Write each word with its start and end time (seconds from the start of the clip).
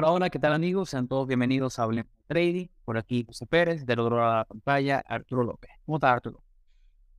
Hola, 0.00 0.12
hola, 0.12 0.30
¿qué 0.30 0.38
tal 0.38 0.52
amigos? 0.52 0.90
Sean 0.90 1.08
todos 1.08 1.26
bienvenidos 1.26 1.80
a 1.80 1.82
Hablemos 1.82 2.12
de 2.18 2.22
Trading. 2.28 2.66
Por 2.84 2.98
aquí 2.98 3.24
José 3.26 3.46
Pérez, 3.46 3.84
del 3.84 3.98
otro 3.98 4.18
lado 4.18 4.30
de 4.30 4.36
la 4.36 4.44
pantalla, 4.44 5.02
Arturo 5.04 5.42
López. 5.42 5.72
¿Cómo 5.84 5.96
estás, 5.96 6.12
Arturo? 6.12 6.40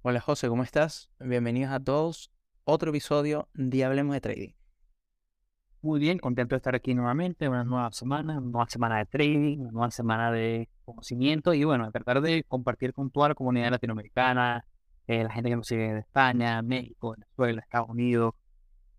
Hola 0.01 0.21
José, 0.21 0.47
¿cómo 0.47 0.63
estás? 0.63 1.09
Bienvenidos 1.19 1.73
a 1.73 1.81
todos. 1.81 2.31
Otro 2.63 2.91
episodio 2.91 3.49
de 3.53 3.83
Hablemos 3.83 4.13
de 4.13 4.21
Trading. 4.21 4.53
Muy 5.81 5.99
bien, 5.99 6.19
contento 6.19 6.55
de 6.55 6.57
estar 6.59 6.73
aquí 6.73 6.93
nuevamente, 6.93 7.49
una 7.49 7.65
nueva 7.65 7.91
semana, 7.91 8.37
una 8.37 8.49
nueva 8.49 8.69
semana 8.69 8.99
de 8.99 9.07
trading, 9.07 9.57
una 9.59 9.71
nueva 9.71 9.91
semana 9.91 10.31
de 10.31 10.69
conocimiento 10.85 11.53
y 11.53 11.65
bueno, 11.65 11.91
tratar 11.91 12.21
de 12.21 12.45
compartir 12.45 12.93
con 12.93 13.11
toda 13.11 13.27
la 13.27 13.35
comunidad 13.35 13.71
latinoamericana, 13.71 14.63
eh, 15.05 15.25
la 15.25 15.33
gente 15.33 15.49
que 15.49 15.57
nos 15.57 15.67
sigue 15.67 15.95
de 15.95 15.99
España, 15.99 16.61
México, 16.61 17.11
Venezuela, 17.11 17.59
Estados 17.59 17.89
Unidos, 17.89 18.35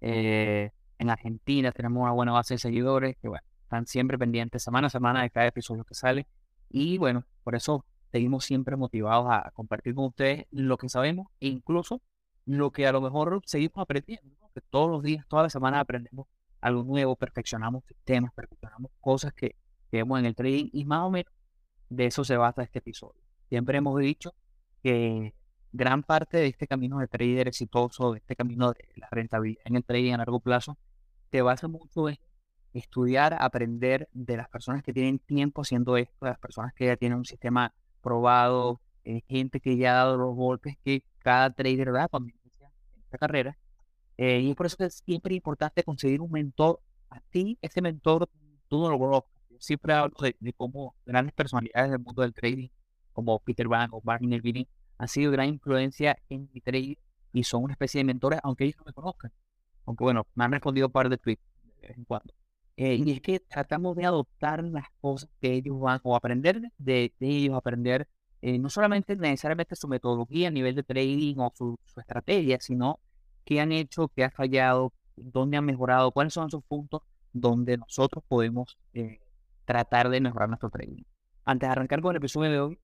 eh, 0.03 0.71
en 0.99 1.09
Argentina 1.09 1.73
tenemos 1.73 2.03
una 2.03 2.13
buena 2.13 2.33
base 2.33 2.55
de 2.55 2.59
seguidores 2.59 3.17
que 3.23 3.29
bueno, 3.29 3.50
están 3.71 3.87
siempre 3.87 4.19
pendientes 4.19 4.65
semana 4.65 4.89
a 4.89 4.91
semana 4.91 5.23
de 5.23 5.31
cada 5.31 5.47
episodio 5.47 5.85
que 5.85 5.95
sale. 5.95 6.27
Y 6.69 6.99
bueno, 6.99 7.25
por 7.45 7.55
eso 7.55 7.87
seguimos 8.11 8.45
siempre 8.45 8.77
motivados 8.77 9.29
a 9.31 9.53
compartir 9.53 9.95
con 9.95 10.07
ustedes 10.07 10.47
lo 10.51 10.77
que 10.77 10.89
sabemos 10.89 11.29
e 11.39 11.47
incluso 11.47 12.03
lo 12.47 12.73
que 12.73 12.89
a 12.89 12.93
lo 12.93 13.01
mejor 13.01 13.41
seguimos 13.47 13.79
aprendiendo. 13.79 14.35
Que 14.53 14.61
todos 14.61 14.91
los 14.91 15.05
días, 15.05 15.25
todas 15.29 15.45
las 15.45 15.53
semanas 15.53 15.83
aprendemos 15.83 16.27
algo 16.61 16.83
nuevo, 16.83 17.15
perfeccionamos 17.15 17.85
sistemas, 17.87 18.33
perfeccionamos 18.35 18.91
cosas 19.01 19.33
que, 19.33 19.55
vemos 19.93 20.19
en 20.19 20.27
el 20.27 20.35
trading 20.35 20.69
y 20.73 20.85
más 20.85 21.01
o 21.01 21.11
menos 21.11 21.33
de 21.89 22.07
eso 22.07 22.25
se 22.25 22.37
basa 22.37 22.63
este 22.63 22.81
episodio. 22.81 23.21
Siempre 23.49 23.79
hemos 23.79 23.99
dicho 24.01 24.35
que 24.83 25.35
gran 25.73 26.03
parte 26.03 26.39
de 26.39 26.47
este 26.47 26.67
camino 26.67 26.99
de 26.99 27.09
trader 27.09 27.49
exitoso, 27.49 28.13
de 28.13 28.19
este 28.19 28.35
camino 28.37 28.73
de 28.73 28.89
la 28.97 29.09
rentabilidad 29.11 29.63
en 29.65 29.77
el 29.77 29.85
trading 29.85 30.13
a 30.15 30.19
largo 30.19 30.41
plazo, 30.41 30.79
te 31.31 31.43
basa 31.43 31.69
mucho 31.69 32.09
en 32.09 32.19
estudiar, 32.73 33.37
aprender 33.41 34.09
de 34.13 34.37
las 34.37 34.49
personas 34.49 34.83
que 34.83 34.93
tienen 34.93 35.19
tiempo 35.19 35.63
haciendo 35.63 35.97
esto, 35.97 36.25
de 36.25 36.31
las 36.31 36.39
personas 36.39 36.73
que 36.75 36.87
ya 36.87 36.97
tienen 36.97 37.19
un 37.19 37.25
sistema 37.25 37.75
probado, 38.01 38.81
eh, 39.05 39.23
gente 39.29 39.61
que 39.61 39.77
ya 39.77 39.93
ha 39.93 40.05
dado 40.05 40.17
los 40.17 40.35
golpes 40.35 40.77
que 40.85 41.05
cada 41.19 41.51
trader 41.53 41.93
da 41.93 42.09
cuando 42.09 42.29
inicia 42.29 42.71
esta 43.05 43.19
carrera. 43.19 43.57
Eh, 44.17 44.41
y 44.41 44.51
es 44.51 44.57
por 44.57 44.67
eso 44.67 44.77
que 44.77 44.85
es 44.85 45.03
siempre 45.05 45.35
importante 45.35 45.83
conseguir 45.83 46.21
un 46.21 46.31
mentor. 46.31 46.81
A 47.09 47.21
ti, 47.31 47.59
ese 47.63 47.81
mentor, 47.81 48.29
tú 48.69 48.81
no 48.81 48.91
lo 48.91 48.99
conozcas. 48.99 49.33
Yo 49.49 49.57
siempre 49.59 49.95
hablo 49.95 50.15
de, 50.21 50.53
cómo 50.53 50.95
grandes 51.07 51.35
personalidades 51.35 51.91
del 51.91 52.01
mundo 52.01 52.23
del 52.23 52.35
trading, 52.35 52.69
como 53.13 53.39
Peter 53.41 53.67
Van 53.67 53.89
o 53.93 54.01
Barney 54.03 54.29
Nervini, 54.29 54.69
han 54.99 55.09
sido 55.09 55.33
gran 55.33 55.49
influencia 55.49 56.19
en 56.29 56.49
mi 56.53 56.61
trading 56.61 56.97
y 57.33 57.45
son 57.45 57.65
una 57.65 57.73
especie 57.73 58.01
de 58.01 58.05
mentores, 58.05 58.41
aunque 58.43 58.65
ellos 58.65 58.77
no 58.79 58.85
me 58.85 58.93
conozcan. 58.93 59.33
Aunque 59.87 60.05
bueno, 60.05 60.27
me 60.35 60.45
han 60.45 60.53
respondido 60.53 60.89
un 60.89 60.93
par 60.93 61.09
de 61.09 61.17
tweets 61.17 61.43
de 61.81 61.89
vez 61.89 61.97
en 61.97 62.05
cuando. 62.05 62.35
Eh, 62.83 62.95
y 62.95 63.11
es 63.11 63.21
que 63.21 63.41
tratamos 63.41 63.95
de 63.95 64.07
adoptar 64.07 64.65
las 64.65 64.87
cosas 65.03 65.29
que 65.39 65.53
ellos 65.53 65.79
van 65.79 66.01
o 66.03 66.17
aprender 66.17 66.63
de, 66.79 67.13
ellos, 67.21 67.55
aprender 67.55 68.09
eh, 68.41 68.59
no 68.59 68.71
solamente 68.71 69.17
necesariamente 69.17 69.77
su 69.77 69.87
metodología 69.87 70.49
a 70.49 70.51
nivel 70.51 70.75
de 70.75 70.83
trading 70.83 71.37
o 71.37 71.53
su, 71.55 71.79
estrategia, 71.99 72.57
sino 72.59 72.99
qué 73.45 73.61
han 73.61 73.73
hecho, 73.73 74.09
qué 74.09 74.25
ha 74.25 74.31
fallado, 74.31 74.95
dónde 75.15 75.59
han 75.59 75.67
mejorado, 75.67 76.11
cuáles 76.11 76.33
son 76.33 76.49
esos 76.49 76.65
puntos 76.65 77.03
donde 77.35 77.77
nosotros 77.77 78.25
podemos 78.27 78.79
eh, 78.95 79.21
tratar 79.67 80.09
de 80.09 80.23
mejorar 80.23 80.49
nuestro 80.49 80.71
trading. 80.71 81.03
Antes 81.45 81.69
de 81.69 81.73
arrancar 81.73 82.01
con 82.01 82.13
el 82.13 82.17
episodio 82.17 82.51
de 82.51 82.61
hoy, 82.61 82.79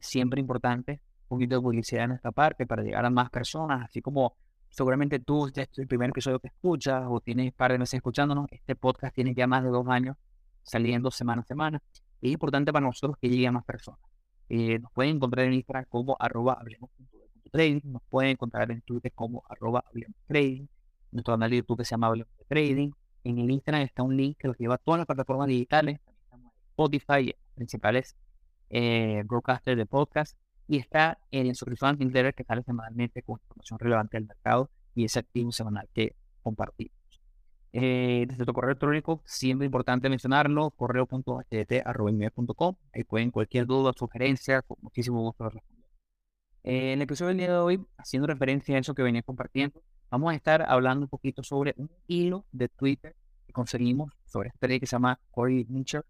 siempre 0.00 0.38
importante 0.38 1.00
un 1.22 1.38
poquito 1.38 1.56
de 1.56 1.60
publicidad 1.60 2.04
en 2.04 2.12
esta 2.12 2.30
parte 2.30 2.68
para 2.68 2.84
llegar 2.84 3.04
a 3.04 3.10
más 3.10 3.30
personas, 3.30 3.82
así 3.82 4.00
como 4.00 4.36
seguramente 4.74 5.20
tú, 5.20 5.46
este 5.46 5.62
es 5.62 5.78
el 5.78 5.86
primer 5.86 6.10
episodio 6.10 6.40
que 6.40 6.48
escuchas 6.48 7.04
o 7.08 7.20
tienes 7.20 7.52
par 7.52 7.70
de 7.70 7.78
meses 7.78 7.94
escuchándonos, 7.94 8.46
este 8.50 8.74
podcast 8.74 9.14
tiene 9.14 9.32
ya 9.32 9.46
más 9.46 9.62
de 9.62 9.70
dos 9.70 9.86
años 9.88 10.16
saliendo 10.64 11.10
semana 11.10 11.42
a 11.42 11.44
semana. 11.44 11.82
Es 12.20 12.32
importante 12.32 12.72
para 12.72 12.84
nosotros 12.84 13.16
que 13.20 13.28
llegue 13.28 13.46
a 13.46 13.52
más 13.52 13.64
personas. 13.64 14.00
Eh, 14.48 14.80
nos 14.80 14.90
pueden 14.92 15.16
encontrar 15.16 15.46
en 15.46 15.54
Instagram 15.54 15.84
como 15.88 16.16
arroba 16.18 16.60
trading, 17.52 17.80
nos 17.84 18.02
pueden 18.08 18.32
encontrar 18.32 18.70
en 18.72 18.80
Twitter 18.82 19.12
como 19.14 19.44
arroba 19.48 19.84
nuestro 21.12 21.34
canal 21.34 21.50
de 21.50 21.56
YouTube 21.58 21.84
se 21.84 21.90
llama 21.90 22.08
Hablemos 22.08 22.34
Trading. 22.48 22.90
En 23.22 23.38
el 23.38 23.50
Instagram 23.52 23.82
está 23.82 24.02
un 24.02 24.16
link 24.16 24.36
que 24.38 24.48
los 24.48 24.58
lleva 24.58 24.74
a 24.74 24.78
todas 24.78 24.98
las 24.98 25.06
plataformas 25.06 25.46
digitales, 25.46 26.00
Spotify, 26.70 27.32
principales 27.54 28.16
eh, 28.70 29.22
broadcasters 29.24 29.76
de 29.76 29.86
podcast 29.86 30.36
y 30.66 30.78
está 30.78 31.18
en 31.30 31.46
el 31.46 31.54
suscripción 31.54 31.98
newsletter 31.98 32.34
que 32.34 32.44
sale 32.44 32.62
semanalmente 32.62 33.22
con 33.22 33.38
información 33.40 33.78
relevante 33.78 34.16
del 34.16 34.26
mercado 34.26 34.70
y 34.94 35.04
ese 35.04 35.18
activo 35.18 35.52
semanal 35.52 35.88
que 35.92 36.14
compartimos. 36.42 36.94
Eh, 37.72 38.26
desde 38.28 38.44
tu 38.44 38.52
correo 38.52 38.70
electrónico, 38.70 39.22
siempre 39.26 39.66
importante 39.66 40.08
mencionarlo, 40.08 40.70
correo.htt.com. 40.70 42.76
Ahí 42.92 43.04
pueden 43.04 43.32
cualquier 43.32 43.66
duda, 43.66 43.92
sugerencia, 43.96 44.62
con 44.62 44.76
muchísimo 44.80 45.20
gusto 45.22 45.48
responder. 45.48 45.88
Eh, 46.62 46.92
en 46.92 47.00
el 47.00 47.02
episodio 47.02 47.30
del 47.30 47.38
día 47.38 47.48
de 47.48 47.58
hoy, 47.58 47.84
haciendo 47.98 48.28
referencia 48.28 48.76
a 48.76 48.78
eso 48.78 48.94
que 48.94 49.02
venía 49.02 49.22
compartiendo, 49.22 49.82
vamos 50.08 50.32
a 50.32 50.36
estar 50.36 50.62
hablando 50.62 51.06
un 51.06 51.08
poquito 51.08 51.42
sobre 51.42 51.74
un 51.76 51.90
hilo 52.06 52.44
de 52.52 52.68
Twitter 52.68 53.16
que 53.44 53.52
conseguimos 53.52 54.12
sobre 54.24 54.50
este 54.50 54.78
que 54.78 54.86
se 54.86 54.92
llama 54.92 55.18
Cory 55.32 55.66
Mitchell, 55.68 56.02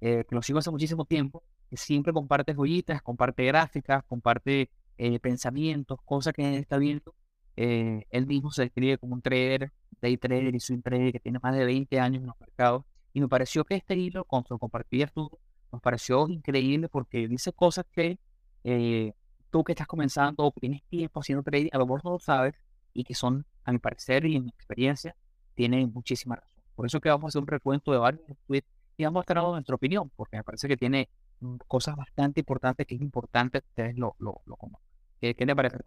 eh, 0.00 0.24
que 0.26 0.34
lo 0.34 0.40
sigo 0.40 0.58
hace 0.58 0.70
muchísimo 0.70 1.04
tiempo 1.04 1.42
que 1.70 1.76
siempre 1.76 2.12
comparte 2.12 2.52
joyitas, 2.52 3.00
comparte 3.00 3.44
gráficas, 3.44 4.02
comparte 4.04 4.70
eh, 4.98 5.20
pensamientos, 5.20 6.00
cosas 6.04 6.34
que 6.34 6.46
él 6.46 6.54
está 6.56 6.78
viendo. 6.78 7.14
Eh, 7.56 8.06
él 8.10 8.26
mismo 8.26 8.50
se 8.50 8.62
describe 8.62 8.98
como 8.98 9.14
un 9.14 9.22
trader, 9.22 9.72
day 10.02 10.16
trader 10.16 10.54
y 10.54 10.60
swing 10.60 10.82
trader 10.82 11.12
que 11.12 11.20
tiene 11.20 11.38
más 11.40 11.54
de 11.54 11.64
20 11.64 12.00
años 12.00 12.22
en 12.22 12.26
los 12.26 12.40
mercados. 12.40 12.84
Y 13.12 13.20
me 13.20 13.28
pareció 13.28 13.64
que 13.64 13.76
este 13.76 13.94
hilo, 13.94 14.26
su 14.48 14.58
compartías 14.58 15.12
tú, 15.12 15.30
nos 15.70 15.80
pareció 15.80 16.28
increíble 16.28 16.88
porque 16.88 17.28
dice 17.28 17.52
cosas 17.52 17.86
que 17.92 18.18
eh, 18.64 19.12
tú 19.50 19.62
que 19.62 19.72
estás 19.72 19.86
comenzando 19.86 20.44
o 20.44 20.52
tienes 20.52 20.82
tiempo 20.88 21.20
haciendo 21.20 21.44
trading, 21.44 21.70
a 21.72 21.78
lo 21.78 21.86
mejor 21.86 22.04
no 22.04 22.10
lo 22.12 22.18
sabes 22.18 22.54
y 22.92 23.04
que 23.04 23.14
son, 23.14 23.46
a 23.64 23.70
mi 23.70 23.78
parecer 23.78 24.26
y 24.26 24.36
en 24.36 24.44
mi 24.44 24.50
experiencia, 24.50 25.14
tienen 25.54 25.92
muchísima 25.92 26.34
razón. 26.34 26.64
Por 26.74 26.86
eso 26.86 27.00
que 27.00 27.10
vamos 27.10 27.24
a 27.24 27.28
hacer 27.28 27.42
un 27.42 27.46
recuento 27.46 27.92
de 27.92 27.98
varios 27.98 28.22
tweets 28.48 28.68
y 28.96 29.04
vamos 29.04 29.20
a 29.20 29.22
estar 29.22 29.36
dando 29.36 29.52
nuestra 29.52 29.76
opinión, 29.76 30.10
porque 30.16 30.36
me 30.36 30.44
parece 30.44 30.66
que 30.66 30.76
tiene 30.76 31.08
cosas 31.66 31.96
bastante 31.96 32.40
importantes 32.40 32.86
que 32.86 32.94
es 32.94 33.00
importante 33.00 33.60
que 33.60 33.68
ustedes 33.68 33.96
lo, 33.96 34.16
lo, 34.18 34.42
lo 34.46 34.56
¿Qué, 35.20 35.34
¿Qué, 35.34 35.46
te 35.46 35.56
parece? 35.56 35.78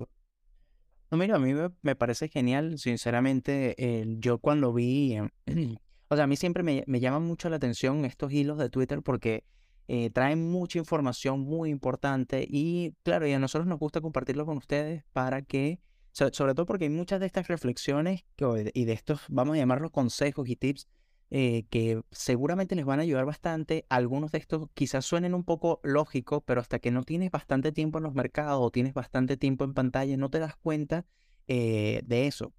No, 1.12 1.18
mira, 1.18 1.36
a 1.36 1.40
mí 1.40 1.54
me, 1.82 1.96
parece 1.96 2.30
genial, 2.30 2.78
sinceramente, 2.78 3.76
yo 4.20 4.40
cuando 4.40 4.74
vi, 4.74 5.14
em, 5.14 5.30
o 6.10 6.16
sea, 6.16 6.26
a 6.26 6.28
mí 6.28 6.36
siempre 6.36 6.64
me, 6.64 6.84
me 6.88 7.00
llaman 7.00 7.24
mucho 7.24 7.50
la 7.50 7.58
atención 7.58 8.06
estos 8.06 8.32
hilos 8.32 8.58
de 8.58 8.70
Twitter 8.70 9.02
porque 9.02 9.44
eh, 9.88 10.10
traen 10.12 10.50
mucha 10.50 10.80
información 10.80 11.42
muy 11.42 11.70
importante 11.70 12.46
y 12.50 12.96
claro, 13.04 13.28
y 13.28 13.34
a 13.34 13.40
nosotros 13.40 13.68
nos 13.68 13.80
gusta 13.80 14.00
compartirlo 14.00 14.46
con 14.46 14.58
ustedes 14.58 15.04
para 15.12 15.42
que, 15.42 15.82
sobre 16.12 16.54
todo 16.54 16.66
porque 16.66 16.86
hay 16.86 16.90
muchas 16.90 17.20
de 17.20 17.26
estas 17.26 17.48
reflexiones 17.48 18.24
que, 18.38 18.72
y 18.74 18.86
de 18.86 18.94
estos, 18.94 19.22
vamos 19.28 19.56
a 19.56 19.58
llamarlos 19.58 19.92
consejos 19.92 20.48
y 20.48 20.56
tips, 20.56 20.88
eh, 21.36 21.66
que 21.72 22.04
seguramente 22.12 22.76
les 22.76 22.86
van 22.86 23.00
a 23.00 23.02
ayudar 23.02 23.26
bastante. 23.26 23.88
Algunos 23.90 24.32
de 24.32 24.38
estos 24.38 24.68
quizás 24.76 25.04
suenen 25.04 25.34
un 25.34 25.44
poco 25.44 25.80
lógicos, 25.82 26.44
pero 26.46 26.62
hasta 26.62 26.78
que 26.78 26.92
no 26.92 27.02
tienes 27.02 27.32
bastante 27.32 27.72
tiempo 27.72 27.98
en 27.98 28.04
los 28.04 28.14
mercados 28.14 28.60
o 28.62 28.70
tienes 28.70 28.94
bastante 28.94 29.36
tiempo 29.36 29.64
en 29.64 29.74
pantalla, 29.74 30.16
no 30.16 30.30
te 30.30 30.38
das 30.38 30.56
cuenta 30.56 31.08
eh, 31.48 32.04
de 32.06 32.28
eso. 32.28 32.54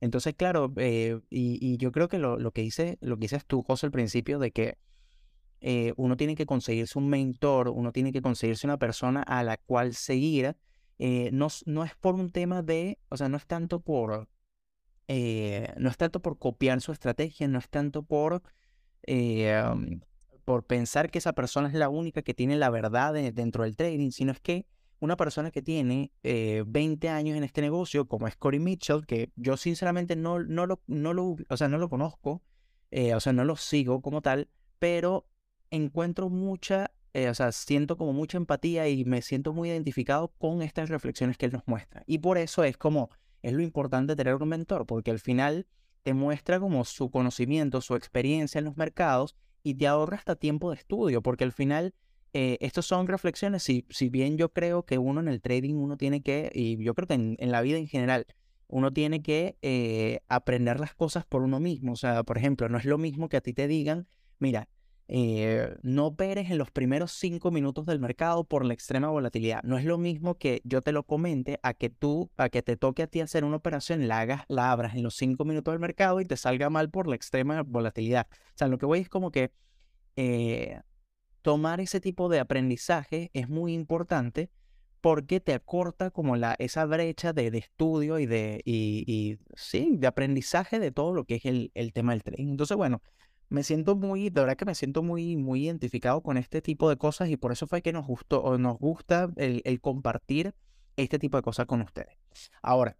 Entonces, 0.00 0.32
claro, 0.34 0.72
eh, 0.76 1.20
y, 1.28 1.76
yo 1.76 1.92
creo 1.92 2.08
que 2.08 2.16
lo, 2.16 2.38
que 2.52 2.62
dice, 2.62 2.96
lo 3.02 3.16
que 3.16 3.24
dices 3.24 3.44
tú, 3.44 3.62
José, 3.62 3.84
al 3.84 3.92
principio, 3.92 4.38
de 4.38 4.50
que 4.50 4.78
uno 5.96 6.16
tiene 6.16 6.36
que 6.36 6.46
conseguirse 6.46 6.98
un 6.98 7.10
mentor, 7.10 7.68
uno 7.68 7.92
tiene 7.92 8.12
que 8.12 8.22
conseguirse 8.22 8.66
una 8.66 8.78
persona 8.78 9.22
a 9.24 9.42
la 9.42 9.58
cual 9.58 9.92
seguir, 9.92 10.56
no, 10.98 11.48
no 11.66 11.84
es 11.84 11.94
por 11.96 12.14
un 12.14 12.30
tema 12.30 12.62
de, 12.62 12.98
o 13.10 13.18
sea, 13.18 13.28
no 13.28 13.36
es 13.36 13.46
tanto 13.46 13.80
por, 13.80 14.26
eh, 15.08 15.72
no 15.76 15.88
es 15.88 15.96
tanto 15.96 16.20
por 16.20 16.38
copiar 16.38 16.80
su 16.80 16.92
estrategia, 16.92 17.46
no 17.46 17.58
es 17.58 17.68
tanto 17.68 18.02
por, 18.02 18.42
eh, 19.04 19.62
por 20.44 20.64
pensar 20.64 21.10
que 21.10 21.18
esa 21.18 21.32
persona 21.32 21.68
es 21.68 21.74
la 21.74 21.88
única 21.88 22.22
que 22.22 22.34
tiene 22.34 22.56
la 22.56 22.70
verdad 22.70 23.14
dentro 23.32 23.64
del 23.64 23.76
trading, 23.76 24.10
sino 24.10 24.32
es 24.32 24.40
que 24.40 24.66
una 24.98 25.16
persona 25.16 25.50
que 25.50 25.62
tiene 25.62 26.10
20 26.22 27.06
eh, 27.06 27.10
años 27.10 27.36
en 27.36 27.44
este 27.44 27.60
negocio, 27.60 28.08
como 28.08 28.26
es 28.26 28.36
Cory 28.36 28.58
Mitchell, 28.58 29.06
que 29.06 29.30
yo 29.36 29.56
sinceramente 29.56 30.16
no, 30.16 30.40
no, 30.40 30.66
lo, 30.66 30.80
no, 30.86 31.12
lo, 31.12 31.36
o 31.48 31.56
sea, 31.56 31.68
no 31.68 31.78
lo 31.78 31.88
conozco, 31.88 32.42
o 33.14 33.20
sea, 33.20 33.32
no 33.32 33.44
lo 33.44 33.56
sigo 33.56 34.00
como 34.00 34.22
tal, 34.22 34.48
pero 34.78 35.28
encuentro 35.70 36.30
mucha, 36.30 36.90
o 37.14 37.34
sea, 37.34 37.52
siento 37.52 37.96
como 37.96 38.12
mucha 38.12 38.38
empatía 38.38 38.88
y 38.88 39.04
me 39.04 39.22
siento 39.22 39.52
muy 39.52 39.68
identificado 39.68 40.28
con 40.38 40.62
estas 40.62 40.88
reflexiones 40.88 41.36
que 41.36 41.46
él 41.46 41.52
nos 41.52 41.66
muestra. 41.66 42.02
Y 42.06 42.18
por 42.18 42.38
eso 42.38 42.64
es 42.64 42.76
como 42.78 43.10
es 43.42 43.52
lo 43.52 43.62
importante 43.62 44.16
tener 44.16 44.34
un 44.34 44.48
mentor, 44.48 44.86
porque 44.86 45.10
al 45.10 45.18
final 45.20 45.66
te 46.02 46.14
muestra 46.14 46.60
como 46.60 46.84
su 46.84 47.10
conocimiento, 47.10 47.80
su 47.80 47.94
experiencia 47.94 48.58
en 48.58 48.66
los 48.66 48.76
mercados 48.76 49.36
y 49.62 49.74
te 49.74 49.86
ahorra 49.86 50.16
hasta 50.16 50.36
tiempo 50.36 50.70
de 50.70 50.76
estudio, 50.76 51.22
porque 51.22 51.44
al 51.44 51.52
final 51.52 51.94
eh, 52.32 52.58
estas 52.60 52.84
son 52.84 53.06
reflexiones, 53.06 53.62
si, 53.62 53.86
si 53.88 54.10
bien 54.10 54.36
yo 54.36 54.52
creo 54.52 54.84
que 54.84 54.98
uno 54.98 55.20
en 55.20 55.28
el 55.28 55.40
trading, 55.40 55.74
uno 55.74 55.96
tiene 55.96 56.22
que, 56.22 56.50
y 56.54 56.76
yo 56.84 56.94
creo 56.94 57.08
que 57.08 57.14
en, 57.14 57.36
la 57.50 57.62
vida 57.62 57.78
en 57.78 57.88
general, 57.88 58.26
uno 58.68 58.92
tiene 58.92 59.22
que 59.22 59.56
eh, 59.62 60.20
aprender 60.28 60.78
las 60.78 60.94
cosas 60.94 61.24
por 61.24 61.42
uno 61.42 61.60
mismo. 61.60 61.92
O 61.92 61.96
sea, 61.96 62.24
por 62.24 62.36
ejemplo, 62.36 62.68
no 62.68 62.78
es 62.78 62.84
lo 62.84 62.98
mismo 62.98 63.28
que 63.28 63.38
a 63.38 63.40
ti 63.40 63.52
te 63.54 63.68
digan, 63.68 64.06
mira, 64.38 64.68
eh, 65.08 65.76
no 65.82 66.06
operes 66.06 66.50
en 66.50 66.58
los 66.58 66.70
primeros 66.72 67.12
cinco 67.12 67.52
minutos 67.52 67.86
del 67.86 68.00
mercado 68.00 68.44
por 68.44 68.64
la 68.64 68.74
extrema 68.74 69.08
volatilidad. 69.08 69.62
No 69.62 69.78
es 69.78 69.84
lo 69.84 69.98
mismo 69.98 70.36
que 70.36 70.60
yo 70.64 70.82
te 70.82 70.92
lo 70.92 71.04
comente 71.04 71.60
a 71.62 71.74
que 71.74 71.90
tú, 71.90 72.30
a 72.36 72.48
que 72.48 72.62
te 72.62 72.76
toque 72.76 73.04
a 73.04 73.06
ti 73.06 73.20
hacer 73.20 73.44
una 73.44 73.56
operación, 73.56 74.08
la 74.08 74.20
hagas, 74.20 74.42
la 74.48 74.72
abras 74.72 74.96
en 74.96 75.02
los 75.04 75.14
cinco 75.14 75.44
minutos 75.44 75.72
del 75.72 75.80
mercado 75.80 76.20
y 76.20 76.24
te 76.24 76.36
salga 76.36 76.70
mal 76.70 76.90
por 76.90 77.06
la 77.06 77.14
extrema 77.14 77.62
volatilidad. 77.62 78.26
O 78.30 78.58
sea, 78.58 78.68
lo 78.68 78.78
que 78.78 78.86
voy 78.86 79.00
es 79.00 79.08
como 79.08 79.30
que 79.30 79.52
eh, 80.16 80.80
tomar 81.42 81.80
ese 81.80 82.00
tipo 82.00 82.28
de 82.28 82.40
aprendizaje 82.40 83.30
es 83.32 83.48
muy 83.48 83.74
importante 83.74 84.50
porque 85.00 85.38
te 85.38 85.54
acorta 85.54 86.10
como 86.10 86.34
la, 86.34 86.56
esa 86.58 86.84
brecha 86.84 87.32
de, 87.32 87.46
estudio 87.56 88.18
y 88.18 88.26
de, 88.26 88.60
y, 88.64 89.38
sí, 89.54 89.90
de 89.92 90.08
aprendizaje 90.08 90.80
de 90.80 90.90
todo 90.90 91.14
lo 91.14 91.24
que 91.24 91.36
es 91.36 91.44
el, 91.44 91.70
el 91.74 91.92
tema 91.92 92.10
del 92.10 92.24
trading. 92.24 92.48
Entonces, 92.48 92.76
bueno, 92.76 93.00
me 93.48 93.62
siento 93.62 93.96
muy, 93.96 94.30
de 94.30 94.40
verdad 94.40 94.56
que 94.56 94.64
me 94.64 94.74
siento 94.74 95.02
muy, 95.02 95.36
muy 95.36 95.64
identificado 95.64 96.22
con 96.22 96.36
este 96.36 96.62
tipo 96.62 96.88
de 96.88 96.96
cosas 96.96 97.28
y 97.28 97.36
por 97.36 97.52
eso 97.52 97.66
fue 97.66 97.82
que 97.82 97.92
nos 97.92 98.06
gustó, 98.06 98.42
o 98.42 98.58
nos 98.58 98.78
gusta 98.78 99.30
el, 99.36 99.62
el 99.64 99.80
compartir 99.80 100.54
este 100.96 101.18
tipo 101.18 101.36
de 101.36 101.42
cosas 101.42 101.66
con 101.66 101.80
ustedes. 101.82 102.16
Ahora, 102.62 102.96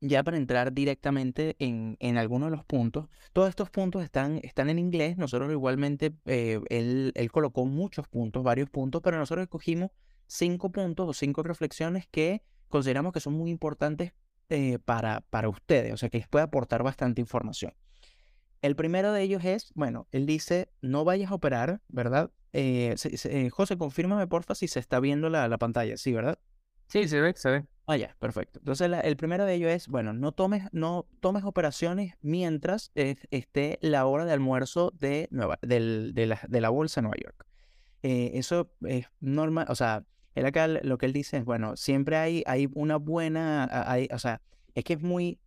ya 0.00 0.22
para 0.22 0.36
entrar 0.36 0.72
directamente 0.72 1.56
en, 1.58 1.96
en 2.00 2.18
algunos 2.18 2.50
de 2.50 2.56
los 2.56 2.64
puntos, 2.64 3.08
todos 3.32 3.48
estos 3.48 3.70
puntos 3.70 4.02
están, 4.02 4.40
están 4.42 4.68
en 4.68 4.78
inglés. 4.78 5.16
Nosotros 5.16 5.50
igualmente, 5.50 6.14
eh, 6.26 6.60
él, 6.68 7.12
él, 7.14 7.30
colocó 7.30 7.64
muchos 7.64 8.06
puntos, 8.08 8.42
varios 8.42 8.68
puntos, 8.68 9.00
pero 9.02 9.18
nosotros 9.18 9.44
escogimos 9.44 9.90
cinco 10.26 10.70
puntos 10.70 11.08
o 11.08 11.12
cinco 11.12 11.42
reflexiones 11.42 12.06
que 12.10 12.42
consideramos 12.68 13.12
que 13.12 13.20
son 13.20 13.34
muy 13.34 13.50
importantes 13.50 14.12
eh, 14.50 14.78
para, 14.84 15.22
para 15.22 15.48
ustedes, 15.48 15.92
o 15.92 15.96
sea, 15.96 16.10
que 16.10 16.18
les 16.18 16.28
puede 16.28 16.44
aportar 16.44 16.82
bastante 16.82 17.20
información. 17.20 17.72
El 18.64 18.76
primero 18.76 19.12
de 19.12 19.20
ellos 19.20 19.44
es, 19.44 19.72
bueno, 19.74 20.08
él 20.10 20.24
dice, 20.24 20.70
no 20.80 21.04
vayas 21.04 21.30
a 21.30 21.34
operar, 21.34 21.82
¿verdad? 21.88 22.30
Eh, 22.54 22.94
eh, 23.24 23.50
José, 23.50 23.76
confírmame 23.76 24.26
porfa 24.26 24.54
si 24.54 24.68
se 24.68 24.80
está 24.80 25.00
viendo 25.00 25.28
la, 25.28 25.48
la, 25.48 25.58
pantalla, 25.58 25.98
¿sí, 25.98 26.14
verdad? 26.14 26.38
Sí, 26.86 27.06
se 27.06 27.20
ve, 27.20 27.34
se 27.36 27.50
ve. 27.50 27.66
Ah, 27.86 27.98
ya, 27.98 28.16
perfecto. 28.18 28.60
Entonces, 28.60 28.90
el 29.02 29.16
primero 29.18 29.44
de 29.44 29.52
ellos 29.52 29.70
es, 29.70 29.88
bueno, 29.88 30.14
no 30.14 30.32
tomes, 30.32 30.62
no 30.72 31.06
tomes 31.20 31.44
operaciones 31.44 32.14
mientras 32.22 32.90
esté 32.94 33.78
la 33.82 34.06
hora 34.06 34.24
de 34.24 34.32
almuerzo 34.32 34.94
de, 34.98 35.28
Nueva, 35.30 35.58
del, 35.60 36.12
de, 36.14 36.24
la, 36.24 36.40
de 36.48 36.60
la 36.62 36.70
bolsa 36.70 37.02
de 37.02 37.08
Nueva 37.08 37.18
York. 37.22 37.46
Eh, 38.02 38.30
eso 38.32 38.70
es 38.86 39.08
normal, 39.20 39.66
o 39.68 39.74
sea, 39.74 40.06
él 40.34 40.46
acá 40.46 40.68
lo 40.68 40.96
que 40.96 41.04
él 41.04 41.12
dice 41.12 41.36
es, 41.36 41.44
bueno, 41.44 41.76
siempre 41.76 42.16
hay, 42.16 42.42
hay 42.46 42.70
una 42.72 42.96
buena, 42.96 43.68
hay, 43.92 44.08
o 44.10 44.18
sea, 44.18 44.40
es 44.74 44.84
que 44.84 44.94
es 44.94 45.02
muy 45.02 45.38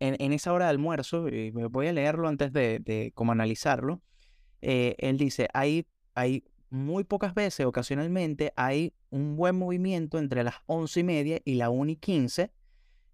en, 0.00 0.32
esa 0.32 0.52
hora 0.52 0.66
de 0.66 0.70
almuerzo, 0.70 1.28
y 1.28 1.50
voy 1.50 1.86
a 1.86 1.92
leerlo 1.92 2.28
antes 2.28 2.52
de, 2.52 2.78
de 2.80 3.12
como 3.14 3.32
analizarlo, 3.32 4.02
eh, 4.66 4.96
él 4.98 5.18
dice, 5.18 5.48
hay, 5.52 5.86
hay 6.14 6.44
muy 6.70 7.04
pocas 7.04 7.34
veces, 7.34 7.66
ocasionalmente, 7.66 8.54
hay 8.56 8.94
un 9.10 9.36
buen 9.36 9.56
movimiento 9.56 10.18
entre 10.18 10.42
las 10.42 10.54
once 10.64 11.00
y 11.00 11.04
media 11.04 11.38
y 11.44 11.54
la 11.56 11.68
1 11.68 11.92
y 11.92 11.96
15, 11.96 12.50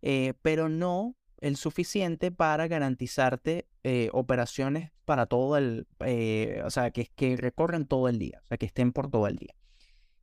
eh, 0.03 0.35
pero 0.43 0.69
no 0.69 1.17
el 1.39 1.57
suficiente 1.57 2.31
para 2.31 2.69
garantizarte 2.69 3.67
eh, 3.83 4.11
operaciones 4.13 4.93
para 5.05 5.27
todo 5.27 5.57
el, 5.57 5.89
o 6.65 6.71
sea, 6.71 6.93
que, 6.93 7.07
que 7.17 7.37
recorren 7.37 7.87
todo 7.87 8.09
el 8.09 8.19
día, 8.19 8.41
o 8.45 8.47
sea, 8.47 8.57
que 8.57 8.67
estén 8.67 8.93
por 8.93 9.11
todo 9.11 9.27
el 9.27 9.37
día. 9.37 9.55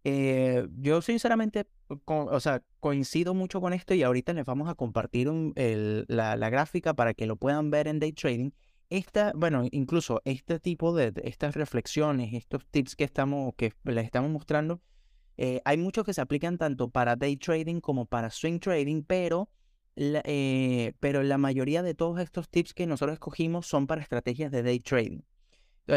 Eh, 0.03 0.67
yo 0.77 1.01
sinceramente, 1.01 1.67
o 2.05 2.39
sea, 2.39 2.63
coincido 2.79 3.33
mucho 3.33 3.59
con 3.61 3.73
esto 3.73 3.93
y 3.93 4.03
ahorita 4.03 4.33
les 4.33 4.45
vamos 4.45 4.69
a 4.69 4.75
compartir 4.75 5.29
la, 6.07 6.49
gráfica 6.49 6.93
para 6.93 7.13
que 7.13 7.25
lo 7.25 7.35
puedan 7.35 7.69
ver 7.71 7.87
en 7.87 7.99
day 7.99 8.13
trading. 8.13 8.51
Esta, 8.89 9.33
bueno, 9.35 9.65
incluso 9.71 10.21
este 10.23 10.59
tipo 10.59 10.95
de, 10.95 11.11
estas 11.25 11.55
reflexiones, 11.55 12.33
estos 12.33 12.65
tips 12.67 12.95
que 12.95 13.03
estamos, 13.03 13.53
que 13.57 13.73
les 13.83 14.05
estamos 14.05 14.31
mostrando, 14.31 14.81
eh, 15.35 15.61
hay 15.65 15.77
muchos 15.77 16.05
que 16.05 16.13
se 16.13 16.21
aplican 16.21 16.57
tanto 16.57 16.89
para 16.89 17.15
day 17.15 17.35
trading 17.35 17.81
como 17.81 18.05
para 18.05 18.29
swing 18.29 18.59
trading, 18.59 19.03
pero 19.03 19.49
la, 19.95 20.21
eh, 20.23 20.93
pero 20.99 21.21
la 21.21 21.37
mayoría 21.37 21.83
de 21.83 21.95
todos 21.95 22.19
estos 22.19 22.49
tips 22.49 22.73
que 22.73 22.87
nosotros 22.87 23.15
escogimos 23.15 23.67
son 23.67 23.87
para 23.87 24.01
estrategias 24.01 24.51
de 24.51 24.63
day 24.63 24.79
trading. 24.79 25.21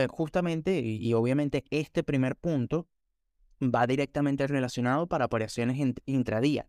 justamente, 0.09 0.81
y 0.81 1.13
obviamente 1.15 1.65
este 1.71 2.03
primer 2.03 2.37
punto 2.37 2.89
va 3.61 3.87
directamente 3.87 4.47
relacionado 4.47 5.07
para 5.07 5.27
operaciones 5.27 5.95
intradía. 6.07 6.67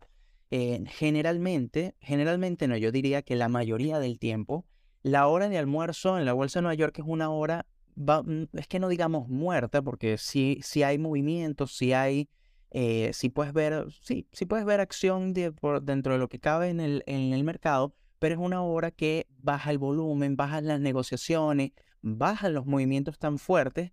Eh, 0.50 0.84
generalmente, 0.86 1.94
generalmente 2.00 2.68
no, 2.68 2.76
yo 2.76 2.92
diría 2.92 3.22
que 3.22 3.36
la 3.36 3.48
mayoría 3.48 3.98
del 3.98 4.18
tiempo, 4.18 4.66
la 5.02 5.26
hora 5.26 5.48
de 5.48 5.56
almuerzo 5.56 6.18
en 6.18 6.26
la 6.26 6.34
Bolsa 6.34 6.58
de 6.58 6.64
Nueva 6.64 6.74
York 6.74 6.98
es 6.98 7.04
una 7.06 7.30
hora, 7.30 7.66
mm, 7.96 8.44
es 8.52 8.68
que 8.68 8.78
no 8.78 8.88
digamos 8.88 9.28
muerta, 9.28 9.80
porque 9.80 10.18
sí, 10.18 10.60
sí 10.62 10.82
hay 10.82 10.98
movimientos, 10.98 11.74
sí 11.74 11.94
hay, 11.94 12.28
eh, 12.70 13.10
sí 13.14 13.30
puedes 13.30 13.54
ver, 13.54 13.86
sí, 14.02 14.28
sí 14.32 14.44
puedes 14.44 14.66
ver 14.66 14.80
acción 14.80 15.32
dentro 15.32 16.12
de 16.12 16.18
lo 16.18 16.28
que 16.28 16.38
cabe 16.38 16.68
en 16.68 16.80
el, 16.80 17.02
en 17.06 17.32
el 17.32 17.44
mercado, 17.44 17.94
pero 18.18 18.34
es 18.34 18.40
una 18.40 18.62
hora 18.62 18.90
que 18.90 19.26
baja 19.38 19.70
el 19.70 19.78
volumen, 19.78 20.36
bajan 20.36 20.66
las 20.66 20.80
negociaciones, 20.80 21.72
bajan 22.02 22.52
los 22.52 22.66
movimientos 22.66 23.18
tan 23.18 23.38
fuertes, 23.38 23.92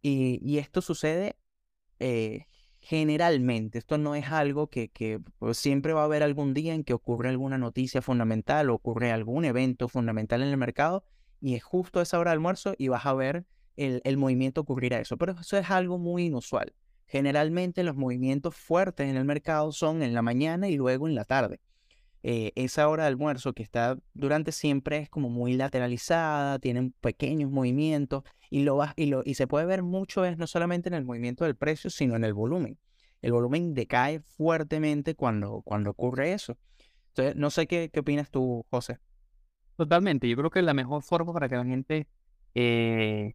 y 0.00 0.58
esto 0.58 0.80
sucede 0.80 1.36
eh, 1.98 2.46
generalmente, 2.80 3.78
esto 3.78 3.98
no 3.98 4.14
es 4.14 4.26
algo 4.26 4.68
que, 4.68 5.20
pues, 5.38 5.58
siempre 5.58 5.92
va 5.92 6.02
a 6.02 6.04
haber 6.04 6.22
algún 6.22 6.54
día 6.54 6.74
en 6.74 6.84
que 6.84 6.94
ocurre 6.94 7.28
alguna 7.28 7.58
noticia 7.58 8.02
fundamental 8.02 8.70
o 8.70 8.74
ocurre 8.74 9.12
algún 9.12 9.44
evento 9.44 9.88
fundamental 9.88 10.42
en 10.42 10.48
el 10.48 10.56
mercado 10.56 11.04
y 11.40 11.54
es 11.54 11.62
justo 11.62 12.00
esa 12.00 12.18
hora 12.18 12.30
de 12.30 12.34
almuerzo 12.34 12.74
y 12.78 12.88
vas 12.88 13.06
a 13.06 13.14
ver 13.14 13.46
el, 13.76 14.00
el 14.04 14.16
movimiento 14.16 14.60
ocurrir 14.62 14.94
a 14.94 15.00
eso. 15.00 15.16
Pero 15.16 15.32
eso 15.40 15.56
es 15.56 15.70
algo 15.70 15.98
muy 15.98 16.26
inusual. 16.26 16.74
Generalmente 17.06 17.84
los 17.84 17.96
movimientos 17.96 18.54
fuertes 18.54 19.08
en 19.08 19.16
el 19.16 19.24
mercado 19.24 19.72
son 19.72 20.02
en 20.02 20.14
la 20.14 20.22
mañana 20.22 20.68
y 20.68 20.76
luego 20.76 21.08
en 21.08 21.14
la 21.14 21.24
tarde. 21.24 21.60
Eh, 22.22 22.52
esa 22.56 22.88
hora 22.88 23.04
de 23.04 23.08
almuerzo 23.08 23.52
que 23.52 23.62
está 23.62 23.96
durante 24.12 24.50
siempre 24.52 24.98
es 24.98 25.08
como 25.10 25.30
muy 25.30 25.54
lateralizada, 25.54 26.58
tienen 26.58 26.92
pequeños 27.00 27.50
movimientos 27.50 28.24
y, 28.50 28.62
lo 28.64 28.80
y, 28.96 29.06
lo, 29.06 29.22
y 29.24 29.34
se 29.34 29.46
puede 29.46 29.66
ver 29.66 29.82
mucho 29.82 30.24
es 30.24 30.36
no 30.36 30.46
solamente 30.46 30.88
en 30.88 30.94
el 30.94 31.04
movimiento 31.04 31.44
del 31.44 31.56
precio, 31.56 31.90
sino 31.90 32.16
en 32.16 32.24
el 32.24 32.34
volumen. 32.34 32.78
El 33.22 33.32
volumen 33.32 33.74
decae 33.74 34.20
fuertemente 34.20 35.14
cuando, 35.14 35.62
cuando 35.62 35.90
ocurre 35.90 36.32
eso. 36.32 36.56
Entonces, 37.08 37.36
no 37.36 37.50
sé 37.50 37.66
qué, 37.66 37.90
qué 37.92 38.00
opinas 38.00 38.30
tú, 38.30 38.64
José. 38.70 38.98
Totalmente, 39.76 40.28
yo 40.28 40.36
creo 40.36 40.50
que 40.50 40.62
la 40.62 40.74
mejor 40.74 41.02
forma 41.02 41.32
para 41.32 41.48
que 41.48 41.56
la 41.56 41.64
gente 41.64 42.08
eh, 42.54 43.34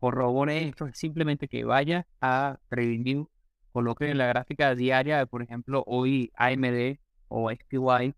corrobore 0.00 0.68
esto 0.68 0.86
es 0.86 0.98
simplemente 0.98 1.48
que 1.48 1.64
vaya 1.64 2.06
a 2.20 2.58
TradingView, 2.68 3.28
coloque 3.72 4.10
en 4.10 4.18
la 4.18 4.26
gráfica 4.26 4.74
diaria, 4.74 5.26
por 5.26 5.42
ejemplo, 5.42 5.84
hoy 5.86 6.32
AMD 6.36 6.98
o 7.28 7.50
SPY, 7.50 8.14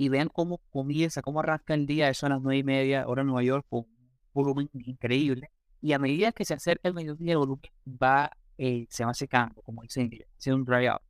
y 0.00 0.08
vean 0.08 0.30
cómo 0.32 0.62
comienza, 0.70 1.20
cómo 1.20 1.40
arranca 1.40 1.74
el 1.74 1.84
día, 1.84 2.08
eso 2.08 2.24
a 2.24 2.30
las 2.30 2.40
nueve 2.40 2.56
y 2.56 2.64
media, 2.64 3.06
hora 3.06 3.22
Nueva 3.22 3.42
York, 3.42 3.66
con 3.68 3.80
un 3.80 4.08
volumen 4.32 4.70
increíble. 4.72 5.50
Y 5.82 5.92
a 5.92 5.98
medida 5.98 6.32
que 6.32 6.46
se 6.46 6.54
acerca 6.54 6.88
el 6.88 6.94
mediodía, 6.94 7.32
el 7.32 7.38
volumen 7.38 7.70
va, 7.86 8.30
eh, 8.56 8.86
se 8.88 9.04
va 9.04 9.12
secando, 9.12 9.60
como 9.60 9.82
dice 9.82 10.00
en 10.00 10.10
hace 10.38 10.54
un 10.54 10.64
dry 10.64 10.86
out. 10.86 11.02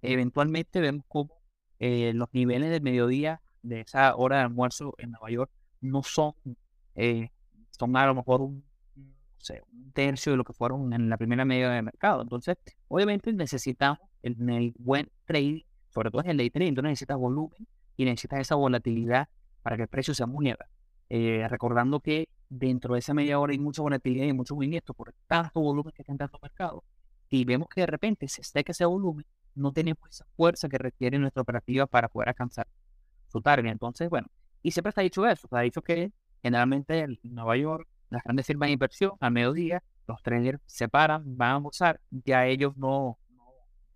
Eventualmente 0.00 0.78
vemos 0.78 1.04
cómo 1.08 1.42
eh, 1.80 2.12
los 2.14 2.28
niveles 2.32 2.70
del 2.70 2.82
mediodía 2.82 3.42
de 3.62 3.80
esa 3.80 4.14
hora 4.14 4.36
de 4.36 4.42
almuerzo 4.42 4.94
en 4.98 5.10
Nueva 5.10 5.28
York 5.28 5.50
no 5.80 6.04
son, 6.04 6.34
eh, 6.94 7.30
son 7.72 7.96
a 7.96 8.06
lo 8.06 8.14
mejor 8.14 8.42
un, 8.42 8.64
tercio 9.92 10.30
de 10.30 10.38
lo 10.38 10.44
que 10.44 10.52
fueron 10.52 10.92
en 10.92 11.08
la 11.08 11.16
primera 11.16 11.44
media 11.44 11.70
del 11.70 11.82
mercado. 11.82 12.22
Entonces, 12.22 12.56
obviamente 12.86 13.32
necesitamos 13.32 13.98
en 14.22 14.50
el 14.50 14.72
buen 14.78 15.10
trading, 15.24 15.62
sobre 15.92 16.12
todo 16.12 16.22
en 16.22 16.30
el 16.30 16.36
day 16.36 16.50
trading, 16.50 16.68
entonces 16.68 16.90
necesitas 16.90 17.18
volumen 17.18 17.66
y 17.96 18.04
necesitas 18.04 18.40
esa 18.40 18.54
volatilidad 18.54 19.28
para 19.62 19.76
que 19.76 19.82
el 19.82 19.88
precio 19.88 20.14
se 20.14 20.26
mueva. 20.26 20.66
Eh, 21.08 21.46
recordando 21.48 22.00
que 22.00 22.28
dentro 22.48 22.94
de 22.94 23.00
esa 23.00 23.14
media 23.14 23.38
hora 23.38 23.52
hay 23.52 23.58
mucha 23.58 23.82
volatilidad 23.82 24.26
y 24.26 24.32
mucho 24.32 24.54
movimiento 24.54 24.92
por 24.94 25.14
tanto 25.26 25.60
volumen 25.60 25.92
que 25.94 26.02
está 26.02 26.12
en 26.12 26.18
tanto 26.18 26.38
mercado. 26.42 26.84
Y 27.28 27.44
vemos 27.44 27.68
que 27.68 27.82
de 27.82 27.86
repente 27.86 28.28
se 28.28 28.42
seca 28.42 28.72
ese 28.72 28.84
volumen, 28.84 29.24
no 29.54 29.72
tenemos 29.72 30.08
esa 30.08 30.24
fuerza 30.36 30.68
que 30.68 30.78
requiere 30.78 31.18
nuestra 31.18 31.42
operativa 31.42 31.86
para 31.86 32.08
poder 32.08 32.28
alcanzar 32.28 32.66
su 33.28 33.40
target. 33.40 33.70
Entonces, 33.70 34.08
bueno, 34.08 34.28
y 34.62 34.70
siempre 34.70 34.90
está 34.90 35.00
dicho 35.02 35.26
eso, 35.26 35.48
ha 35.50 35.60
dicho 35.60 35.82
que 35.82 36.12
generalmente 36.42 37.00
en 37.00 37.18
Nueva 37.22 37.56
York, 37.56 37.88
las 38.10 38.22
grandes 38.22 38.46
firmas 38.46 38.68
de 38.68 38.74
inversión, 38.74 39.12
al 39.20 39.32
mediodía, 39.32 39.82
los 40.06 40.22
traders 40.22 40.60
se 40.66 40.88
paran, 40.88 41.36
van 41.36 41.50
a 41.50 41.54
almorzar, 41.56 42.00
ya 42.10 42.46
ellos 42.46 42.76
no, 42.76 43.18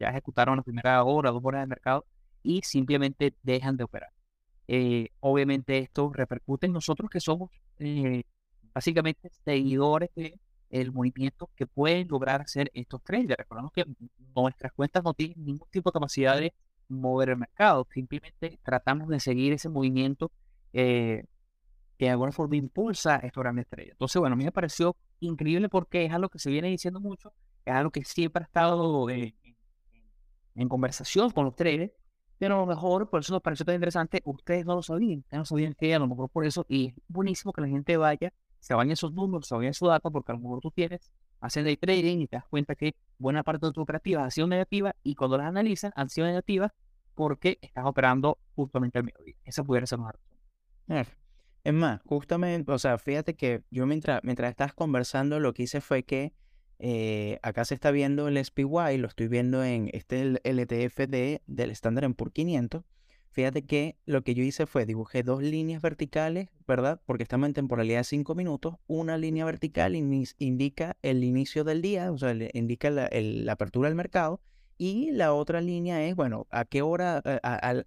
ya 0.00 0.08
ejecutaron 0.08 0.56
la 0.56 0.62
primera 0.62 1.02
hora, 1.04 1.30
dos 1.30 1.42
horas 1.44 1.62
de 1.62 1.66
mercado 1.68 2.04
y 2.42 2.62
simplemente 2.62 3.34
dejan 3.42 3.76
de 3.76 3.84
operar. 3.84 4.10
Eh, 4.68 5.08
obviamente 5.20 5.78
esto 5.78 6.12
repercute 6.12 6.66
en 6.66 6.72
nosotros 6.72 7.10
que 7.10 7.20
somos 7.20 7.50
eh, 7.78 8.22
básicamente 8.72 9.30
seguidores 9.44 10.10
del 10.14 10.92
movimiento 10.92 11.50
que 11.56 11.66
pueden 11.66 12.06
lograr 12.08 12.42
hacer 12.42 12.70
estos 12.72 13.02
traders. 13.02 13.38
Recordemos 13.38 13.72
que 13.72 13.84
nuestras 14.34 14.72
cuentas 14.72 15.02
no 15.02 15.12
tienen 15.14 15.44
ningún 15.44 15.68
tipo 15.70 15.90
de 15.90 15.94
capacidad 15.94 16.38
de 16.38 16.54
mover 16.88 17.30
el 17.30 17.36
mercado, 17.36 17.86
simplemente 17.92 18.58
tratamos 18.62 19.08
de 19.08 19.20
seguir 19.20 19.52
ese 19.52 19.68
movimiento 19.68 20.30
eh, 20.72 21.24
que 21.98 22.06
de 22.06 22.10
alguna 22.12 22.32
forma 22.32 22.56
impulsa 22.56 23.16
estos 23.16 23.42
grandes 23.42 23.64
estrellas. 23.66 23.92
Entonces, 23.92 24.20
bueno, 24.20 24.34
a 24.34 24.36
mí 24.36 24.44
me 24.44 24.52
pareció 24.52 24.96
increíble 25.20 25.68
porque 25.68 26.04
es 26.04 26.12
algo 26.12 26.28
que 26.28 26.38
se 26.38 26.50
viene 26.50 26.68
diciendo 26.68 27.00
mucho, 27.00 27.32
es 27.64 27.74
algo 27.74 27.90
que 27.90 28.04
siempre 28.04 28.42
ha 28.42 28.46
estado 28.46 29.10
en, 29.10 29.34
en 30.54 30.68
conversación 30.68 31.30
con 31.30 31.44
los 31.44 31.54
traders, 31.54 31.92
pero 32.40 32.54
a 32.54 32.58
lo 32.60 32.66
mejor, 32.66 33.10
por 33.10 33.20
eso 33.20 33.34
nos 33.34 33.42
pareció 33.42 33.66
tan 33.66 33.74
interesante, 33.74 34.22
ustedes 34.24 34.64
no 34.64 34.74
lo 34.74 34.82
sabían, 34.82 35.22
no 35.30 35.44
sabían 35.44 35.74
que 35.74 35.94
a 35.94 35.98
lo 35.98 36.08
mejor 36.08 36.30
por 36.30 36.46
eso, 36.46 36.64
y 36.70 36.86
es 36.86 36.94
buenísimo 37.06 37.52
que 37.52 37.60
la 37.60 37.68
gente 37.68 37.98
vaya, 37.98 38.32
se 38.58 38.72
vayan 38.72 38.92
esos 38.92 39.12
números, 39.12 39.46
se 39.46 39.54
vayan 39.54 39.72
esos 39.72 39.86
datos, 39.86 40.10
porque 40.10 40.32
a 40.32 40.36
lo 40.36 40.40
mejor 40.40 40.60
tú 40.62 40.70
tienes, 40.70 41.12
hacen 41.38 41.66
day 41.66 41.76
trading 41.76 42.20
y 42.20 42.28
te 42.28 42.36
das 42.36 42.46
cuenta 42.48 42.74
que 42.76 42.94
buena 43.18 43.42
parte 43.42 43.66
de 43.66 43.72
tu 43.72 43.82
operativa 43.82 44.24
ha 44.24 44.30
sido 44.30 44.46
negativa 44.46 44.96
y 45.02 45.16
cuando 45.16 45.36
las 45.36 45.48
analizan 45.48 45.92
han 45.94 46.08
sido 46.08 46.28
negativas 46.28 46.72
porque 47.14 47.58
estás 47.60 47.84
operando 47.84 48.38
justamente 48.56 48.96
al 48.96 49.04
mediodía. 49.04 49.34
Esa 49.44 49.62
pudiera 49.62 49.86
ser 49.86 49.98
una 49.98 50.12
razón. 50.12 51.14
Es 51.62 51.74
más, 51.74 52.00
justamente, 52.06 52.72
o 52.72 52.78
sea, 52.78 52.96
fíjate 52.96 53.36
que 53.36 53.64
yo 53.70 53.84
mientras, 53.84 54.24
mientras 54.24 54.48
estás 54.48 54.72
conversando, 54.72 55.40
lo 55.40 55.52
que 55.52 55.64
hice 55.64 55.82
fue 55.82 56.04
que 56.04 56.32
eh, 56.82 57.38
acá 57.42 57.66
se 57.66 57.74
está 57.74 57.90
viendo 57.90 58.26
el 58.26 58.42
SPY, 58.42 58.96
lo 58.96 59.06
estoy 59.06 59.28
viendo 59.28 59.62
en 59.62 59.90
este 59.92 60.22
el 60.22 60.40
LTF 60.42 60.96
de, 61.08 61.42
del 61.46 61.70
Standard 61.72 62.14
Poor's 62.14 62.32
500. 62.32 62.82
Fíjate 63.32 63.64
que 63.66 63.96
lo 64.06 64.22
que 64.22 64.34
yo 64.34 64.42
hice 64.42 64.66
fue 64.66 64.86
dibujé 64.86 65.22
dos 65.22 65.42
líneas 65.42 65.82
verticales, 65.82 66.48
¿verdad? 66.66 67.00
Porque 67.06 67.22
estamos 67.22 67.48
en 67.48 67.54
temporalidad 67.54 67.98
de 67.98 68.04
5 68.04 68.34
minutos. 68.34 68.76
Una 68.86 69.18
línea 69.18 69.44
vertical 69.44 69.94
indica 69.94 70.96
el 71.02 71.22
inicio 71.22 71.62
del 71.62 71.82
día, 71.82 72.10
o 72.10 72.18
sea, 72.18 72.34
indica 72.54 72.90
la, 72.90 73.08
apertura 73.52 73.88
del 73.88 73.94
mercado. 73.94 74.40
Y 74.78 75.10
la 75.12 75.34
otra 75.34 75.60
línea 75.60 76.02
es, 76.06 76.16
bueno, 76.16 76.46
a 76.50 76.64
qué 76.64 76.80
hora, 76.82 77.22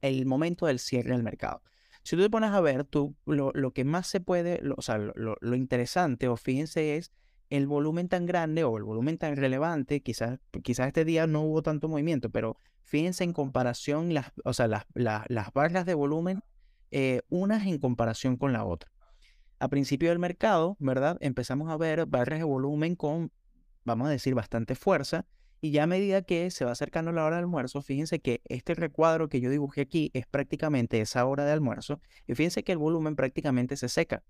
el 0.02 0.26
momento 0.28 0.68
del 0.68 0.80
cierre 0.80 1.12
del 1.12 1.24
mercado. 1.24 1.62
Si 2.04 2.16
tú 2.16 2.22
te 2.22 2.30
pones 2.30 2.52
a 2.52 2.62
ver, 2.62 2.84
tú, 2.86 3.16
lo, 3.26 3.52
lo 3.54 3.72
que 3.72 3.84
más 3.84 4.08
se 4.08 4.22
puede, 4.22 4.62
o 4.78 4.82
sea, 4.82 4.98
lo, 5.00 5.36
lo 5.42 5.56
interesante, 5.56 6.28
o 6.28 6.38
fíjense, 6.38 6.96
es 6.96 7.12
el 7.54 7.68
volumen 7.68 8.10
tan 8.10 8.26
grande 8.26 8.64
o 8.64 8.78
el 8.78 8.84
volumen 8.84 9.20
tan 9.20 9.36
relevante, 9.36 10.02
quizás, 10.02 10.40
quizás 10.64 10.88
este 10.88 11.06
día 11.06 11.28
no 11.28 11.42
hubo 11.42 11.62
tanto 11.62 11.88
movimiento, 11.88 12.32
pero 12.32 12.58
fíjense 12.82 13.24
en 13.24 13.32
comparación, 13.32 14.12
las, 14.12 14.32
o 14.44 14.54
sea, 14.54 14.68
las, 14.68 14.86
las 14.96 15.54
barras 15.54 15.86
de 15.86 15.94
volumen, 15.94 16.42
eh, 16.90 17.22
unas 17.30 17.68
en 17.68 17.78
comparación 17.78 18.38
con 18.38 18.54
la 18.54 18.66
otra. 18.66 18.92
A 19.60 19.68
principio 19.68 20.10
del 20.10 20.18
mercado, 20.18 20.78
¿verdad? 20.80 21.18
Empezamos 21.22 21.70
a 21.70 21.78
ver 21.78 22.08
barras 22.08 22.40
de 22.40 22.44
volumen 22.44 22.96
con, 22.96 23.32
vamos 23.84 24.08
a 24.08 24.12
decir, 24.12 24.34
bastante 24.34 24.74
fuerza. 24.74 25.28
Y 25.62 25.70
ya 25.70 25.84
a 25.84 25.88
medida 25.88 26.24
que 26.24 26.50
se 26.50 26.66
va 26.66 26.72
acercando 26.72 27.12
la 27.12 27.24
hora 27.24 27.36
de 27.36 27.44
almuerzo, 27.44 27.84
fíjense 27.84 28.20
que 28.20 28.42
este 28.46 28.74
recuadro 28.74 29.30
que 29.30 29.42
yo 29.42 29.52
dibujé 29.52 29.82
aquí 29.82 30.10
es 30.16 30.26
prácticamente 30.26 31.00
esa 31.00 31.24
hora 31.28 31.46
de 31.46 31.52
almuerzo. 31.52 32.02
Y 32.26 32.34
fíjense 32.34 32.64
que 32.64 32.72
el 32.72 32.80
volumen 32.80 33.16
prácticamente 33.16 33.78
se 33.78 33.90
seca. 33.90 34.24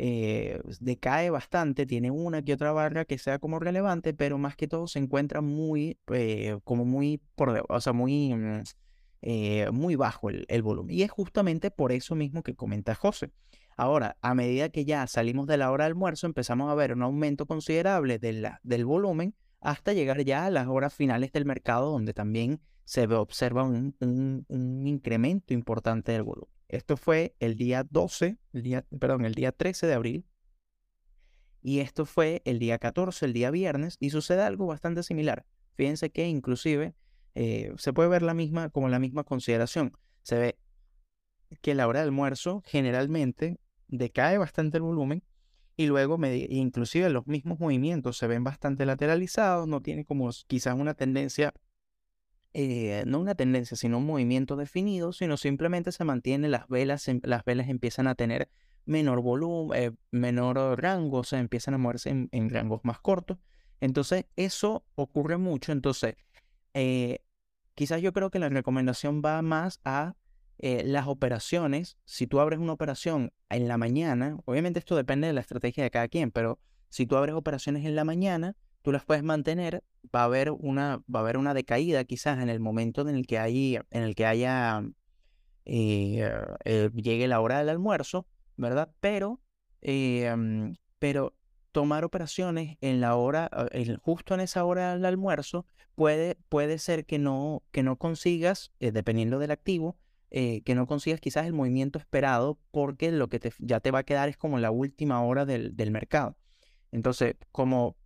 Eh, 0.00 0.60
decae 0.78 1.28
bastante, 1.30 1.84
tiene 1.84 2.12
una 2.12 2.42
que 2.42 2.52
otra 2.52 2.70
barra 2.70 3.04
que 3.04 3.18
sea 3.18 3.40
como 3.40 3.58
relevante, 3.58 4.14
pero 4.14 4.38
más 4.38 4.54
que 4.54 4.68
todo 4.68 4.86
se 4.86 5.00
encuentra 5.00 5.40
muy, 5.40 5.98
eh, 6.12 6.56
como 6.62 6.84
muy 6.84 7.20
por 7.34 7.64
o 7.68 7.80
sea, 7.80 7.92
muy, 7.92 8.32
mm, 8.32 8.62
eh, 9.22 9.68
muy 9.72 9.96
bajo 9.96 10.30
el, 10.30 10.62
volumen. 10.62 10.96
Y 10.96 11.02
es 11.02 11.10
justamente 11.10 11.72
por 11.72 11.90
eso 11.90 12.14
mismo 12.14 12.44
que 12.44 12.54
comenta 12.54 12.94
José. 12.94 13.32
Ahora, 13.76 14.16
a 14.22 14.34
medida 14.34 14.68
que 14.68 14.84
ya 14.84 15.06
salimos 15.08 15.46
de 15.48 15.56
la 15.56 15.70
hora 15.72 15.84
de 15.84 15.88
almuerzo, 15.88 16.26
empezamos 16.26 16.70
a 16.70 16.74
ver 16.74 16.92
un 16.92 17.02
aumento 17.02 17.46
considerable 17.46 18.18
de 18.18 18.32
la, 18.34 18.60
del 18.62 18.84
volumen 18.84 19.34
hasta 19.60 19.92
llegar 19.92 20.22
ya 20.24 20.46
a 20.46 20.50
las 20.50 20.68
horas 20.68 20.94
finales 20.94 21.32
del 21.32 21.44
mercado, 21.44 21.90
donde 21.90 22.14
también 22.14 22.60
se 22.84 23.06
observa 23.08 23.64
un, 23.64 23.96
un 24.00 24.86
incremento 24.86 25.54
importante 25.54 26.12
del 26.12 26.22
volumen. 26.22 26.57
Esto 26.68 26.96
fue 26.96 27.34
el 27.40 27.56
día 27.56 27.84
12, 27.88 28.38
el 28.52 28.62
día, 28.62 28.84
perdón, 29.00 29.24
el 29.24 29.34
día 29.34 29.52
13 29.52 29.86
de 29.86 29.94
abril. 29.94 30.26
Y 31.62 31.80
esto 31.80 32.06
fue 32.06 32.42
el 32.44 32.58
día 32.58 32.78
14, 32.78 33.26
el 33.26 33.32
día 33.32 33.50
viernes, 33.50 33.96
y 34.00 34.10
sucede 34.10 34.42
algo 34.42 34.66
bastante 34.66 35.02
similar. 35.02 35.44
Fíjense 35.74 36.10
que 36.10 36.28
inclusive 36.28 36.94
eh, 37.34 37.72
se 37.78 37.92
puede 37.92 38.08
ver 38.08 38.22
la 38.22 38.34
misma, 38.34 38.68
como 38.68 38.88
la 38.88 38.98
misma 38.98 39.24
consideración. 39.24 39.96
Se 40.22 40.38
ve 40.38 40.58
que 41.62 41.74
la 41.74 41.88
hora 41.88 42.00
de 42.00 42.06
almuerzo 42.06 42.62
generalmente 42.66 43.58
decae 43.88 44.38
bastante 44.38 44.76
el 44.76 44.82
volumen 44.82 45.24
y 45.76 45.86
luego 45.86 46.18
inclusive 46.24 47.08
los 47.08 47.26
mismos 47.26 47.60
movimientos 47.60 48.18
se 48.18 48.26
ven 48.26 48.44
bastante 48.44 48.84
lateralizados, 48.84 49.68
no 49.68 49.80
tiene 49.80 50.04
como 50.04 50.28
quizás 50.48 50.74
una 50.74 50.94
tendencia 50.94 51.54
eh, 52.54 53.04
no 53.06 53.20
una 53.20 53.34
tendencia, 53.34 53.76
sino 53.76 53.98
un 53.98 54.06
movimiento 54.06 54.56
definido, 54.56 55.12
sino 55.12 55.36
simplemente 55.36 55.92
se 55.92 56.04
mantiene 56.04 56.48
las 56.48 56.68
velas, 56.68 57.06
em, 57.08 57.20
las 57.24 57.44
velas 57.44 57.68
empiezan 57.68 58.06
a 58.06 58.14
tener 58.14 58.50
menor 58.86 59.20
volumen, 59.20 59.82
eh, 59.82 59.92
menor 60.10 60.80
rango, 60.80 61.18
o 61.18 61.24
sea, 61.24 61.40
empiezan 61.40 61.74
a 61.74 61.78
moverse 61.78 62.10
en, 62.10 62.50
rangos 62.50 62.80
más 62.84 63.00
cortos. 63.00 63.38
Entonces, 63.80 64.24
eso 64.36 64.84
ocurre 64.94 65.36
mucho. 65.36 65.72
Entonces, 65.72 66.16
eh, 66.74 67.20
quizás 67.74 68.00
yo 68.00 68.12
creo 68.12 68.30
que 68.30 68.38
la 68.38 68.48
recomendación 68.48 69.22
va 69.24 69.42
más 69.42 69.80
a 69.84 70.14
las 70.60 71.06
operaciones. 71.06 71.98
Si 72.04 72.26
tú 72.26 72.40
abres 72.40 72.58
una 72.58 72.72
operación 72.72 73.32
en 73.48 73.68
la 73.68 73.78
mañana, 73.78 74.36
obviamente 74.44 74.80
esto 74.80 74.96
depende 74.96 75.28
de 75.28 75.32
la 75.32 75.40
estrategia 75.40 75.84
de 75.84 75.90
cada 75.92 76.08
quien, 76.08 76.32
pero 76.32 76.58
si 76.88 77.06
tú 77.06 77.16
abres 77.16 77.36
operaciones 77.36 77.84
en 77.84 77.94
la 77.94 78.02
mañana, 78.02 78.56
tú 78.82 78.92
las 78.92 79.04
puedes 79.04 79.22
mantener, 79.22 79.84
va 80.14 80.22
a 80.22 80.24
haber 80.24 80.50
una, 80.50 81.02
va 81.12 81.20
a 81.20 81.22
haber 81.22 81.36
una 81.36 81.54
decaída 81.54 82.04
quizás 82.04 82.38
en 82.42 82.48
el 82.48 82.60
momento 82.60 83.02
en 83.02 83.14
el 83.14 83.26
que, 83.26 83.38
hay, 83.38 83.76
en 83.90 84.02
el 84.02 84.14
que 84.14 84.26
haya, 84.26 84.82
eh, 85.64 86.30
eh, 86.64 86.90
llegue 86.94 87.28
la 87.28 87.40
hora 87.40 87.58
del 87.58 87.68
almuerzo, 87.68 88.26
¿verdad? 88.56 88.90
Pero, 89.00 89.40
eh, 89.82 90.34
mm, 90.34 90.74
pero 90.98 91.34
tomar 91.72 92.04
operaciones 92.04 92.76
en 92.80 93.00
la 93.00 93.16
hora, 93.16 93.48
ah, 93.52 93.68
justo 94.02 94.34
en 94.34 94.40
esa 94.40 94.64
hora 94.64 94.94
del 94.94 95.04
almuerzo, 95.04 95.66
puede, 95.94 96.36
puede 96.48 96.78
ser 96.78 97.06
que 97.06 97.18
no, 97.18 97.62
que 97.70 97.82
no 97.82 97.96
consigas, 97.96 98.72
dependiendo 98.78 99.38
del 99.38 99.50
activo, 99.50 99.96
que 100.30 100.74
no 100.74 100.86
consigas 100.86 101.20
quizás 101.20 101.46
el 101.46 101.54
movimiento 101.54 101.98
esperado 101.98 102.58
porque 102.70 103.10
lo 103.10 103.28
que 103.28 103.40
ya 103.60 103.80
te 103.80 103.90
va 103.90 104.00
a 104.00 104.04
quedar 104.04 104.28
es 104.28 104.36
como 104.36 104.58
la 104.58 104.70
última 104.70 105.22
hora 105.22 105.46
del, 105.46 105.74
del 105.74 105.90
mercado. 105.90 106.36
Entonces, 106.92 107.36
como 107.50 107.96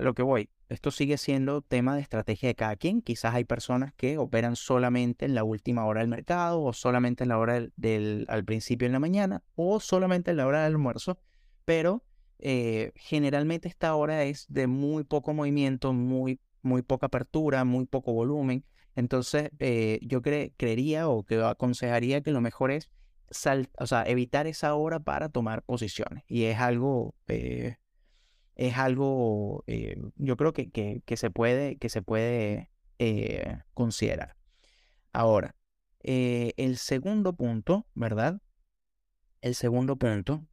lo 0.00 0.14
que 0.14 0.22
voy, 0.22 0.50
esto 0.68 0.90
sigue 0.90 1.16
siendo 1.16 1.62
tema 1.62 1.94
de 1.94 2.02
estrategia 2.02 2.48
de 2.48 2.54
cada 2.54 2.76
quien. 2.76 3.02
Quizás 3.02 3.34
hay 3.34 3.44
personas 3.44 3.92
que 3.94 4.18
operan 4.18 4.56
solamente 4.56 5.24
en 5.24 5.34
la 5.34 5.44
última 5.44 5.84
hora 5.86 6.00
del 6.00 6.08
mercado 6.08 6.62
o 6.62 6.72
solamente 6.72 7.24
en 7.24 7.28
la 7.28 7.38
hora 7.38 7.66
del, 7.76 8.26
al 8.28 8.44
principio 8.44 8.86
en 8.86 8.92
la 8.92 8.98
mañana 8.98 9.42
o 9.54 9.78
solamente 9.80 10.32
en 10.32 10.38
la 10.38 10.46
hora 10.46 10.64
del 10.64 10.74
almuerzo, 10.74 11.18
pero 11.64 12.04
eh, 12.38 12.92
generalmente 12.96 13.68
esta 13.68 13.94
hora 13.94 14.24
es 14.24 14.46
de 14.48 14.66
muy 14.66 15.04
poco 15.04 15.32
movimiento, 15.34 15.92
muy, 15.92 16.40
muy 16.62 16.82
poca 16.82 17.06
apertura, 17.06 17.64
muy 17.64 17.86
poco 17.86 18.12
volumen. 18.12 18.64
Entonces 18.96 19.50
eh, 19.60 20.00
yo 20.02 20.20
creería 20.22 21.08
o 21.08 21.22
que 21.22 21.42
aconsejaría 21.42 22.22
que 22.22 22.32
lo 22.32 22.40
mejor 22.40 22.70
es 22.70 22.90
o 23.78 23.86
sea, 23.86 24.04
evitar 24.04 24.46
esa 24.46 24.74
hora 24.74 25.00
para 25.00 25.28
tomar 25.28 25.62
posiciones. 25.62 26.24
Y 26.28 26.44
es 26.44 26.58
algo 26.58 27.14
eh, 27.28 27.76
es 28.56 28.76
algo, 28.78 29.64
eh, 29.66 29.96
yo 30.16 30.36
creo 30.36 30.52
que, 30.52 30.70
que, 30.70 31.16
se 31.16 31.30
puede, 31.30 31.76
que 31.76 31.90
se 31.90 32.02
puede 32.02 32.70
eh, 32.98 33.58
considerar. 33.74 34.36
Ahora, 35.12 35.54
eh, 36.02 36.52
el 36.56 36.78
segundo 36.78 37.34
punto, 37.34 37.86
¿verdad? 37.94 38.40
El 39.42 39.54
segundo 39.54 39.96
punto, 39.96 40.46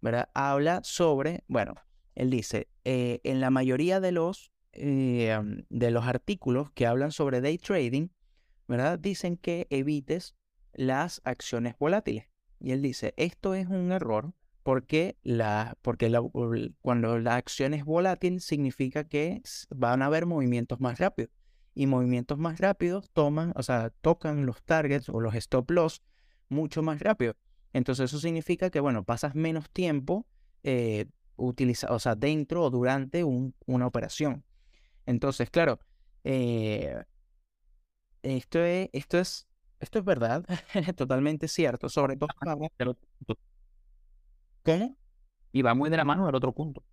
¿verdad? 0.00 0.30
Habla 0.34 0.80
sobre, 0.84 1.42
bueno, 1.48 1.74
él 2.14 2.30
dice, 2.30 2.68
en 2.84 3.40
la 3.40 3.50
mayoría 3.50 4.00
de 4.00 4.12
los, 4.12 4.52
de 4.72 5.90
los 5.90 6.04
artículos 6.04 6.70
que 6.72 6.86
hablan 6.86 7.10
sobre 7.10 7.40
day 7.40 7.58
trading, 7.58 8.08
¿verdad? 8.68 8.98
Dicen 8.98 9.36
que 9.36 9.66
evites 9.70 10.36
las 10.72 11.20
acciones 11.24 11.74
volátiles. 11.78 12.28
Y 12.60 12.70
él 12.70 12.82
dice, 12.82 13.12
esto 13.16 13.54
es 13.54 13.66
un 13.66 13.92
error 13.92 14.32
porque, 14.66 15.16
la, 15.22 15.78
porque 15.80 16.12
cuando 16.82 17.20
la 17.20 17.36
acción 17.36 17.72
es 17.72 17.84
volátil 17.84 18.40
significa 18.40 19.04
que 19.04 19.40
van 19.70 20.02
a 20.02 20.06
haber 20.06 20.26
movimientos 20.26 20.80
más 20.80 20.98
rápidos. 20.98 21.30
Y 21.72 21.86
movimientos 21.86 22.36
más 22.36 22.58
rápidos 22.58 23.08
toman, 23.12 23.52
o 23.54 23.62
sea, 23.62 23.90
tocan 24.00 24.44
los 24.44 24.64
targets 24.64 25.08
o 25.08 25.20
los 25.20 25.36
stop 25.36 25.70
loss 25.70 26.02
mucho 26.48 26.82
más 26.82 26.98
rápido. 26.98 27.36
Entonces 27.72 28.06
eso 28.06 28.18
significa 28.18 28.68
que, 28.70 28.80
bueno, 28.80 29.04
pasas 29.04 29.36
menos 29.36 29.70
tiempo 29.70 30.26
eh, 30.64 31.06
o 31.36 31.54
sea, 32.00 32.16
dentro 32.16 32.64
o 32.64 32.70
durante 32.70 33.22
una 33.22 33.86
operación. 33.86 34.42
Entonces, 35.06 35.48
claro, 35.48 35.78
eh, 36.24 37.04
esto, 38.22 38.58
es, 38.64 38.90
esto, 38.92 39.18
es, 39.20 39.46
esto 39.78 40.00
es 40.00 40.04
verdad, 40.04 40.44
totalmente 40.96 41.46
cierto, 41.46 41.88
sobre 41.88 42.16
todo 42.16 42.30
y 45.52 45.62
va 45.62 45.74
muy 45.74 45.90
de 45.90 45.96
la 45.96 46.04
mano 46.04 46.26
del 46.26 46.34
otro 46.34 46.52
punto. 46.52 46.84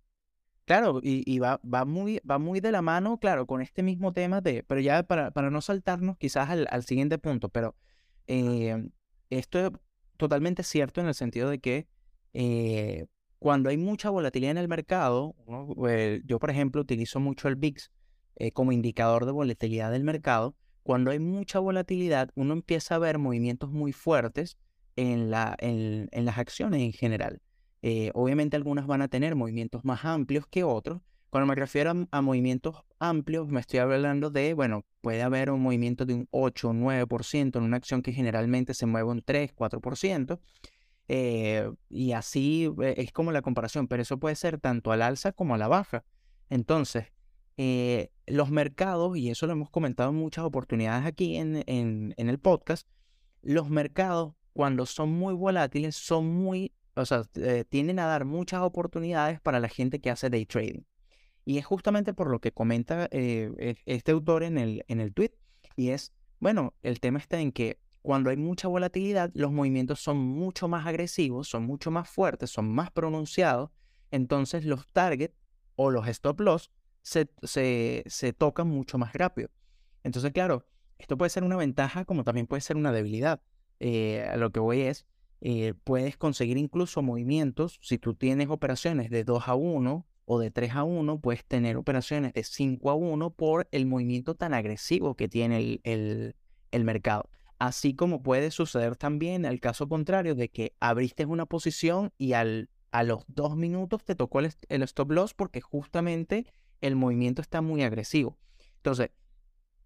Claro, 0.64 1.00
y, 1.02 1.38
va, 1.38 1.60
va, 1.62 1.84
muy, 1.84 2.20
va 2.28 2.38
muy 2.38 2.60
de 2.60 2.72
la 2.72 2.80
mano, 2.80 3.18
claro, 3.18 3.46
con 3.46 3.60
este 3.60 3.82
mismo 3.82 4.14
tema 4.14 4.40
de, 4.40 4.62
pero 4.62 4.80
ya 4.80 5.02
para, 5.02 5.30
para 5.30 5.50
no 5.50 5.60
saltarnos 5.60 6.16
quizás 6.16 6.48
al, 6.48 6.84
siguiente 6.84 7.18
punto, 7.18 7.50
pero 7.50 7.76
eh, 8.26 8.88
esto 9.28 9.58
es 9.58 9.70
totalmente 10.16 10.62
cierto 10.62 11.02
en 11.02 11.08
el 11.08 11.14
sentido 11.14 11.50
de 11.50 11.58
que 11.58 11.86
eh, 12.32 13.06
cuando 13.38 13.68
hay 13.68 13.76
mucha 13.76 14.08
volatilidad 14.08 14.52
en 14.52 14.58
el 14.58 14.68
mercado, 14.68 15.34
pues, 15.76 16.22
yo 16.24 16.38
por 16.38 16.48
ejemplo 16.48 16.80
utilizo 16.80 17.20
mucho 17.20 17.48
el 17.48 17.56
VIX 17.56 17.90
eh, 18.36 18.52
como 18.52 18.72
indicador 18.72 19.26
de 19.26 19.32
volatilidad 19.32 19.92
del 19.92 20.02
mercado. 20.02 20.56
Cuando 20.82 21.10
hay 21.10 21.18
mucha 21.18 21.58
volatilidad, 21.58 22.30
uno 22.36 22.54
empieza 22.54 22.94
a 22.94 22.98
ver 22.98 23.18
movimientos 23.18 23.70
muy 23.70 23.92
fuertes 23.92 24.56
en, 24.96 25.30
la, 25.30 25.54
en, 25.58 26.08
las 26.10 26.38
acciones 26.38 26.80
en 26.80 26.92
general. 26.92 27.42
Eh, 27.86 28.10
obviamente 28.14 28.56
algunas 28.56 28.86
van 28.86 29.02
a 29.02 29.08
tener 29.08 29.34
movimientos 29.34 29.84
más 29.84 30.06
amplios 30.06 30.46
que 30.46 30.64
otros. 30.64 31.02
Cuando 31.28 31.46
me 31.46 31.54
refiero 31.54 31.92
a, 32.10 32.22
movimientos 32.22 32.76
amplios, 32.98 33.48
me 33.48 33.60
estoy 33.60 33.80
hablando 33.80 34.30
de, 34.30 34.54
bueno, 34.54 34.86
puede 35.02 35.20
haber 35.20 35.50
un 35.50 35.60
movimiento 35.60 36.06
de 36.06 36.14
un 36.14 36.26
8 36.30 36.70
o 36.70 36.72
9% 36.72 37.58
en 37.58 37.62
una 37.62 37.76
acción 37.76 38.00
que 38.00 38.14
generalmente 38.14 38.72
se 38.72 38.86
mueve 38.86 39.10
un 39.10 39.20
3, 39.20 39.54
4%. 39.54 40.40
Eh, 41.08 41.70
y 41.90 42.12
así 42.12 42.72
eh, 42.82 42.94
es 42.96 43.12
como 43.12 43.32
la 43.32 43.42
comparación, 43.42 43.86
pero 43.86 44.00
eso 44.00 44.18
puede 44.18 44.34
ser 44.34 44.58
tanto 44.58 44.90
al 44.90 45.02
alza 45.02 45.32
como 45.32 45.54
a 45.54 45.58
la 45.58 45.68
baja. 45.68 46.06
Entonces, 46.48 47.12
eh, 47.58 48.12
los 48.26 48.50
mercados, 48.50 49.14
y 49.18 49.28
eso 49.28 49.46
lo 49.46 49.52
hemos 49.52 49.68
comentado 49.68 50.08
en 50.08 50.16
muchas 50.16 50.46
oportunidades 50.46 51.04
aquí 51.04 51.36
en, 51.36 51.62
en, 51.66 52.14
el 52.16 52.38
podcast, 52.38 52.88
los 53.42 53.68
mercados 53.68 54.32
cuando 54.54 54.86
son 54.86 55.12
muy 55.12 55.34
volátiles 55.34 55.96
son 55.96 56.28
muy, 56.28 56.72
o 56.94 57.04
sea, 57.04 57.24
tienden 57.68 57.98
a 57.98 58.06
dar 58.06 58.24
muchas 58.24 58.60
oportunidades 58.62 59.40
para 59.40 59.60
la 59.60 59.68
gente 59.68 60.00
que 60.00 60.10
hace 60.10 60.30
day 60.30 60.46
trading. 60.46 60.82
Y 61.44 61.58
es 61.58 61.66
justamente 61.66 62.14
por 62.14 62.30
lo 62.30 62.40
que 62.40 62.52
comenta 62.52 63.08
e, 63.10 63.76
este 63.84 64.12
autor 64.12 64.42
en 64.42 64.58
el, 64.58 64.84
en 64.88 65.00
el 65.00 65.12
tweet, 65.12 65.32
y 65.76 65.90
es, 65.90 66.12
bueno, 66.40 66.74
el 66.82 67.00
tema 67.00 67.18
está 67.18 67.40
en 67.40 67.52
que 67.52 67.78
cuando 68.04 68.28
hay 68.28 68.36
mucha 68.36 68.68
volatilidad, 68.68 69.30
los 69.32 69.50
movimientos 69.50 69.98
son 69.98 70.18
mucho 70.18 70.68
más 70.68 70.86
agresivos, 70.86 71.48
son 71.48 71.64
mucho 71.64 71.90
más 71.90 72.08
fuertes, 72.08 72.50
son 72.50 72.68
más 72.68 72.90
pronunciados. 72.90 73.70
Entonces 74.10 74.66
los 74.66 74.86
targets 74.88 75.34
o 75.76 75.90
los 75.90 76.06
stop 76.08 76.40
loss 76.40 76.70
se, 77.00 77.30
se, 77.42 78.32
tocan 78.36 78.68
mucho 78.68 78.98
más 78.98 79.14
rápido. 79.14 79.48
Entonces, 80.02 80.32
claro, 80.32 80.66
esto 80.98 81.16
puede 81.16 81.30
ser 81.30 81.44
una 81.44 81.56
ventaja 81.56 82.04
como 82.04 82.24
también 82.24 82.46
puede 82.46 82.60
ser 82.60 82.76
una 82.76 82.92
debilidad. 82.92 83.40
Eh, 83.80 84.30
lo 84.36 84.52
que 84.52 84.60
voy 84.60 84.82
es, 84.82 85.06
eh, 85.46 85.74
puedes 85.84 86.16
conseguir 86.16 86.56
incluso 86.56 87.02
movimientos, 87.02 87.78
si 87.82 87.98
tú 87.98 88.14
tienes 88.14 88.48
operaciones 88.48 89.10
de 89.10 89.24
2 89.24 89.46
a 89.46 89.54
1 89.54 90.06
o 90.24 90.38
de 90.40 90.50
3 90.50 90.72
a 90.72 90.84
1, 90.84 91.20
puedes 91.20 91.44
tener 91.44 91.76
operaciones 91.76 92.32
de 92.32 92.42
5 92.42 92.90
a 92.90 92.94
1 92.94 93.30
por 93.30 93.68
el 93.70 93.84
movimiento 93.84 94.34
tan 94.34 94.54
agresivo 94.54 95.14
que 95.14 95.28
tiene 95.28 95.80
el, 95.84 96.34
el 96.72 96.84
mercado. 96.84 97.28
Así 97.58 97.94
como 97.94 98.22
puede 98.22 98.50
suceder 98.50 98.96
también 98.96 99.44
el 99.44 99.60
caso 99.60 99.86
contrario 99.86 100.34
de 100.34 100.48
que 100.48 100.74
abriste 100.80 101.26
una 101.26 101.44
posición 101.44 102.10
y 102.16 102.32
al, 102.32 102.70
a 102.90 103.02
los 103.02 103.24
dos 103.28 103.54
minutos 103.54 104.02
te 104.02 104.14
tocó 104.14 104.40
el, 104.40 104.50
stop 104.82 105.10
loss 105.10 105.34
porque 105.34 105.60
justamente 105.60 106.46
el 106.80 106.96
movimiento 106.96 107.42
está 107.42 107.60
muy 107.60 107.82
agresivo. 107.82 108.38
Entonces, 108.76 109.10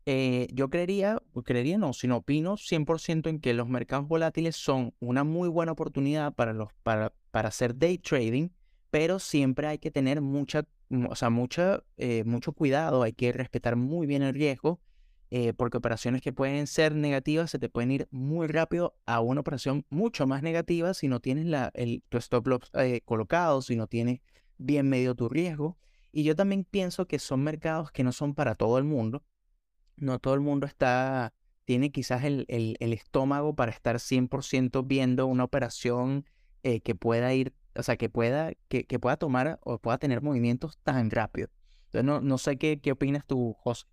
eh, 0.06 0.48
yo 0.52 0.70
creería, 0.70 1.20
creería 1.44 1.78
no, 1.78 1.92
sino 1.92 2.18
opino 2.18 2.56
100% 2.56 3.28
en 3.28 3.40
que 3.40 3.54
los 3.54 3.68
mercados 3.68 4.08
volátiles 4.08 4.56
son 4.56 4.94
una 5.00 5.24
muy 5.24 5.48
buena 5.48 5.72
oportunidad 5.72 6.34
para, 6.34 6.52
los, 6.52 6.68
para, 6.82 7.12
para 7.30 7.48
hacer 7.48 7.76
day 7.76 7.98
trading, 7.98 8.48
pero 8.90 9.18
siempre 9.18 9.66
hay 9.66 9.78
que 9.78 9.90
tener 9.90 10.20
mucha, 10.20 10.66
o 11.08 11.14
sea, 11.14 11.30
mucha, 11.30 11.82
eh, 11.96 12.24
mucho 12.24 12.52
cuidado, 12.52 13.02
hay 13.02 13.12
que 13.12 13.32
respetar 13.32 13.76
muy 13.76 14.06
bien 14.06 14.22
el 14.22 14.34
riesgo 14.34 14.80
eh, 15.30 15.52
porque 15.52 15.76
operaciones 15.76 16.22
que 16.22 16.32
pueden 16.32 16.66
ser 16.66 16.94
negativas 16.94 17.50
se 17.50 17.58
te 17.58 17.68
pueden 17.68 17.90
ir 17.90 18.08
muy 18.10 18.46
rápido 18.46 18.96
a 19.04 19.20
una 19.20 19.42
operación 19.42 19.84
mucho 19.90 20.26
más 20.26 20.42
negativa 20.42 20.94
si 20.94 21.06
no 21.06 21.20
tienes 21.20 21.44
la, 21.44 21.70
el, 21.74 22.02
tu 22.08 22.16
stop 22.16 22.46
loss 22.46 22.72
colocado, 23.04 23.60
si 23.60 23.76
no 23.76 23.86
tienes 23.86 24.20
bien 24.56 24.88
medio 24.88 25.14
tu 25.14 25.28
riesgo. 25.28 25.76
Y 26.12 26.24
yo 26.24 26.34
también 26.34 26.64
pienso 26.64 27.06
que 27.06 27.18
son 27.18 27.42
mercados 27.42 27.90
que 27.92 28.04
no 28.04 28.12
son 28.12 28.34
para 28.34 28.54
todo 28.54 28.78
el 28.78 28.84
mundo. 28.84 29.22
No 29.98 30.18
todo 30.18 30.34
el 30.34 30.40
mundo 30.40 30.66
está, 30.66 31.32
tiene 31.64 31.90
quizás 31.90 32.24
el, 32.24 32.46
el, 32.48 32.92
estómago 32.92 33.54
para 33.54 33.70
estar 33.72 33.96
100% 33.96 34.86
viendo 34.86 35.26
una 35.26 35.44
operación 35.44 36.24
eh, 36.62 36.80
que 36.80 36.94
pueda 36.94 37.34
ir, 37.34 37.52
o 37.74 37.82
sea, 37.82 37.96
que 37.96 38.08
pueda, 38.08 38.52
que, 38.68 38.84
que, 38.84 38.98
pueda 38.98 39.16
tomar 39.16 39.58
o 39.62 39.78
pueda 39.78 39.98
tener 39.98 40.22
movimientos 40.22 40.78
tan 40.82 41.10
rápido. 41.10 41.48
Entonces, 41.86 42.04
no, 42.04 42.20
no 42.20 42.38
sé 42.38 42.58
qué, 42.58 42.80
qué 42.80 42.92
opinas 42.92 43.24
tú, 43.26 43.54
José. 43.60 43.86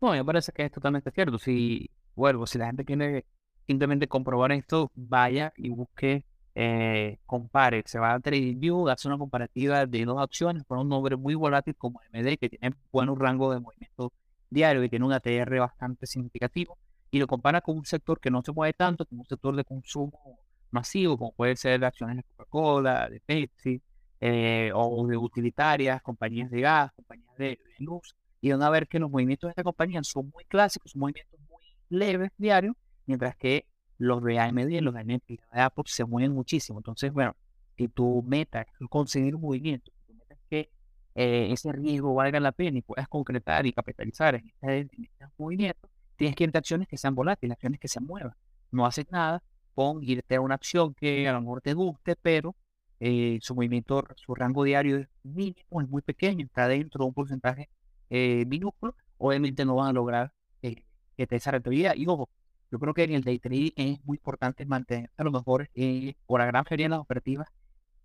No, 0.00 0.12
me 0.12 0.24
parece 0.24 0.52
que 0.52 0.64
es 0.64 0.72
totalmente 0.72 1.10
cierto. 1.10 1.38
Si, 1.38 1.90
vuelvo, 2.14 2.46
si 2.46 2.58
la 2.58 2.66
gente 2.66 2.84
quiere 2.84 3.24
simplemente 3.66 4.08
comprobar 4.08 4.52
esto, 4.52 4.90
vaya 4.94 5.52
y 5.56 5.70
busque, 5.70 6.24
eh, 6.54 7.18
compare. 7.26 7.82
Se 7.86 7.98
va 7.98 8.14
a 8.14 8.20
TradingView, 8.20 8.88
hace 8.88 9.08
una 9.08 9.18
comparativa 9.18 9.86
de 9.86 10.04
dos 10.04 10.20
acciones 10.20 10.64
con 10.64 10.78
un 10.78 10.88
nombre 10.88 11.16
muy 11.16 11.34
volátil 11.34 11.74
como 11.76 12.00
MD, 12.12 12.36
que 12.38 12.50
tiene 12.50 12.76
buen 12.92 13.14
rango 13.16 13.52
de 13.52 13.60
movimiento 13.60 14.12
diario 14.50 14.84
y 14.84 14.88
tiene 14.88 15.04
un 15.04 15.12
ATR 15.12 15.58
bastante 15.58 16.06
significativo, 16.06 16.78
y 17.10 17.18
lo 17.18 17.26
compara 17.26 17.60
con 17.60 17.78
un 17.78 17.84
sector 17.84 18.20
que 18.20 18.30
no 18.30 18.42
se 18.42 18.52
mueve 18.52 18.72
tanto, 18.72 19.06
como 19.06 19.22
un 19.22 19.26
sector 19.26 19.54
de 19.56 19.64
consumo 19.64 20.40
masivo, 20.70 21.16
como 21.16 21.32
puede 21.32 21.56
ser 21.56 21.84
acciones 21.84 22.16
de 22.16 22.22
Coca-Cola, 22.24 23.08
de 23.08 23.20
Pepsi, 23.20 23.80
eh, 24.20 24.70
o 24.74 25.06
de 25.06 25.16
utilitarias, 25.16 26.02
compañías 26.02 26.50
de 26.50 26.60
gas, 26.60 26.92
compañías 26.94 27.36
de 27.36 27.58
luz 27.78 28.14
y 28.44 28.50
van 28.50 28.62
a 28.62 28.68
ver 28.68 28.88
que 28.88 28.98
los 28.98 29.10
movimientos 29.10 29.48
de 29.48 29.52
esta 29.52 29.62
compañía 29.62 30.02
son 30.02 30.28
muy 30.28 30.44
clásicos, 30.44 30.92
son 30.92 31.00
movimientos 31.00 31.40
muy 31.48 31.62
leves 31.88 32.30
diarios, 32.36 32.76
mientras 33.06 33.36
que 33.36 33.66
los 33.96 34.22
de 34.22 34.38
AMD, 34.38 34.82
los 34.82 34.92
de 34.92 35.02
Netflix, 35.02 35.42
de 35.50 35.60
Apple 35.62 35.84
se 35.86 36.04
mueven 36.04 36.32
muchísimo. 36.32 36.78
Entonces, 36.78 37.10
bueno, 37.10 37.34
si 37.78 37.88
tu 37.88 38.22
meta 38.22 38.60
es 38.60 38.88
conseguir 38.90 39.34
un 39.34 39.40
movimiento, 39.40 39.90
si 39.92 40.06
tu 40.06 40.14
meta 40.14 40.34
es 40.34 40.40
que 40.50 40.70
eh, 41.14 41.48
ese 41.52 41.72
riesgo 41.72 42.14
valga 42.14 42.40
la 42.40 42.52
pena 42.52 42.78
y 42.78 42.82
puedas 42.82 43.08
concretar 43.08 43.66
y 43.66 43.72
capitalizar 43.72 44.34
en, 44.34 44.52
este, 44.62 45.10
movimientos, 45.38 45.90
tienes 46.16 46.36
que 46.36 46.44
irte 46.44 46.58
a 46.58 46.60
acciones 46.60 46.88
que 46.88 46.96
sean 46.96 47.14
volátiles, 47.14 47.54
acciones 47.54 47.80
que 47.80 47.88
se 47.88 48.00
muevan. 48.00 48.34
No 48.70 48.86
haces 48.86 49.06
nada 49.10 49.42
con 49.74 50.02
irte 50.02 50.36
a 50.36 50.40
una 50.40 50.54
acción 50.54 50.94
que 50.94 51.28
a 51.28 51.32
lo 51.32 51.40
mejor 51.40 51.60
te 51.60 51.74
guste, 51.74 52.16
pero 52.16 52.54
eh, 53.00 53.38
su 53.42 53.54
movimiento, 53.54 54.04
su 54.16 54.34
rango 54.34 54.64
diario 54.64 54.98
es 54.98 55.08
mínimo, 55.22 55.80
es 55.82 55.88
muy 55.88 56.02
pequeño, 56.02 56.44
está 56.46 56.68
dentro 56.68 57.04
de 57.04 57.08
un 57.08 57.14
porcentaje 57.14 57.68
eh, 58.10 58.44
minúsculo, 58.46 58.94
obviamente 59.18 59.64
no 59.64 59.76
van 59.76 59.88
a 59.88 59.92
lograr 59.92 60.32
eh, 60.62 60.84
que 61.16 61.26
te 61.26 61.36
esa 61.36 61.50
rentabilidad. 61.52 61.94
Y 61.96 62.06
ojo, 62.06 62.28
yo 62.70 62.78
creo 62.78 62.94
que 62.94 63.04
en 63.04 63.12
el 63.12 63.24
day 63.24 63.38
trading 63.38 63.70
es 63.76 64.04
muy 64.04 64.16
importante 64.16 64.64
mantener 64.66 65.10
a 65.16 65.24
lo 65.24 65.30
mejor 65.30 65.70
eh, 65.74 66.14
por 66.26 66.40
la 66.40 66.46
gran 66.46 66.64
mayoría 66.64 66.86
de 66.86 66.90
las 66.90 67.00
operativas, 67.00 67.48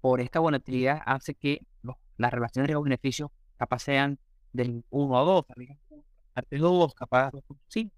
por 0.02 0.22
esta 0.22 0.40
volatilidad 0.40 1.02
hace 1.06 1.36
que 1.36 1.62
las 2.20 2.32
relaciones 2.32 2.70
de 2.70 2.80
beneficios 2.80 3.32
capaz 3.58 3.80
sean 3.80 4.20
del 4.54 4.84
1 4.90 5.20
a 5.20 5.24
2, 5.24 5.46
parte 6.34 6.58
2, 6.58 6.94
capaz 6.94 7.32
2.5. 7.32 7.92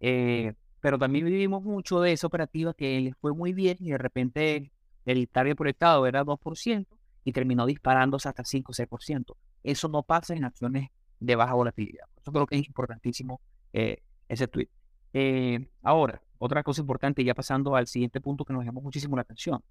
Eh, 0.00 0.54
pero 0.80 0.98
también 0.98 1.26
vivimos 1.26 1.62
mucho 1.62 2.00
de 2.00 2.12
esa 2.12 2.28
operativa 2.28 2.72
que 2.72 3.00
les 3.00 3.16
fue 3.16 3.34
muy 3.34 3.52
bien 3.52 3.76
y 3.80 3.90
de 3.90 3.98
repente 3.98 4.70
el 5.04 5.28
target 5.28 5.56
proyectado 5.56 6.06
era 6.06 6.24
2% 6.24 6.86
y 7.24 7.32
terminó 7.32 7.66
disparándose 7.66 8.28
hasta 8.28 8.44
5 8.44 8.72
o 8.72 8.74
6%. 8.74 9.36
Eso 9.64 9.88
no 9.88 10.02
pasa 10.02 10.34
en 10.34 10.44
acciones 10.44 10.88
de 11.18 11.36
baja 11.36 11.54
volatilidad. 11.54 12.06
Eso 12.20 12.32
creo 12.32 12.46
que 12.46 12.56
es 12.56 12.66
importantísimo 12.66 13.40
eh, 13.72 14.02
ese 14.28 14.46
tweet. 14.46 14.68
Eh, 15.12 15.68
ahora, 15.82 16.22
otra 16.38 16.62
cosa 16.62 16.80
importante, 16.80 17.24
ya 17.24 17.34
pasando 17.34 17.74
al 17.74 17.88
siguiente 17.88 18.20
punto 18.20 18.44
que 18.44 18.52
nos 18.52 18.64
llamó 18.64 18.80
muchísimo 18.80 19.16
la 19.16 19.22
atención. 19.22 19.62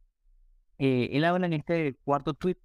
Eh, 0.78 1.10
él 1.14 1.24
habla 1.24 1.48
en 1.48 1.54
este 1.54 1.96
cuarto 2.04 2.34
tweet 2.34 2.58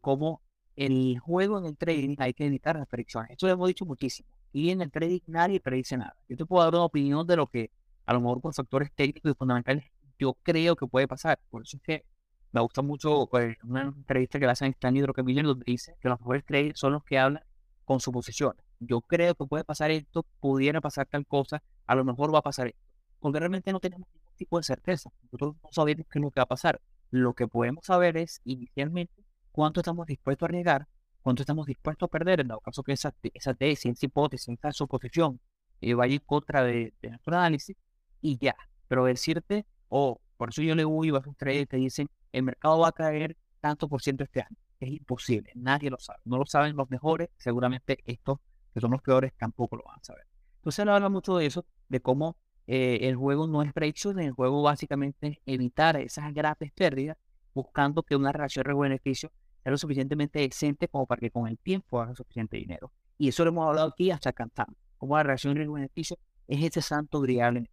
como 0.00 0.42
el 0.76 1.18
juego 1.18 1.58
en 1.58 1.66
el 1.66 1.76
trading 1.76 2.16
hay 2.18 2.32
que 2.32 2.46
evitar 2.46 2.76
las 2.76 2.88
predicciones. 2.88 3.32
Esto 3.32 3.46
lo 3.46 3.52
hemos 3.52 3.68
dicho 3.68 3.84
muchísimo. 3.84 4.28
Y 4.52 4.70
en 4.70 4.80
el 4.82 4.90
trading 4.90 5.20
nadie 5.26 5.60
predice 5.60 5.96
nada. 5.96 6.16
Yo 6.28 6.36
te 6.36 6.46
puedo 6.46 6.64
dar 6.64 6.74
una 6.74 6.84
opinión 6.84 7.26
de 7.26 7.36
lo 7.36 7.46
que 7.46 7.70
a 8.06 8.12
lo 8.12 8.20
mejor 8.20 8.40
por 8.40 8.54
factores 8.54 8.90
técnicos 8.94 9.30
y 9.30 9.34
fundamentales 9.34 9.84
yo 10.18 10.34
creo 10.42 10.76
que 10.76 10.86
puede 10.86 11.06
pasar. 11.06 11.38
Por 11.50 11.62
eso 11.62 11.76
es 11.76 11.82
que 11.82 12.04
me 12.52 12.60
gusta 12.60 12.82
mucho 12.82 13.26
pues, 13.30 13.56
una 13.62 13.82
entrevista 13.82 14.38
que 14.38 14.46
le 14.46 14.52
hacen 14.52 14.66
en 14.66 14.72
Stanley 14.72 15.02
Druckenmiller 15.02 15.44
donde 15.44 15.64
dice 15.66 15.96
que 16.00 16.08
los 16.08 16.20
mejores 16.20 16.44
traders 16.44 16.78
son 16.78 16.92
los 16.92 17.04
que 17.04 17.18
hablan 17.18 17.42
con 17.84 18.00
su 18.00 18.12
posición. 18.12 18.54
Yo 18.78 19.00
creo 19.00 19.34
que 19.34 19.44
puede 19.46 19.64
pasar 19.64 19.90
esto, 19.90 20.24
pudiera 20.40 20.80
pasar 20.80 21.06
tal 21.06 21.26
cosa, 21.26 21.62
a 21.86 21.94
lo 21.94 22.04
mejor 22.04 22.34
va 22.34 22.38
a 22.38 22.42
pasar 22.42 22.68
esto. 22.68 22.80
Porque 23.18 23.38
realmente 23.38 23.72
no 23.72 23.80
tenemos 23.80 24.08
ningún 24.14 24.36
tipo 24.36 24.56
de 24.58 24.64
certeza. 24.64 25.10
Nosotros 25.24 25.56
no 25.62 25.68
sabemos 25.72 26.06
qué 26.10 26.18
es 26.18 26.22
lo 26.22 26.30
que 26.30 26.40
va 26.40 26.44
a 26.44 26.48
pasar. 26.48 26.80
Lo 27.10 27.34
que 27.34 27.46
podemos 27.46 27.84
saber 27.84 28.16
es 28.16 28.40
inicialmente 28.44 29.12
cuánto 29.52 29.80
estamos 29.80 30.06
dispuestos 30.06 30.46
a 30.46 30.48
arriesgar, 30.48 30.88
cuánto 31.22 31.42
estamos 31.42 31.66
dispuestos 31.66 32.06
a 32.06 32.10
perder, 32.10 32.40
en 32.40 32.48
dado 32.48 32.60
caso 32.60 32.82
que 32.82 32.92
esa, 32.92 33.14
esa 33.34 33.54
tesis, 33.54 33.92
esa 33.92 34.06
hipótesis, 34.06 34.48
esa 34.48 34.72
suposición 34.72 35.40
eh, 35.80 35.94
vaya 35.94 36.14
en 36.14 36.20
contra 36.20 36.62
de, 36.64 36.94
nuestro 37.02 37.36
análisis 37.36 37.76
y 38.20 38.38
ya. 38.38 38.56
Pero 38.88 39.04
decirte, 39.04 39.66
oh, 39.88 40.20
por 40.36 40.50
eso 40.50 40.62
yo 40.62 40.74
le 40.74 40.84
voy 40.84 41.10
a 41.10 41.14
un 41.14 41.34
trader 41.34 41.68
que 41.68 41.76
dicen, 41.76 42.08
el 42.32 42.42
mercado 42.42 42.78
va 42.78 42.88
a 42.88 42.92
caer 42.92 43.36
tanto 43.60 43.88
por 43.88 44.02
ciento 44.02 44.24
este 44.24 44.40
año 44.40 44.56
es 44.80 44.90
imposible, 44.90 45.52
nadie 45.54 45.90
lo 45.90 45.98
sabe. 45.98 46.20
No 46.24 46.38
lo 46.38 46.46
saben 46.46 46.76
los 46.76 46.90
mejores, 46.90 47.28
seguramente 47.36 47.98
estos 48.06 48.38
que 48.72 48.80
son 48.80 48.92
los 48.92 49.02
peores 49.02 49.32
tampoco 49.36 49.76
lo 49.76 49.84
van 49.84 49.98
a 49.98 50.02
saber. 50.04 50.26
Entonces 50.56 50.78
él 50.80 50.88
habla 50.88 51.08
mucho 51.08 51.36
de 51.36 51.46
eso, 51.46 51.66
de 51.88 52.00
cómo 52.00 52.36
eh, 52.66 53.00
el 53.02 53.16
juego 53.16 53.46
no 53.46 53.62
es 53.62 53.72
predicción, 53.72 54.18
el 54.20 54.32
juego 54.32 54.62
básicamente 54.62 55.28
es 55.28 55.38
evitar 55.44 55.96
esas 55.96 56.32
grandes 56.32 56.72
pérdidas 56.72 57.16
buscando 57.52 58.02
que 58.02 58.16
una 58.16 58.32
relación 58.32 58.64
riesgo-beneficio 58.64 59.32
sea 59.62 59.72
lo 59.72 59.78
suficientemente 59.78 60.40
decente 60.40 60.88
como 60.88 61.06
para 61.06 61.20
que 61.20 61.30
con 61.30 61.46
el 61.46 61.58
tiempo 61.58 62.00
haga 62.00 62.14
suficiente 62.14 62.56
dinero. 62.56 62.92
Y 63.18 63.28
eso 63.28 63.44
lo 63.44 63.50
hemos 63.50 63.68
hablado 63.68 63.88
aquí 63.88 64.10
hasta 64.10 64.32
cansado. 64.32 64.74
Como 64.98 65.16
la 65.16 65.22
relación 65.22 65.56
riesgo-beneficio 65.56 66.16
es 66.48 66.62
ese 66.62 66.82
santo 66.82 67.20
grial 67.20 67.68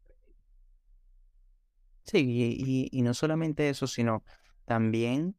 Sí, 2.03 2.89
y, 2.91 3.01
no 3.01 3.13
solamente 3.13 3.69
eso, 3.69 3.85
sino 3.85 4.23
también, 4.63 5.35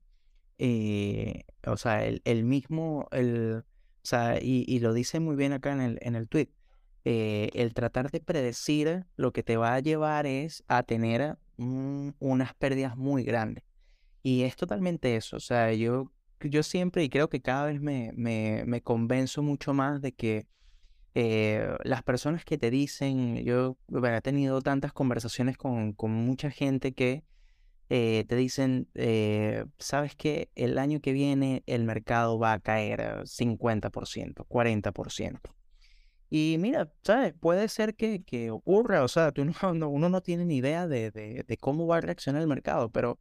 eh, 0.58 1.44
o 1.66 1.78
sea, 1.78 2.04
el, 2.04 2.20
el 2.24 2.44
mismo, 2.44 3.08
el, 3.10 3.64
o 3.64 3.64
sea, 4.02 4.38
y, 4.38 4.64
y, 4.68 4.80
lo 4.80 4.92
dice 4.92 5.18
muy 5.18 5.34
bien 5.34 5.54
acá 5.54 5.72
en 5.72 5.80
el, 5.80 5.98
en 6.02 6.14
el 6.14 6.28
tweet, 6.28 6.50
eh, 7.04 7.48
el 7.54 7.72
tratar 7.72 8.10
de 8.10 8.20
predecir 8.20 9.06
lo 9.16 9.32
que 9.32 9.42
te 9.42 9.56
va 9.56 9.74
a 9.74 9.80
llevar 9.80 10.26
es 10.26 10.62
a 10.68 10.82
tener 10.82 11.38
unas 11.56 12.54
pérdidas 12.54 12.98
muy 12.98 13.24
grandes. 13.24 13.64
Y 14.22 14.42
es 14.42 14.56
totalmente 14.56 15.16
eso, 15.16 15.36
o 15.38 15.40
sea, 15.40 15.72
yo, 15.72 16.12
yo 16.40 16.62
siempre 16.62 17.04
y 17.04 17.08
creo 17.08 17.28
que 17.28 17.40
cada 17.40 17.66
vez 17.66 17.80
me, 17.80 18.12
me, 18.14 18.64
me 18.66 18.82
convenzo 18.82 19.42
mucho 19.42 19.74
más 19.74 20.00
de 20.00 20.12
que 20.12 20.46
eh, 21.14 21.76
las 21.84 22.02
personas 22.02 22.44
que 22.44 22.58
te 22.58 22.70
dicen, 22.70 23.36
yo 23.44 23.76
he 23.88 24.20
tenido 24.20 24.60
tantas 24.60 24.92
conversaciones 24.92 25.56
con, 25.56 25.92
con 25.92 26.12
mucha 26.12 26.50
gente 26.50 26.92
que 26.92 27.24
eh, 27.90 28.24
te 28.28 28.36
dicen, 28.36 28.88
eh, 28.94 29.64
sabes 29.78 30.14
que 30.14 30.50
el 30.54 30.78
año 30.78 31.00
que 31.00 31.12
viene 31.12 31.62
el 31.66 31.84
mercado 31.84 32.38
va 32.38 32.52
a 32.52 32.60
caer 32.60 33.00
50%, 33.24 34.46
40%. 34.46 35.40
Y 36.30 36.56
mira, 36.58 36.92
¿sabes? 37.02 37.34
Puede 37.40 37.68
ser 37.68 37.94
que, 37.96 38.22
que 38.22 38.50
ocurra, 38.50 39.02
o 39.02 39.08
sea, 39.08 39.32
tú 39.32 39.44
no, 39.74 39.88
uno 39.88 40.08
no 40.08 40.20
tiene 40.20 40.44
ni 40.44 40.58
idea 40.58 40.86
de, 40.86 41.10
de, 41.10 41.44
de, 41.46 41.56
cómo 41.56 41.86
va 41.86 41.96
a 41.96 42.00
reaccionar 42.00 42.42
el 42.42 42.48
mercado, 42.48 42.90
pero, 42.90 43.18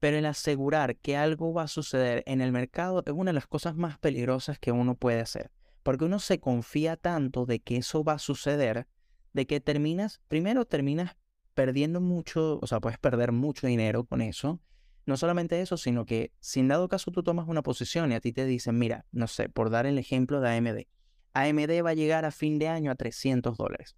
pero 0.00 0.18
el 0.18 0.26
asegurar 0.26 0.96
que 0.96 1.16
algo 1.16 1.52
va 1.52 1.62
a 1.62 1.68
suceder 1.68 2.22
en 2.26 2.40
el 2.40 2.52
mercado 2.52 3.02
es 3.06 3.12
una 3.12 3.30
de 3.30 3.34
las 3.34 3.46
cosas 3.46 3.76
más 3.76 3.98
peligrosas 3.98 4.58
que 4.58 4.72
uno 4.72 4.94
puede 4.94 5.20
hacer, 5.20 5.50
porque 5.82 6.04
uno 6.04 6.18
se 6.18 6.40
confía 6.40 6.96
tanto 6.96 7.46
de 7.46 7.60
que 7.60 7.76
eso 7.76 8.04
va 8.04 8.14
a 8.14 8.18
suceder, 8.18 8.86
de 9.32 9.46
que 9.46 9.60
terminas, 9.60 10.20
primero 10.28 10.66
terminas 10.66 11.16
perdiendo 11.54 12.00
mucho, 12.00 12.58
o 12.60 12.66
sea, 12.66 12.80
puedes 12.80 12.98
perder 12.98 13.32
mucho 13.32 13.66
dinero 13.66 14.04
con 14.04 14.20
eso. 14.20 14.60
No 15.06 15.16
solamente 15.16 15.60
eso, 15.60 15.76
sino 15.76 16.04
que 16.04 16.32
si 16.40 16.60
en 16.60 16.68
dado 16.68 16.88
caso 16.88 17.10
tú 17.12 17.22
tomas 17.22 17.48
una 17.48 17.62
posición 17.62 18.12
y 18.12 18.16
a 18.16 18.20
ti 18.20 18.32
te 18.32 18.44
dicen, 18.44 18.78
mira, 18.78 19.06
no 19.12 19.26
sé, 19.26 19.48
por 19.48 19.70
dar 19.70 19.86
el 19.86 19.98
ejemplo 19.98 20.40
de 20.40 20.50
AMD, 20.50 20.86
AMD 21.32 21.84
va 21.84 21.90
a 21.90 21.94
llegar 21.94 22.24
a 22.24 22.30
fin 22.30 22.58
de 22.58 22.68
año 22.68 22.90
a 22.90 22.94
300 22.94 23.56
dólares. 23.56 23.96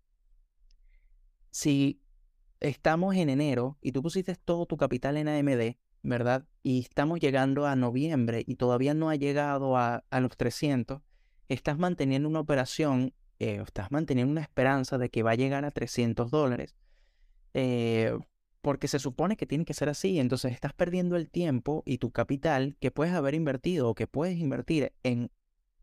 Si 1.51 2.01
estamos 2.61 3.17
en 3.17 3.31
enero 3.31 3.79
y 3.81 3.93
tú 3.93 4.03
pusiste 4.03 4.35
todo 4.35 4.67
tu 4.67 4.77
capital 4.77 5.17
en 5.17 5.29
AMD, 5.29 5.77
¿verdad? 6.03 6.45
Y 6.63 6.81
estamos 6.81 7.21
llegando 7.21 7.67
a 7.67 7.77
noviembre 7.77 8.45
y 8.47 8.57
todavía 8.57 8.95
no 8.95 9.11
ha 9.11 9.17
llegado 9.17 9.77
a, 9.77 10.05
los 10.11 10.37
300, 10.37 11.03
estás 11.49 11.79
manteniendo 11.79 12.29
una 12.29 12.41
operación, 12.41 13.13
eh, 13.39 13.63
estás 13.65 13.91
manteniendo 13.91 14.33
una 14.33 14.43
esperanza 14.43 14.99
de 14.99 15.11
que 15.11 15.23
va 15.23 15.33
a 15.33 15.37
llegar 15.37 15.65
a 15.65 15.71
300 15.71 16.31
dólares 16.31 16.75
eh, 17.55 18.17
porque 18.61 18.89
se 18.89 18.99
supone 18.99 19.37
que 19.37 19.47
tiene 19.47 19.65
que 19.65 19.75
ser 19.75 19.89
así, 19.89 20.19
entonces 20.19 20.53
estás 20.53 20.73
perdiendo 20.73 21.17
el 21.17 21.31
tiempo 21.31 21.83
y 21.87 21.99
tu 21.99 22.11
capital 22.11 22.77
que 22.81 22.91
puedes 22.91 23.15
haber 23.15 23.35
invertido 23.35 23.89
o 23.89 23.95
que 23.95 24.07
puedes 24.07 24.39
invertir 24.39 24.93
en 25.03 25.31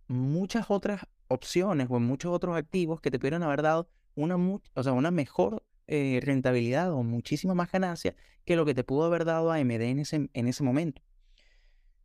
muchas 0.07 0.69
otras 0.69 1.01
opciones 1.27 1.87
o 1.89 1.97
en 1.97 2.03
muchos 2.03 2.31
otros 2.31 2.55
activos 2.55 3.01
que 3.01 3.09
te 3.11 3.17
pudieran 3.17 3.43
haber 3.43 3.61
dado 3.61 3.89
una, 4.13 4.35
o 4.37 4.83
sea, 4.83 4.93
una 4.93 5.11
mejor 5.11 5.63
eh, 5.87 6.19
rentabilidad 6.23 6.91
o 6.91 7.03
muchísima 7.03 7.53
más 7.53 7.71
ganancia 7.71 8.15
que 8.43 8.55
lo 8.55 8.65
que 8.65 8.73
te 8.73 8.83
pudo 8.83 9.05
haber 9.05 9.25
dado 9.25 9.51
AMD 9.51 9.81
en 9.81 9.99
ese, 9.99 10.29
en 10.33 10.47
ese 10.47 10.63
momento. 10.63 11.01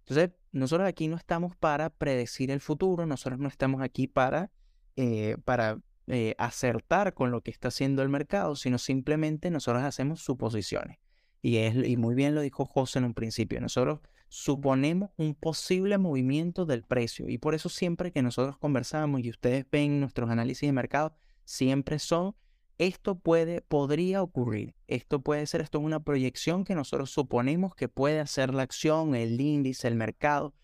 Entonces, 0.01 0.31
nosotros 0.53 0.89
aquí 0.89 1.07
no 1.07 1.17
estamos 1.17 1.55
para 1.57 1.91
predecir 1.91 2.51
el 2.51 2.61
futuro, 2.61 3.07
nosotros 3.07 3.39
no 3.39 3.49
estamos 3.49 3.81
aquí 3.83 4.09
para, 4.09 4.51
eh, 4.97 5.37
para 5.45 5.79
eh, 6.09 6.35
acertar 6.39 7.15
con 7.15 7.31
lo 7.31 7.43
que 7.43 7.53
está 7.53 7.69
haciendo 7.69 8.03
el 8.03 8.09
mercado, 8.09 8.57
sino 8.57 8.79
simplemente 8.79 9.51
nosotros 9.51 9.85
hacemos 9.85 10.21
suposiciones. 10.21 10.99
Y, 11.43 11.59
es, 11.59 11.77
y 11.89 11.97
muy 11.97 12.15
bien 12.15 12.35
lo 12.35 12.41
dijo 12.41 12.65
José 12.65 12.99
en 12.99 13.05
un 13.05 13.15
principio, 13.15 13.61
nosotros 13.61 14.01
suponemos 14.29 15.11
un 15.17 15.35
posible 15.35 15.99
movimiento 15.99 16.65
del 16.65 16.85
precio 16.85 17.29
y 17.29 17.39
por 17.39 17.55
eso 17.55 17.69
siempre 17.69 18.13
que 18.13 18.23
nosotros 18.23 18.59
conversamos 18.59 19.21
y 19.23 19.31
ustedes 19.31 19.67
ven 19.71 20.01
nuestros 20.01 20.31
análisis 20.31 20.69
de 20.69 20.73
mercado, 20.73 21.15
siempre 21.45 21.99
son, 21.99 22.35
esto 22.81 23.19
puede, 23.19 23.61
podría 23.61 24.23
ocurrir, 24.23 24.75
esto 24.87 25.21
puede 25.21 25.47
ser, 25.47 25.61
esto 25.61 25.79
es 25.79 25.85
una 25.85 26.03
proyección 26.03 26.65
que 26.65 26.75
nosotros 26.75 27.11
suponemos 27.11 27.75
que 27.75 27.89
puede 27.89 28.21
hacer 28.21 28.55
la 28.55 28.63
acción, 28.63 29.15
el 29.15 29.39
índice, 29.39 29.87
el 29.87 29.97
mercado, 29.97 30.55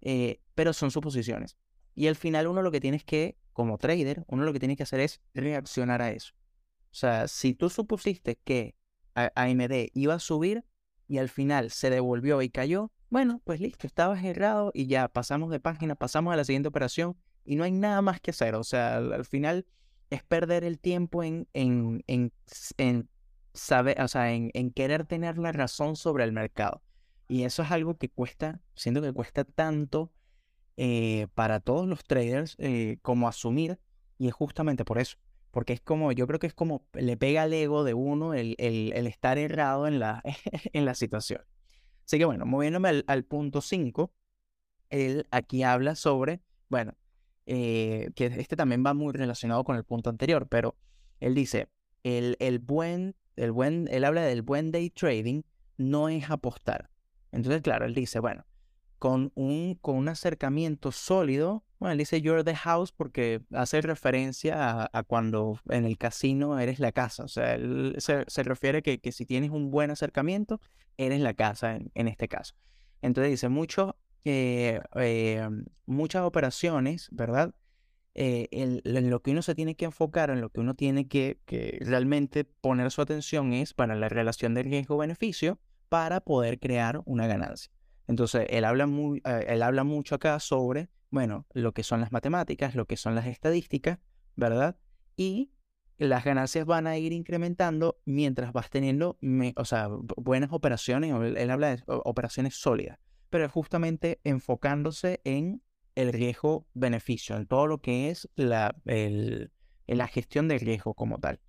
eh, 0.00 0.40
pero 0.54 0.72
son 0.72 0.92
suposiciones. 0.92 1.56
Y 1.94 2.06
al 2.06 2.14
final 2.14 2.46
uno 2.46 2.62
lo 2.62 2.70
que 2.70 2.80
tiene 2.80 2.98
es 2.98 3.04
que 3.04 3.36
como 3.52 3.78
trader, 3.78 4.24
uno 4.28 4.44
lo 4.44 4.52
que 4.52 4.60
tiene 4.60 4.76
que 4.76 4.84
hacer 4.84 5.00
es 5.00 5.20
reaccionar 5.34 6.02
a 6.02 6.12
eso. 6.12 6.34
O 6.92 6.94
sea, 6.94 7.26
si 7.26 7.52
tú 7.52 7.68
supusiste 7.68 8.38
que 8.44 8.76
AMD 9.14 9.90
iba 9.94 10.14
a 10.14 10.20
subir 10.20 10.64
y 11.08 11.18
al 11.18 11.28
final 11.28 11.70
se 11.70 11.90
devolvió 11.90 12.42
y 12.42 12.48
cayó, 12.48 12.92
bueno, 13.10 13.40
pues 13.44 13.60
listo, 13.60 13.88
estabas 13.88 14.22
errado 14.22 14.70
y 14.72 14.86
ya 14.86 15.08
pasamos 15.08 15.50
de 15.50 15.58
página, 15.58 15.96
pasamos 15.96 16.32
a 16.32 16.36
la 16.36 16.44
siguiente 16.44 16.68
operación 16.68 17.16
y 17.44 17.56
no 17.56 17.64
hay 17.64 17.72
nada 17.72 18.02
más 18.02 18.20
que 18.20 18.30
hacer. 18.30 18.54
O 18.54 18.62
sea, 18.62 18.98
al, 18.98 19.24
final 19.24 19.66
es 20.10 20.22
perder 20.22 20.64
el 20.64 20.78
tiempo 20.78 21.22
en, 21.22 21.48
en, 21.52 22.04
en, 22.06 22.32
en 22.78 23.08
saber, 23.56 24.00
o 24.00 24.08
sea, 24.08 24.32
en, 24.32 24.70
querer 24.70 25.04
tener 25.06 25.38
la 25.38 25.52
razón 25.52 25.96
sobre 25.96 26.24
el 26.24 26.32
mercado. 26.32 26.82
Y 27.28 27.44
eso 27.44 27.62
es 27.62 27.70
algo 27.70 27.96
que 27.96 28.08
cuesta, 28.08 28.60
siento 28.74 29.02
que 29.02 29.12
cuesta 29.12 29.44
tanto 29.44 30.12
eh, 30.76 31.26
para 31.34 31.60
todos 31.60 31.88
los 31.88 32.04
traders 32.04 32.54
eh, 32.58 32.98
como 33.02 33.28
asumir, 33.28 33.80
y 34.18 34.28
es 34.28 34.34
justamente 34.34 34.84
por 34.84 34.98
eso, 34.98 35.16
porque 35.50 35.72
es 35.72 35.80
como, 35.80 36.12
yo 36.12 36.26
creo 36.26 36.38
que 36.38 36.46
es 36.46 36.54
como 36.54 36.86
le 36.92 37.16
pega 37.16 37.42
al 37.42 37.52
ego 37.52 37.82
de 37.82 37.94
uno 37.94 38.34
el, 38.34 38.54
el, 38.58 39.06
estar 39.06 39.38
errado 39.38 39.86
en 39.86 39.98
la, 39.98 40.22
en 40.72 40.84
la 40.84 40.94
situación. 40.94 41.42
Así 42.04 42.18
que 42.18 42.24
bueno, 42.24 42.46
moviéndome 42.46 43.02
al, 43.06 43.24
punto 43.24 43.60
5, 43.60 44.12
él 44.90 45.26
aquí 45.32 45.64
habla 45.64 45.96
sobre, 45.96 46.40
bueno, 46.68 46.94
eh, 47.46 48.10
que 48.14 48.26
este 48.26 48.56
también 48.56 48.84
va 48.84 48.94
muy 48.94 49.12
relacionado 49.12 49.64
con 49.64 49.76
el 49.76 49.84
punto 49.84 50.10
anterior, 50.10 50.48
pero 50.48 50.76
él 51.20 51.34
dice, 51.34 51.68
el, 52.02 52.36
el 52.40 52.58
buen, 52.58 53.14
el 53.36 53.52
buen, 53.52 53.88
él 53.90 54.04
habla 54.04 54.22
del 54.22 54.42
buen 54.42 54.70
day 54.70 54.90
trading, 54.90 55.42
no 55.76 56.08
es 56.08 56.30
apostar. 56.30 56.90
Entonces, 57.32 57.62
claro, 57.62 57.86
él 57.86 57.94
dice, 57.94 58.18
bueno, 58.20 58.44
con 58.98 59.32
un, 59.34 59.78
con 59.80 59.96
un 59.96 60.08
acercamiento 60.08 60.92
sólido. 60.92 61.64
Bueno, 61.78 61.92
él 61.92 61.98
dice 61.98 62.22
you're 62.22 62.42
the 62.42 62.54
house 62.54 62.92
porque 62.92 63.42
hace 63.52 63.82
referencia 63.82 64.88
a, 64.90 65.02
cuando 65.02 65.60
en 65.68 65.84
el 65.84 65.98
casino 65.98 66.58
eres 66.58 66.78
la 66.78 66.92
casa. 66.92 67.24
O 67.24 67.28
sea, 67.28 67.54
él 67.54 67.94
se, 67.98 68.42
refiere 68.42 68.82
que, 68.82 68.98
que 68.98 69.12
si 69.12 69.26
tienes 69.26 69.50
un 69.50 69.70
buen 69.70 69.90
acercamiento, 69.90 70.60
eres 70.96 71.20
la 71.20 71.34
casa 71.34 71.78
en, 71.94 72.08
este 72.08 72.28
caso. 72.28 72.54
Entonces 73.02 73.30
dice, 73.30 73.48
mucho, 74.26 74.82
eh, 74.96 75.48
muchas 75.86 76.22
operaciones, 76.22 77.08
¿verdad? 77.12 77.54
Eh, 78.14 78.48
en 78.50 79.10
lo 79.10 79.20
que 79.20 79.30
uno 79.30 79.42
se 79.42 79.54
tiene 79.54 79.76
que 79.76 79.84
enfocar, 79.84 80.30
en 80.30 80.40
lo 80.40 80.50
que 80.50 80.60
uno 80.60 80.74
tiene 80.74 81.06
que, 81.06 81.38
que 81.44 81.78
realmente 81.82 82.44
poner 82.44 82.90
su 82.90 83.02
atención 83.02 83.52
es 83.52 83.74
para 83.74 83.94
la 83.94 84.08
relación 84.08 84.54
de 84.54 84.62
riesgo-beneficio 84.62 85.60
para 85.88 86.20
poder 86.20 86.58
crear 86.58 87.02
una 87.04 87.26
ganancia. 87.26 87.70
Entonces, 88.08 88.46
él 88.50 88.64
habla, 88.64 88.86
muy, 88.86 89.22
eh, 89.24 89.44
él 89.48 89.62
habla 89.62 89.84
mucho 89.84 90.14
acá 90.14 90.40
sobre, 90.40 90.88
bueno, 91.10 91.46
lo 91.52 91.72
que 91.72 91.82
son 91.82 92.00
las 92.00 92.10
matemáticas, 92.10 92.74
lo 92.74 92.86
que 92.86 92.96
son 92.96 93.14
las 93.14 93.26
estadísticas, 93.26 93.98
¿verdad? 94.34 94.76
Y 95.16 95.52
las 95.98 96.24
ganancias 96.24 96.66
van 96.66 96.86
a 96.86 96.98
ir 96.98 97.12
incrementando 97.12 98.00
mientras 98.04 98.52
vas 98.52 98.70
teniendo, 98.70 99.18
o 99.56 99.64
sea, 99.64 99.88
buenas 100.16 100.52
operaciones, 100.52 101.14
él, 101.36 101.50
habla 101.50 101.76
de 101.76 101.82
operaciones 101.86 102.54
sólidas, 102.54 102.98
pero 103.30 103.48
justamente 103.48 104.20
enfocándose 104.24 105.20
en 105.24 105.62
el 105.94 106.12
riesgo-beneficio, 106.12 107.36
en 107.36 107.46
todo 107.46 107.66
lo 107.66 107.78
que 107.78 108.10
es 108.10 108.28
la, 108.36 108.74
la 108.84 110.08
gestión 110.08 110.48
del 110.48 110.60
riesgo 110.60 110.94
como 110.94 111.18
tal. 111.18 111.40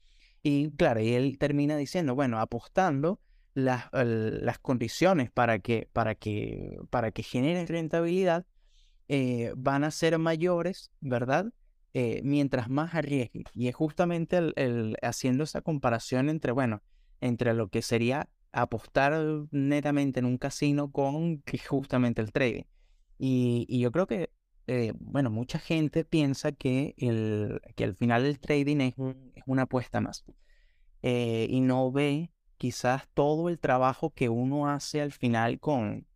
Y 0.41 0.71
claro, 0.71 1.01
y 1.01 1.13
él 1.13 1.37
termina 1.37 1.75
diciendo, 1.75 2.15
bueno, 2.15 2.39
apostando 2.39 3.19
las, 3.53 3.89
las 3.91 4.59
condiciones 4.59 5.31
para 5.31 5.59
que, 5.59 5.89
para 5.91 6.15
que, 6.15 6.77
para 6.89 7.11
que 7.11 7.23
generen 7.23 7.67
rentabilidad 7.67 8.45
eh, 9.09 9.51
van 9.57 9.83
a 9.83 9.91
ser 9.91 10.17
mayores, 10.19 10.91
¿verdad? 11.01 11.47
Eh, 11.93 12.21
mientras 12.23 12.69
más 12.69 12.93
arriesgue. 12.93 13.43
Y 13.55 13.67
es 13.67 13.75
justamente 13.75 14.37
el, 14.37 14.95
haciendo 15.01 15.43
esa 15.43 15.61
comparación 15.61 16.29
entre, 16.29 16.51
bueno, 16.51 16.83
entre 17.19 17.53
lo 17.53 17.69
que 17.69 17.81
sería 17.81 18.29
apostar 18.61 19.13
netamente 19.51 20.19
en 20.19 20.25
un 20.25 20.37
casino 20.37 20.91
con 20.91 21.43
justamente 21.67 22.21
el 22.21 22.31
trading. 22.31 22.63
Y, 23.19 23.79
yo 23.79 23.91
creo 23.91 24.07
que, 24.07 24.31
eh, 24.67 24.93
bueno, 24.99 25.29
mucha 25.29 25.59
gente 25.59 26.05
piensa 26.05 26.51
que, 26.51 26.95
el, 26.97 27.61
que 27.75 27.83
al 27.83 27.95
final 27.95 28.25
el 28.25 28.39
trading 28.39 28.81
es, 28.81 28.93
una 29.45 29.63
apuesta 29.63 30.01
más. 30.01 30.25
y 31.01 31.61
no 31.61 31.91
ve 31.91 32.31
quizás 32.57 33.07
todo 33.13 33.49
el 33.49 33.59
trabajo 33.59 34.11
que 34.11 34.29
uno 34.29 34.67
hace 34.69 35.01
al 35.01 35.11
final 35.11 35.59
con, 35.59 36.07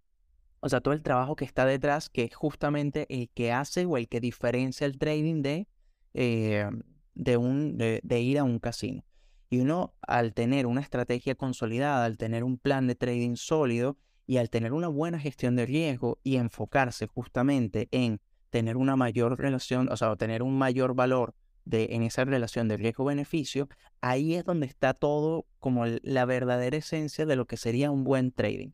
o 0.60 0.70
sea, 0.70 0.82
todo 0.82 0.94
el 0.94 1.02
trabajo 1.02 1.36
que 1.36 1.46
está 1.46 1.66
detrás, 1.66 2.10
que 2.10 2.24
es 2.24 2.36
justamente 2.36 3.08
el 3.10 3.30
que 3.30 3.52
hace 3.52 3.86
o 3.86 3.98
el 3.98 4.08
que 4.08 4.20
diferencia 4.20 4.86
el 4.86 4.98
trading 4.98 5.42
de, 5.42 5.68
eh, 6.14 6.70
de, 7.16 7.38
un, 7.38 7.78
de, 7.78 8.20
ir 8.20 8.40
a 8.40 8.44
un 8.44 8.60
casino. 8.60 9.04
Y 9.52 9.60
uno, 9.60 9.94
al 10.02 10.34
tener 10.34 10.66
una 10.66 10.80
estrategia 10.80 11.36
consolidada, 11.36 12.06
al 12.06 12.18
tener 12.18 12.46
un 12.46 12.58
plan 12.58 12.88
de 12.88 12.96
trading 12.96 13.36
sólido 13.36 13.98
y 14.26 14.38
al 14.38 14.50
tener 14.50 14.72
una 14.72 14.88
buena 14.88 15.20
gestión 15.20 15.58
de 15.58 15.66
riesgo 15.66 16.20
y 16.24 16.38
enfocarse 16.38 17.06
justamente 17.06 17.90
en 17.92 18.22
tener 18.50 18.78
una 18.78 18.96
mayor 18.96 19.38
relación, 19.38 19.92
o 19.92 19.98
sea, 19.98 20.16
tener 20.16 20.42
un 20.42 20.58
mayor 20.58 20.96
valor 20.96 21.36
de, 21.66 21.90
en 21.92 22.02
esa 22.04 22.24
relación 22.24 22.70
de 22.70 22.78
riesgo-beneficio, 22.78 23.68
ahí 24.00 24.36
es 24.36 24.46
donde 24.46 24.68
está 24.68 24.94
todo 24.94 25.46
como 25.60 25.86
la 25.86 26.24
verdadera 26.24 26.78
esencia 26.78 27.26
de 27.26 27.36
lo 27.36 27.46
que 27.46 27.58
sería 27.58 27.92
un 27.92 28.06
buen 28.06 28.32
trading. 28.32 28.70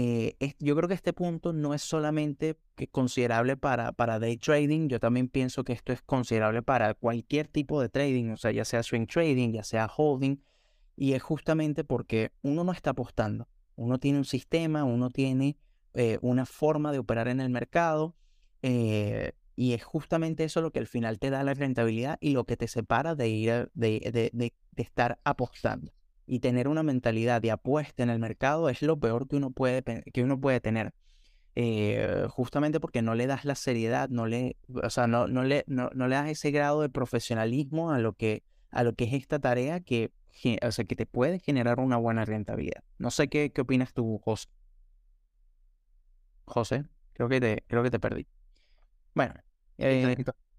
Eh, 0.00 0.54
yo 0.60 0.76
creo 0.76 0.86
que 0.86 0.94
este 0.94 1.12
punto 1.12 1.52
no 1.52 1.74
es 1.74 1.82
solamente 1.82 2.56
considerable 2.92 3.56
para, 3.56 3.90
para 3.90 4.20
day 4.20 4.36
trading, 4.36 4.86
yo 4.86 5.00
también 5.00 5.28
pienso 5.28 5.64
que 5.64 5.72
esto 5.72 5.92
es 5.92 6.02
considerable 6.02 6.62
para 6.62 6.94
cualquier 6.94 7.48
tipo 7.48 7.82
de 7.82 7.88
trading, 7.88 8.30
o 8.30 8.36
sea, 8.36 8.52
ya 8.52 8.64
sea 8.64 8.84
swing 8.84 9.06
trading, 9.06 9.50
ya 9.50 9.64
sea 9.64 9.88
holding, 9.88 10.40
y 10.94 11.14
es 11.14 11.22
justamente 11.24 11.82
porque 11.82 12.30
uno 12.42 12.62
no 12.62 12.70
está 12.70 12.90
apostando, 12.90 13.48
uno 13.74 13.98
tiene 13.98 14.18
un 14.18 14.24
sistema, 14.24 14.84
uno 14.84 15.10
tiene 15.10 15.56
eh, 15.94 16.20
una 16.22 16.46
forma 16.46 16.92
de 16.92 17.00
operar 17.00 17.26
en 17.26 17.40
el 17.40 17.50
mercado, 17.50 18.14
eh, 18.62 19.32
y 19.56 19.72
es 19.72 19.82
justamente 19.82 20.44
eso 20.44 20.60
lo 20.60 20.70
que 20.70 20.78
al 20.78 20.86
final 20.86 21.18
te 21.18 21.30
da 21.30 21.42
la 21.42 21.54
rentabilidad 21.54 22.18
y 22.20 22.30
lo 22.30 22.44
que 22.44 22.56
te 22.56 22.68
separa 22.68 23.16
de 23.16 23.28
ir 23.30 23.70
de, 23.74 24.30
de 24.32 24.52
estar 24.76 25.18
apostando 25.24 25.90
y 26.28 26.40
tener 26.40 26.68
una 26.68 26.82
mentalidad 26.82 27.40
de 27.40 27.50
apuesta 27.50 28.02
en 28.02 28.10
el 28.10 28.18
mercado 28.18 28.68
es 28.68 28.82
lo 28.82 29.00
peor 29.00 29.26
que 29.26 29.36
uno 29.36 29.50
puede, 29.50 29.82
que 29.82 30.22
uno 30.22 30.38
puede 30.38 30.60
tener. 30.60 30.92
Eh, 31.54 32.26
justamente 32.28 32.78
porque 32.78 33.02
no 33.02 33.14
le 33.14 33.26
das 33.26 33.44
la 33.44 33.54
seriedad, 33.54 34.10
no 34.10 34.26
le, 34.26 34.56
o 34.82 34.90
sea, 34.90 35.06
no, 35.06 35.26
no, 35.26 35.42
le, 35.42 35.64
no, 35.66 35.90
le 35.90 36.14
das 36.14 36.28
ese 36.28 36.50
grado 36.50 36.82
de 36.82 36.88
profesionalismo 36.88 37.90
a 37.90 37.98
lo 37.98 38.12
que, 38.12 38.44
a 38.70 38.84
lo 38.84 38.94
que 38.94 39.04
es 39.04 39.14
esta 39.14 39.38
tarea 39.38 39.80
que, 39.80 40.12
o 40.62 40.70
sea, 40.70 40.84
que 40.84 40.94
te 40.94 41.06
puede 41.06 41.40
generar 41.40 41.80
una 41.80 41.96
buena 41.96 42.24
rentabilidad. 42.24 42.84
No 42.98 43.10
sé 43.10 43.28
qué, 43.28 43.50
qué 43.50 43.62
opinas 43.62 43.92
tú, 43.92 44.20
José. 44.22 44.48
José, 46.44 46.84
creo 47.14 47.28
que 47.28 47.40
te, 47.40 47.64
creo 47.66 47.82
que 47.82 47.90
te 47.90 47.98
perdí. 47.98 48.26
Bueno, 49.14 49.34
eh, 49.78 50.16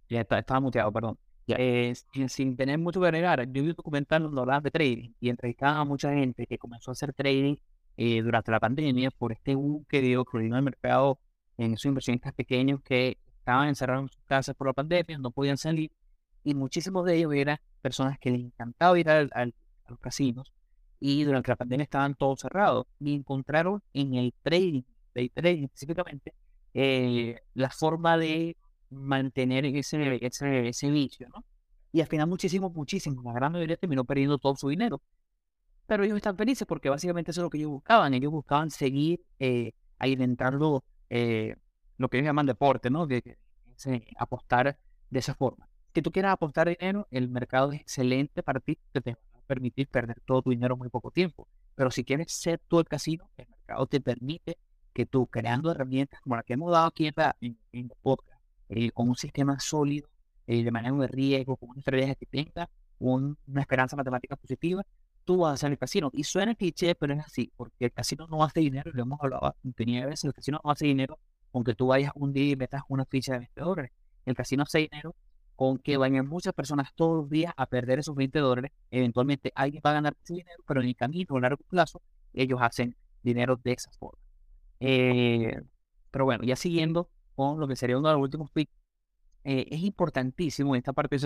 ya 0.09 0.21
estaba 0.21 0.59
muteado, 0.59 0.91
perdón. 0.91 1.17
Eh, 1.57 1.93
sin, 2.27 2.55
tener 2.55 2.77
mucho 2.77 2.99
que 3.01 3.07
agregar, 3.07 3.45
yo 3.51 3.63
vi 3.63 3.69
un 3.69 3.75
documental 3.75 4.23
donde 4.23 4.41
hablaban 4.41 4.63
de 4.63 4.71
trading 4.71 5.13
y 5.19 5.29
entrevistaba 5.29 5.79
a 5.79 5.85
mucha 5.85 6.13
gente 6.13 6.45
que 6.45 6.57
comenzó 6.57 6.91
a 6.91 6.93
hacer 6.93 7.13
trading 7.13 7.55
eh, 7.97 8.21
durante 8.21 8.51
la 8.51 8.59
pandemia 8.59 9.11
por 9.11 9.31
este 9.31 9.55
boom 9.55 9.85
que 9.85 10.01
dio, 10.01 10.25
que 10.25 10.39
dio 10.39 10.55
el 10.55 10.61
mercado 10.61 11.19
en 11.57 11.73
esos 11.73 11.85
inversionistas 11.85 12.33
pequeños 12.33 12.81
que 12.81 13.17
estaban 13.39 13.67
encerrados 13.69 14.03
en 14.03 14.09
sus 14.09 14.23
casas 14.25 14.55
por 14.55 14.67
la 14.67 14.73
pandemia, 14.73 15.17
no 15.17 15.31
podían 15.31 15.57
salir 15.57 15.91
y 16.43 16.53
muchísimos 16.53 17.05
de 17.05 17.17
ellos 17.17 17.33
eran 17.33 17.57
personas 17.81 18.17
que 18.19 18.31
les 18.31 18.41
encantaba 18.41 18.99
ir 18.99 19.09
al, 19.09 19.29
a 19.33 19.45
los 19.87 19.99
casinos 19.99 20.53
y 20.99 21.23
durante 21.23 21.49
la 21.51 21.55
pandemia 21.55 21.83
estaban 21.83 22.15
todos 22.15 22.41
cerrados 22.41 22.85
y 22.99 23.15
encontraron 23.15 23.81
en 23.93 24.15
el 24.15 24.33
trading, 24.43 24.83
day 25.13 25.29
trading 25.29 25.65
específicamente, 25.65 26.33
eh, 26.73 27.41
la 27.53 27.69
forma 27.69 28.17
de 28.17 28.57
mantener 28.89 29.65
ese, 29.65 30.25
ese, 30.25 30.69
ese 30.69 30.91
vicio, 30.91 31.27
¿no? 31.29 31.45
Y 31.91 32.01
al 32.01 32.07
final 32.07 32.27
muchísimo, 32.27 32.69
muchísimo, 32.69 33.21
la 33.23 33.33
gran 33.33 33.51
mayoría 33.51 33.77
terminó 33.77 34.05
perdiendo 34.05 34.37
todo 34.37 34.55
su 34.55 34.69
dinero. 34.69 35.01
Pero 35.87 36.03
ellos 36.03 36.17
están 36.17 36.37
felices 36.37 36.67
porque 36.67 36.89
básicamente 36.89 37.31
eso 37.31 37.41
es 37.41 37.43
lo 37.43 37.49
que 37.49 37.57
ellos 37.57 37.71
buscaban. 37.71 38.13
Ellos 38.13 38.31
buscaban 38.31 38.69
seguir 38.69 39.23
eh, 39.39 39.71
alimentando 39.97 40.83
eh, 41.09 41.55
lo 41.97 42.09
que 42.09 42.17
ellos 42.17 42.27
llaman 42.27 42.45
deporte, 42.45 42.91
¿no? 42.91 43.07
De, 43.07 43.37
apostar 44.17 44.77
de 45.09 45.19
esa 45.19 45.33
forma. 45.33 45.67
Si 45.95 46.01
tú 46.01 46.11
quieres 46.11 46.31
apostar 46.31 46.69
dinero, 46.69 47.07
el 47.09 47.29
mercado 47.29 47.71
es 47.71 47.81
excelente 47.81 48.43
para 48.43 48.59
ti, 48.59 48.77
que 48.93 49.01
te 49.01 49.13
va 49.13 49.19
a 49.39 49.41
permitir 49.47 49.87
perder 49.87 50.19
todo 50.25 50.43
tu 50.43 50.51
dinero 50.51 50.75
en 50.75 50.79
muy 50.79 50.89
poco 50.89 51.09
tiempo. 51.09 51.47
Pero 51.73 51.89
si 51.89 52.03
quieres 52.03 52.31
ser 52.31 52.61
tú 52.67 52.79
el 52.79 52.85
casino, 52.85 53.31
el 53.37 53.47
mercado 53.47 53.87
te 53.87 53.99
permite 53.99 54.59
que 54.93 55.05
tú, 55.07 55.25
creando 55.27 55.71
herramientas 55.71 56.21
como 56.21 56.35
la 56.35 56.43
que 56.43 56.53
hemos 56.53 56.71
dado 56.71 56.87
aquí 56.87 57.07
en, 57.07 57.13
en, 57.41 57.57
en 57.71 57.91
eh, 58.69 58.91
con 58.91 59.09
un 59.09 59.15
sistema 59.15 59.59
sólido 59.59 60.09
eh, 60.47 60.63
de 60.63 60.71
manejo 60.71 60.99
de 61.01 61.07
riesgo, 61.07 61.57
con 61.57 61.69
una 61.69 61.79
estrategia 61.79 62.15
que 62.15 62.25
tenga 62.25 62.69
una 62.99 63.61
esperanza 63.61 63.95
matemática 63.95 64.35
positiva, 64.35 64.83
tú 65.23 65.37
vas 65.37 65.51
a 65.51 65.53
hacer 65.53 65.71
el 65.71 65.77
casino. 65.77 66.09
Y 66.13 66.23
suena 66.23 66.55
cliché, 66.55 66.95
pero 66.95 67.13
es 67.13 67.25
así, 67.25 67.51
porque 67.55 67.85
el 67.85 67.91
casino 67.93 68.27
no 68.27 68.43
hace 68.43 68.59
dinero, 68.59 68.91
lo 68.93 69.03
hemos 69.03 69.19
hablado 69.21 69.55
tenía 69.75 70.05
veces, 70.05 70.25
el 70.25 70.33
casino 70.33 70.59
no 70.63 70.71
hace 70.71 70.85
dinero 70.85 71.17
aunque 71.53 71.75
tú 71.75 71.87
vayas 71.87 72.11
un 72.15 72.33
día 72.33 72.51
y 72.51 72.55
metas 72.55 72.83
una 72.87 73.05
ficha 73.05 73.33
de 73.33 73.39
20 73.39 73.61
dólares. 73.61 73.91
El 74.25 74.35
casino 74.35 74.63
hace 74.63 74.79
dinero 74.79 75.15
con 75.55 75.77
que 75.77 75.97
vayan 75.97 76.27
muchas 76.27 76.53
personas 76.53 76.93
todos 76.95 77.17
los 77.17 77.29
días 77.29 77.53
a 77.57 77.65
perder 77.65 77.99
esos 77.99 78.15
20 78.15 78.39
dólares. 78.39 78.71
Eventualmente 78.91 79.51
alguien 79.55 79.81
va 79.85 79.91
a 79.91 79.93
ganar 79.93 80.15
ese 80.23 80.35
dinero, 80.35 80.63
pero 80.67 80.81
en 80.81 80.87
el 80.87 80.95
camino 80.95 81.35
a 81.35 81.39
largo 81.39 81.63
plazo 81.67 82.01
ellos 82.33 82.59
hacen 82.61 82.95
dinero 83.23 83.59
de 83.61 83.73
esa 83.73 83.91
forma. 83.91 84.21
Eh, 84.79 85.59
pero 86.11 86.25
bueno, 86.25 86.43
ya 86.43 86.55
siguiendo, 86.55 87.09
lo 87.57 87.67
que 87.67 87.75
sería 87.75 87.97
uno 87.97 88.09
de 88.09 88.15
los 88.15 88.23
últimos 88.23 88.51
tweets, 88.51 88.71
eh, 89.43 89.67
es 89.69 89.81
importantísimo 89.81 90.75
en 90.75 90.79
esta 90.79 90.93
parte 90.93 91.17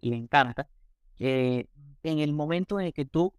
y 0.00 0.10
me 0.10 0.16
encanta, 0.16 0.68
que 1.16 1.68
en 2.02 2.18
el 2.18 2.32
momento 2.32 2.78
en 2.78 2.86
el 2.86 2.92
que 2.92 3.06
tú, 3.06 3.32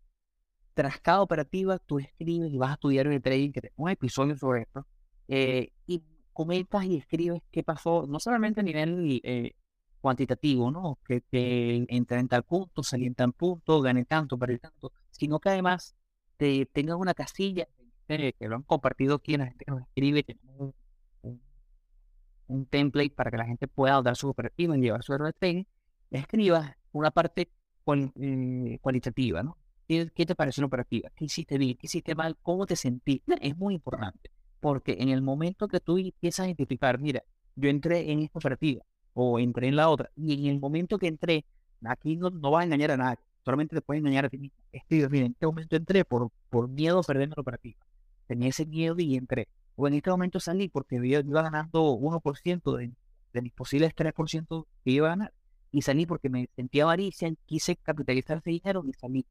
tras 0.74 1.00
cada 1.00 1.22
operativa, 1.22 1.80
tú 1.80 2.00
escribes 2.00 2.52
y 2.52 2.58
vas 2.58 2.72
a 2.72 2.74
estudiar 2.74 3.08
en 3.08 3.14
el 3.14 3.22
trading, 3.22 3.52
que 3.52 3.62
te 3.62 3.72
un 3.76 3.90
episodio 3.90 4.36
sobre 4.38 4.64
esto, 4.64 4.86
eh, 5.28 5.72
y 5.86 6.04
comentas 6.34 6.86
y 6.86 6.98
escribes 6.98 7.42
qué 7.52 7.64
pasó, 7.64 8.06
no 8.08 8.20
solamente 8.20 8.62
a 8.62 8.64
nivel 8.64 9.22
eh, 9.24 9.54
cuantitativo, 10.02 10.72
¿no? 10.72 11.00
Que, 11.06 11.22
que 11.22 11.86
entré 11.90 12.20
en 12.20 12.28
tal 12.28 12.44
punto, 12.44 12.84
salí 12.84 13.06
en 13.06 13.16
tal 13.16 13.34
punto, 13.34 13.82
gané 13.82 14.06
tanto, 14.06 14.38
perdí 14.38 14.60
tanto, 14.60 14.92
sino 15.12 15.40
que 15.40 15.50
además 15.50 15.96
te 16.38 16.66
tengas 16.68 16.98
una 16.98 17.14
casilla 17.14 17.68
que 18.08 18.34
lo 18.40 18.56
han 18.56 18.64
compartido 18.64 19.16
aquí 19.16 19.34
en 19.34 19.42
la 19.42 19.48
gente 19.48 19.66
que 19.66 19.72
nos 19.72 19.82
escribe, 19.82 20.24
tenemos 20.24 20.74
un 22.48 22.66
template 22.66 23.12
para 23.12 23.32
que 23.32 23.38
la 23.38 23.46
gente 23.46 23.68
pueda 23.68 24.02
dar 24.02 24.16
su 24.16 24.30
operativa 24.30 24.76
llevar 24.76 25.04
su 25.04 25.16
trading, 25.40 25.64
escribas 26.12 26.72
una 26.92 27.12
parte 27.12 27.50
eh, 27.86 28.80
cualitativa, 28.82 29.44
¿no? 29.44 29.58
¿Qué, 29.88 30.10
te 30.10 30.36
parece 30.36 30.60
una 30.60 30.68
operativa? 30.68 31.10
¿Qué 31.16 31.26
hiciste 31.26 31.58
bien? 31.58 31.78
¿Qué 31.78 31.88
hiciste 31.88 32.14
mal? 32.14 32.36
¿Cómo 32.42 32.66
te 32.66 32.76
sentiste? 32.76 33.38
Es 33.42 33.56
muy 33.56 33.76
importante, 33.76 34.32
porque 34.60 34.98
en 35.00 35.10
el 35.10 35.22
momento 35.22 35.68
que 35.70 35.80
tú 35.80 35.98
empiezas 35.98 36.44
a 36.44 36.48
identificar, 36.48 37.00
mira, 37.00 37.24
yo 37.56 37.70
entré 37.70 38.12
en 38.12 38.20
esta 38.20 38.40
operativa 38.40 38.84
o 39.14 39.40
entré 39.40 39.70
en 39.70 39.78
la 39.78 39.90
otra, 39.90 40.12
y 40.16 40.34
en 40.34 40.54
el 40.56 40.60
momento 40.60 40.98
que 41.00 41.08
entré, 41.08 41.46
aquí 41.86 42.18
no, 42.18 42.30
no 42.30 42.52
vas 42.52 42.64
a 42.64 42.66
engañar 42.66 42.92
a 42.92 42.98
nadie, 42.98 43.20
solamente 43.46 43.76
te 43.76 43.82
puedes 43.82 44.02
engañar 44.02 44.26
a 44.26 44.30
ti 44.30 44.38
mismo. 44.38 44.58
Escribes, 44.74 45.10
mira, 45.10 45.26
en 45.26 45.32
este 45.32 45.46
momento 45.46 45.76
entré 45.78 46.04
por, 46.04 46.30
por 46.50 46.68
miedo 46.68 47.00
a 47.00 47.04
perder 47.04 47.30
la 47.30 47.42
operativa. 47.42 47.80
Tenía 48.28 48.50
ese 48.50 48.66
miedo 48.66 48.96
y 49.00 49.16
entré 49.16 49.48
o 49.78 49.88
en 49.88 49.94
este 49.94 50.10
momento 50.10 50.40
salí 50.40 50.70
porque 50.70 50.96
iba, 51.02 51.22
ganando 51.22 51.98
1% 51.98 52.78
de, 52.78 52.92
de 53.34 53.42
mis 53.42 53.54
posibles 53.54 53.94
3% 53.96 54.68
que 54.84 54.92
iba 54.92 55.08
a 55.08 55.10
ganar. 55.12 55.34
Y 55.72 55.84
salí 55.84 56.06
porque 56.08 56.30
me 56.30 56.50
sentía 56.56 56.84
avaricia, 56.84 57.32
quise 57.46 57.76
capitalizar 57.78 58.40
ese 58.40 58.50
dinero 58.50 58.84
y 58.88 58.94
salí. 58.94 59.26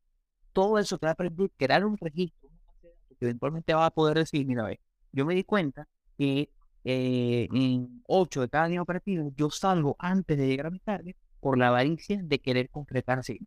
Todo 0.53 0.79
eso 0.79 0.99
te 0.99 1.07
va 1.07 1.13
a 1.13 1.15
permitir 1.17 1.51
crear 1.57 1.85
un 1.85 1.97
registro 1.99 2.49
que 3.19 3.25
eventualmente 3.27 3.75
va 3.75 3.87
a 3.87 3.91
poder 3.91 4.19
decir, 4.19 4.47
mira, 4.47 4.65
ve, 4.65 4.81
yo 5.13 5.27
me 5.27 5.35
di 5.35 5.43
cuenta 5.45 5.89
que 6.17 6.51
eh, 6.85 7.49
en 7.53 8.03
8 8.07 8.43
de 8.43 8.49
cada 8.49 8.69
día 8.69 8.83
operativo 8.83 9.33
yo 9.37 9.51
salgo 9.51 9.97
antes 9.99 10.39
de 10.39 10.47
llegar 10.47 10.67
a 10.67 10.71
mi 10.71 10.79
target 10.79 11.17
por 11.41 11.59
la 11.59 11.69
avaricia 11.69 12.21
de 12.23 12.39
querer 12.39 12.71
concretar 12.71 13.19
así. 13.19 13.41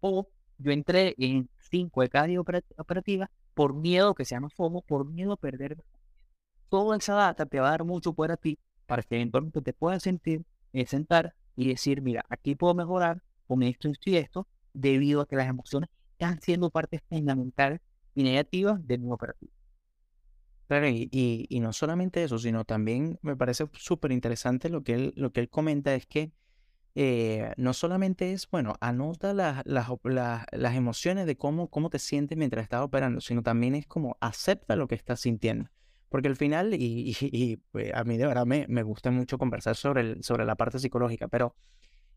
O 0.00 0.28
yo 0.58 0.72
entré 0.72 1.14
en 1.18 1.48
5 1.70 2.02
de 2.02 2.08
cada 2.08 2.26
día 2.26 2.40
operativa 2.40 3.30
por 3.54 3.74
miedo, 3.74 4.14
que 4.14 4.24
se 4.24 4.34
llama 4.34 4.50
FOMO, 4.50 4.82
por 4.82 5.06
miedo 5.06 5.32
a 5.32 5.36
perder 5.36 5.76
toda 6.70 6.96
esa 6.96 7.14
data 7.14 7.44
te 7.44 7.60
va 7.60 7.68
a 7.68 7.72
dar 7.72 7.84
mucho 7.84 8.14
poder 8.14 8.32
a 8.32 8.36
ti 8.38 8.58
para 8.86 9.02
que 9.02 9.16
eventualmente 9.16 9.60
te 9.60 9.74
puedas 9.74 10.02
sentir, 10.02 10.44
eh, 10.72 10.86
sentar 10.86 11.34
y 11.54 11.68
decir, 11.68 12.00
mira, 12.00 12.24
aquí 12.30 12.54
puedo 12.54 12.74
mejorar 12.74 13.22
con 13.46 13.62
esto, 13.62 13.88
y 14.06 14.16
esto, 14.16 14.46
debido 14.72 15.20
a 15.20 15.26
que 15.26 15.36
las 15.36 15.48
emociones 15.48 15.90
están 16.12 16.40
siendo 16.40 16.70
parte 16.70 17.00
fundamental 17.08 17.80
y 18.14 18.22
negativa 18.22 18.78
del 18.82 19.00
nuevo 19.00 19.16
operativo. 19.16 19.52
Claro, 20.68 20.88
y, 20.88 21.08
y, 21.10 21.60
no 21.60 21.72
solamente 21.72 22.22
eso, 22.22 22.38
sino 22.38 22.64
también 22.64 23.18
me 23.22 23.36
parece 23.36 23.68
súper 23.72 24.12
interesante 24.12 24.68
lo 24.68 24.84
que 24.84 24.94
él, 24.94 25.12
lo 25.16 25.32
que 25.32 25.40
él 25.40 25.48
comenta 25.48 25.94
es 25.94 26.06
que 26.06 26.32
eh, 26.94 27.52
no 27.56 27.72
solamente 27.72 28.32
es, 28.32 28.48
bueno, 28.48 28.74
anota 28.80 29.34
las, 29.34 29.62
las, 29.64 29.88
las, 30.52 30.74
emociones 30.76 31.26
de 31.26 31.36
cómo, 31.36 31.68
cómo 31.68 31.90
te 31.90 31.98
sientes 31.98 32.38
mientras 32.38 32.62
estás 32.62 32.82
operando, 32.82 33.20
sino 33.20 33.42
también 33.42 33.74
es 33.74 33.86
como 33.86 34.16
acepta 34.20 34.76
lo 34.76 34.86
que 34.88 34.94
estás 34.94 35.20
sintiendo. 35.20 35.68
Porque 36.10 36.28
al 36.28 36.36
final, 36.36 36.74
y, 36.78 37.56
pues, 37.72 37.94
a 37.94 38.04
mí 38.04 38.18
de 38.18 38.26
verdad 38.26 38.44
me, 38.44 38.66
me, 38.68 38.82
gusta 38.82 39.10
mucho 39.10 39.38
conversar 39.38 39.76
sobre, 39.76 40.22
sobre 40.22 40.44
la 40.44 40.56
parte 40.56 40.78
psicológica, 40.78 41.28
pero 41.28 41.56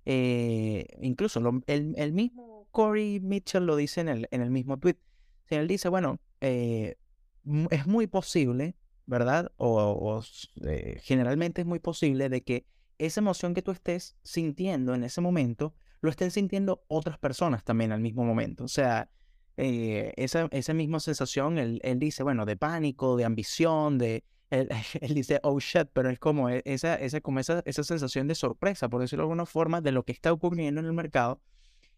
eh, 0.06 0.86
incluso 1.02 1.40
el, 1.68 1.94
el, 1.96 2.12
mismo 2.12 2.68
Corey 2.72 3.22
Mitchell 3.22 3.66
lo 3.66 3.78
dice 3.78 4.02
en 4.02 4.10
el, 4.10 4.28
en 4.32 4.42
el 4.42 4.50
mismo 4.50 4.78
tweet. 4.78 4.98
él 5.50 5.68
dice, 5.68 5.88
bueno, 5.88 6.20
eh, 6.42 6.98
es 7.70 7.88
muy 7.88 8.08
posible, 8.08 8.76
¿verdad? 9.06 9.52
O, 9.58 10.22
eh, 10.66 11.00
generalmente 11.02 11.62
es 11.62 11.68
muy 11.68 11.80
posible 11.80 12.28
de 12.30 12.44
que 12.44 12.66
esa 12.98 13.22
emoción 13.22 13.54
que 13.54 13.62
tú 13.62 13.72
estés 13.72 14.18
sintiendo 14.24 14.94
en 14.94 15.04
ese 15.04 15.22
momento, 15.22 15.74
lo 16.02 16.10
estén 16.10 16.32
sintiendo 16.32 16.84
otras 16.88 17.18
personas 17.18 17.64
también 17.64 17.92
al 17.92 18.02
mismo 18.02 18.26
momento. 18.26 18.64
O 18.66 18.68
sea, 18.68 19.10
eh, 19.58 20.14
esa, 20.18 20.48
esa 20.52 20.74
misma 20.74 21.00
sensación, 21.00 21.58
él, 21.58 21.80
él, 21.84 22.00
dice, 22.00 22.24
bueno, 22.24 22.46
de 22.46 22.58
pánico, 22.58 23.18
de 23.18 23.26
ambición, 23.26 23.98
de... 23.98 24.24
Él, 24.54 25.16
dice, 25.16 25.40
oh 25.42 25.60
shit, 25.60 25.88
pero 25.94 26.12
es 26.12 26.20
como 26.20 26.48
e, 26.48 26.62
esa, 26.66 26.94
esa, 26.94 27.22
como 27.22 27.40
esa, 27.40 27.64
esa 27.66 27.84
sensación 27.84 28.28
de 28.28 28.36
sorpresa, 28.36 28.88
por 28.88 29.02
decirlo 29.02 29.24
de 29.24 29.26
alguna 29.26 29.48
forma, 29.48 29.82
de 29.82 29.92
lo 29.92 30.06
que 30.06 30.12
está 30.12 30.32
ocurriendo 30.32 30.80
en 30.80 30.86
el 30.86 30.94
mercado. 30.94 31.42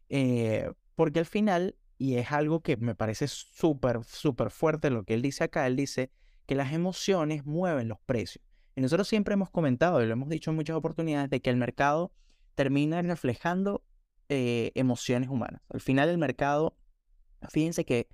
Eh, 0.08 0.72
porque 0.96 1.20
al 1.20 1.26
final, 1.26 1.76
y 1.98 2.16
es 2.16 2.32
algo 2.32 2.62
que 2.62 2.78
me 2.78 2.96
parece 2.96 3.28
súper, 3.28 4.06
súper 4.06 4.52
fuerte 4.52 4.90
lo 4.90 5.04
que 5.04 5.16
él 5.16 5.22
dice 5.22 5.44
acá, 5.44 5.68
él 5.68 5.76
dice 5.76 6.12
que 6.46 6.56
las 6.56 6.72
emociones 6.72 7.46
mueven 7.46 7.90
los 7.90 8.00
precios. 8.06 8.46
Y 8.76 8.82
nosotros 8.82 9.08
siempre 9.08 9.34
hemos 9.34 9.50
comentado, 9.50 10.02
y 10.02 10.06
lo 10.06 10.14
hemos 10.14 10.30
dicho 10.30 10.50
en 10.52 10.56
muchas 10.56 10.76
oportunidades, 10.76 11.30
de 11.30 11.42
que 11.42 11.50
el 11.50 11.58
mercado 11.58 12.14
termina 12.56 13.02
reflejando 13.02 13.84
eh, 14.30 14.72
emociones 14.76 15.30
humanas. 15.30 15.62
Al 15.70 15.82
final 15.82 16.10
el 16.10 16.18
mercado, 16.18 16.76
fíjense 17.50 17.86
que 17.86 18.08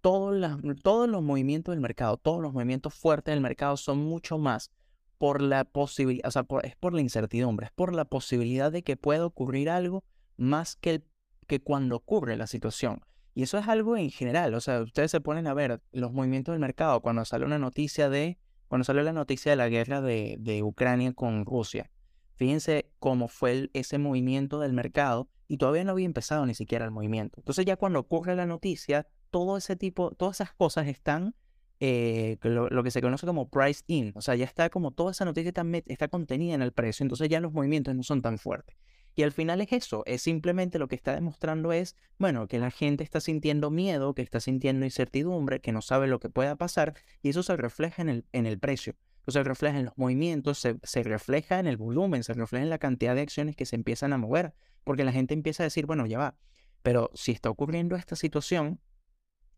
todos, 0.00 0.60
todos 0.82 1.08
los 1.08 1.22
movimientos 1.22 1.72
del 1.72 1.80
mercado, 1.80 2.16
todos 2.16 2.40
los 2.40 2.52
movimientos 2.52 2.94
fuertes 2.94 3.32
del 3.32 3.40
mercado 3.40 3.76
son 3.76 3.98
mucho 3.98 4.38
más 4.38 4.70
por 5.18 5.42
la 5.42 5.64
posibilidad, 5.64 6.28
o 6.28 6.30
sea, 6.30 6.46
es 6.62 6.76
por 6.76 6.94
la 6.94 7.00
incertidumbre, 7.00 7.66
es 7.66 7.72
por 7.72 7.94
la 7.94 8.04
posibilidad 8.04 8.70
de 8.70 8.82
que 8.82 8.96
pueda 8.96 9.26
ocurrir 9.26 9.70
algo 9.70 10.04
más 10.36 10.76
que, 10.76 11.02
que 11.46 11.60
cuando 11.60 11.96
ocurre 11.96 12.36
la 12.36 12.46
situación. 12.46 13.00
Y 13.34 13.42
eso 13.42 13.58
es 13.58 13.68
algo 13.68 13.96
en 13.96 14.10
general, 14.10 14.54
o 14.54 14.60
sea, 14.60 14.80
ustedes 14.80 15.10
se 15.10 15.20
ponen 15.20 15.46
a 15.46 15.54
ver 15.54 15.82
los 15.92 16.12
movimientos 16.12 16.52
del 16.52 16.60
mercado 16.60 17.00
cuando 17.00 17.24
sale 17.24 17.44
una 17.44 17.58
noticia 17.58 18.08
de, 18.08 18.38
cuando 18.68 18.84
sale 18.84 19.02
la 19.02 19.12
noticia 19.12 19.52
de 19.52 19.56
la 19.56 19.68
guerra 19.68 20.00
de, 20.00 20.36
de 20.38 20.62
Ucrania 20.62 21.12
con 21.12 21.44
Rusia. 21.44 21.90
Fíjense 22.36 22.90
cómo 22.98 23.28
fue 23.28 23.70
ese 23.72 23.98
movimiento 23.98 24.60
del 24.60 24.72
mercado 24.72 25.28
y 25.48 25.58
todavía 25.58 25.84
no 25.84 25.92
había 25.92 26.06
empezado 26.06 26.44
ni 26.46 26.54
siquiera 26.54 26.84
el 26.84 26.90
movimiento. 26.90 27.40
Entonces 27.40 27.64
ya 27.64 27.76
cuando 27.76 28.00
ocurre 28.00 28.34
la 28.36 28.46
noticia, 28.46 29.06
todo 29.30 29.56
ese 29.56 29.76
tipo, 29.76 30.10
todas 30.12 30.40
esas 30.40 30.54
cosas 30.54 30.86
están, 30.88 31.34
eh, 31.78 32.38
lo, 32.42 32.82
que 32.82 32.90
se 32.90 33.02
conoce 33.02 33.26
como 33.26 33.48
price 33.48 33.82
in, 33.86 34.12
o 34.14 34.22
sea, 34.22 34.34
ya 34.34 34.46
está 34.46 34.70
como 34.70 34.92
toda 34.92 35.10
esa 35.10 35.24
noticia 35.24 35.48
está, 35.48 35.64
está 35.86 36.08
contenida 36.08 36.54
en 36.54 36.62
el 36.62 36.72
precio, 36.72 37.04
entonces 37.04 37.28
ya 37.28 37.40
los 37.40 37.52
movimientos 37.52 37.94
no 37.94 38.02
son 38.02 38.22
tan 38.22 38.38
fuertes. 38.38 38.76
Y 39.14 39.22
al 39.22 39.32
final 39.32 39.62
es 39.62 39.72
eso, 39.72 40.02
es 40.04 40.20
simplemente 40.20 40.78
lo 40.78 40.88
que 40.88 40.94
está 40.94 41.14
demostrando 41.14 41.72
es, 41.72 41.96
bueno, 42.18 42.48
que 42.48 42.58
la 42.58 42.70
gente 42.70 43.02
está 43.02 43.20
sintiendo 43.20 43.70
miedo, 43.70 44.14
que 44.14 44.20
está 44.20 44.40
sintiendo 44.40 44.84
incertidumbre, 44.84 45.60
que 45.60 45.72
no 45.72 45.80
sabe 45.80 46.06
lo 46.06 46.20
que 46.20 46.28
pueda 46.28 46.56
pasar, 46.56 46.94
y 47.22 47.30
eso 47.30 47.42
se 47.42 47.56
refleja 47.56 48.02
en 48.02 48.10
el, 48.10 48.24
en 48.32 48.44
el 48.44 48.58
precio. 48.58 48.94
Eso 49.22 49.32
se 49.32 49.42
refleja 49.42 49.78
en 49.78 49.86
los 49.86 49.96
movimientos, 49.96 50.58
se, 50.58 50.76
se, 50.82 51.02
refleja 51.02 51.58
en 51.58 51.66
el 51.66 51.78
volumen, 51.78 52.24
se 52.24 52.34
refleja 52.34 52.62
en 52.62 52.70
la 52.70 52.78
cantidad 52.78 53.14
de 53.14 53.22
acciones 53.22 53.56
que 53.56 53.64
se 53.64 53.74
empiezan 53.74 54.12
a 54.12 54.18
mover, 54.18 54.54
porque 54.86 55.02
la 55.02 55.10
gente 55.10 55.34
empieza 55.34 55.64
a 55.64 55.66
decir, 55.66 55.84
bueno, 55.84 56.06
ya 56.06 56.16
va, 56.16 56.36
pero 56.82 57.10
si 57.12 57.32
está 57.32 57.50
ocurriendo 57.50 57.96
esta 57.96 58.14
situación, 58.14 58.80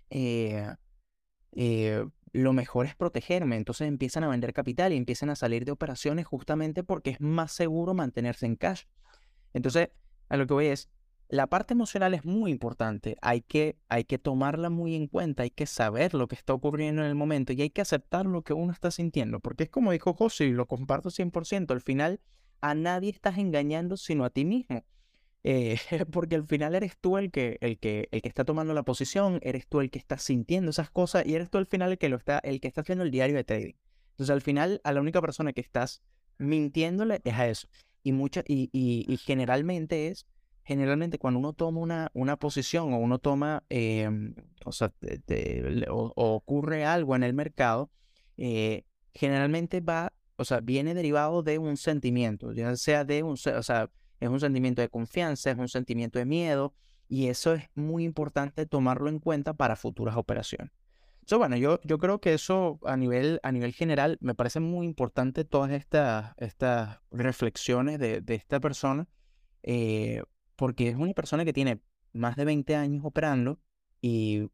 eh, 0.08 0.74
eh, 1.52 2.06
lo 2.32 2.54
mejor 2.54 2.86
es 2.86 2.96
protegerme. 2.96 3.56
Entonces 3.56 3.88
empiezan 3.88 4.24
a 4.24 4.28
vender 4.28 4.54
capital 4.54 4.94
y 4.94 4.96
empiezan 4.96 5.28
a 5.28 5.36
salir 5.36 5.66
de 5.66 5.72
operaciones 5.72 6.24
justamente 6.24 6.82
porque 6.82 7.10
es 7.10 7.20
más 7.20 7.52
seguro 7.52 7.92
mantenerse 7.92 8.46
en 8.46 8.56
cash. 8.56 8.84
Entonces, 9.52 9.90
a 10.30 10.38
lo 10.38 10.46
que 10.46 10.54
voy 10.54 10.66
es, 10.68 10.88
la 11.28 11.46
parte 11.46 11.74
emocional 11.74 12.14
es 12.14 12.24
muy 12.24 12.50
importante, 12.50 13.18
hay 13.20 13.42
que, 13.42 13.76
hay 13.90 14.04
que 14.04 14.16
tomarla 14.16 14.70
muy 14.70 14.94
en 14.94 15.08
cuenta, 15.08 15.42
hay 15.42 15.50
que 15.50 15.66
saber 15.66 16.14
lo 16.14 16.26
que 16.26 16.36
está 16.36 16.54
ocurriendo 16.54 17.02
en 17.02 17.08
el 17.08 17.14
momento 17.14 17.52
y 17.52 17.60
hay 17.60 17.68
que 17.68 17.82
aceptar 17.82 18.24
lo 18.24 18.40
que 18.40 18.54
uno 18.54 18.72
está 18.72 18.90
sintiendo, 18.90 19.40
porque 19.40 19.64
es 19.64 19.68
como 19.68 19.92
dijo 19.92 20.14
José 20.14 20.46
y 20.46 20.52
lo 20.52 20.66
comparto 20.66 21.10
100%, 21.10 21.70
al 21.70 21.82
final 21.82 22.20
a 22.62 22.74
nadie 22.74 23.10
estás 23.10 23.36
engañando 23.36 23.98
sino 23.98 24.24
a 24.24 24.30
ti 24.30 24.46
mismo. 24.46 24.86
Eh, 25.50 25.78
porque 26.12 26.34
al 26.34 26.46
final 26.46 26.74
eres 26.74 26.98
tú 26.98 27.16
el 27.16 27.30
que, 27.30 27.56
el, 27.62 27.78
que, 27.78 28.10
el 28.10 28.20
que 28.20 28.28
está 28.28 28.44
tomando 28.44 28.74
la 28.74 28.82
posición, 28.82 29.40
eres 29.42 29.66
tú 29.66 29.80
el 29.80 29.90
que 29.90 29.98
está 29.98 30.18
sintiendo 30.18 30.68
esas 30.68 30.90
cosas 30.90 31.24
y 31.24 31.34
eres 31.34 31.48
tú 31.48 31.56
al 31.56 31.64
final 31.64 31.92
el 31.92 31.96
que, 31.96 32.10
lo 32.10 32.18
está, 32.18 32.38
el 32.40 32.60
que 32.60 32.68
está 32.68 32.82
haciendo 32.82 33.02
el 33.02 33.10
diario 33.10 33.34
de 33.34 33.44
trading. 33.44 33.72
Entonces 34.10 34.30
al 34.30 34.42
final 34.42 34.82
a 34.84 34.92
la 34.92 35.00
única 35.00 35.22
persona 35.22 35.54
que 35.54 35.62
estás 35.62 36.02
mintiéndole 36.36 37.22
es 37.24 37.32
a 37.32 37.48
eso. 37.48 37.66
Y, 38.02 38.12
mucha, 38.12 38.44
y, 38.46 38.68
y, 38.72 39.16
generalmente 39.16 40.08
es, 40.08 40.26
generalmente 40.64 41.18
cuando 41.18 41.40
uno 41.40 41.54
toma 41.54 41.80
una, 41.80 42.10
una 42.12 42.36
posición 42.36 42.92
o 42.92 42.98
uno 42.98 43.18
toma, 43.18 43.64
em, 43.70 44.34
o 44.66 44.72
sea, 44.72 44.92
o, 45.88 46.12
ocurre 46.14 46.84
algo 46.84 47.16
en 47.16 47.22
el 47.22 47.32
mercado, 47.32 47.90
eh, 48.36 48.84
generalmente 49.14 49.80
va, 49.80 50.12
o 50.36 50.44
sea, 50.44 50.60
viene 50.60 50.92
derivado 50.92 51.42
de 51.42 51.56
un 51.56 51.78
sentimiento, 51.78 52.52
ya 52.52 52.76
sea 52.76 53.06
de 53.06 53.22
un, 53.22 53.32
o 53.32 53.62
sea, 53.62 53.90
es 54.20 54.28
un 54.28 54.40
sentimiento 54.40 54.82
de 54.82 54.88
confianza, 54.88 55.50
es 55.50 55.58
un 55.58 55.68
sentimiento 55.68 56.18
de 56.18 56.24
miedo, 56.24 56.74
y 57.08 57.28
eso 57.28 57.54
es 57.54 57.64
muy 57.74 58.04
importante 58.04 58.66
tomarlo 58.66 59.08
en 59.08 59.18
cuenta 59.18 59.54
para 59.54 59.76
futuras 59.76 60.16
operaciones. 60.16 60.72
So, 61.24 61.38
bueno, 61.38 61.56
yo, 61.56 61.78
yo 61.84 61.98
creo 61.98 62.20
que 62.20 62.32
eso 62.32 62.78
a 62.84 62.96
nivel, 62.96 63.38
a 63.42 63.52
nivel 63.52 63.72
general 63.72 64.16
me 64.20 64.34
parece 64.34 64.60
muy 64.60 64.86
importante 64.86 65.44
todas 65.44 65.72
estas, 65.72 66.32
estas 66.38 67.00
reflexiones 67.10 67.98
de, 67.98 68.22
de 68.22 68.34
esta 68.34 68.60
persona, 68.60 69.06
eh, 69.62 70.22
porque 70.56 70.88
es 70.88 70.96
una 70.96 71.12
persona 71.12 71.44
que 71.44 71.52
tiene 71.52 71.80
más 72.12 72.36
de 72.36 72.46
20 72.46 72.74
años 72.76 73.04
operando 73.04 73.60
y, 74.00 74.50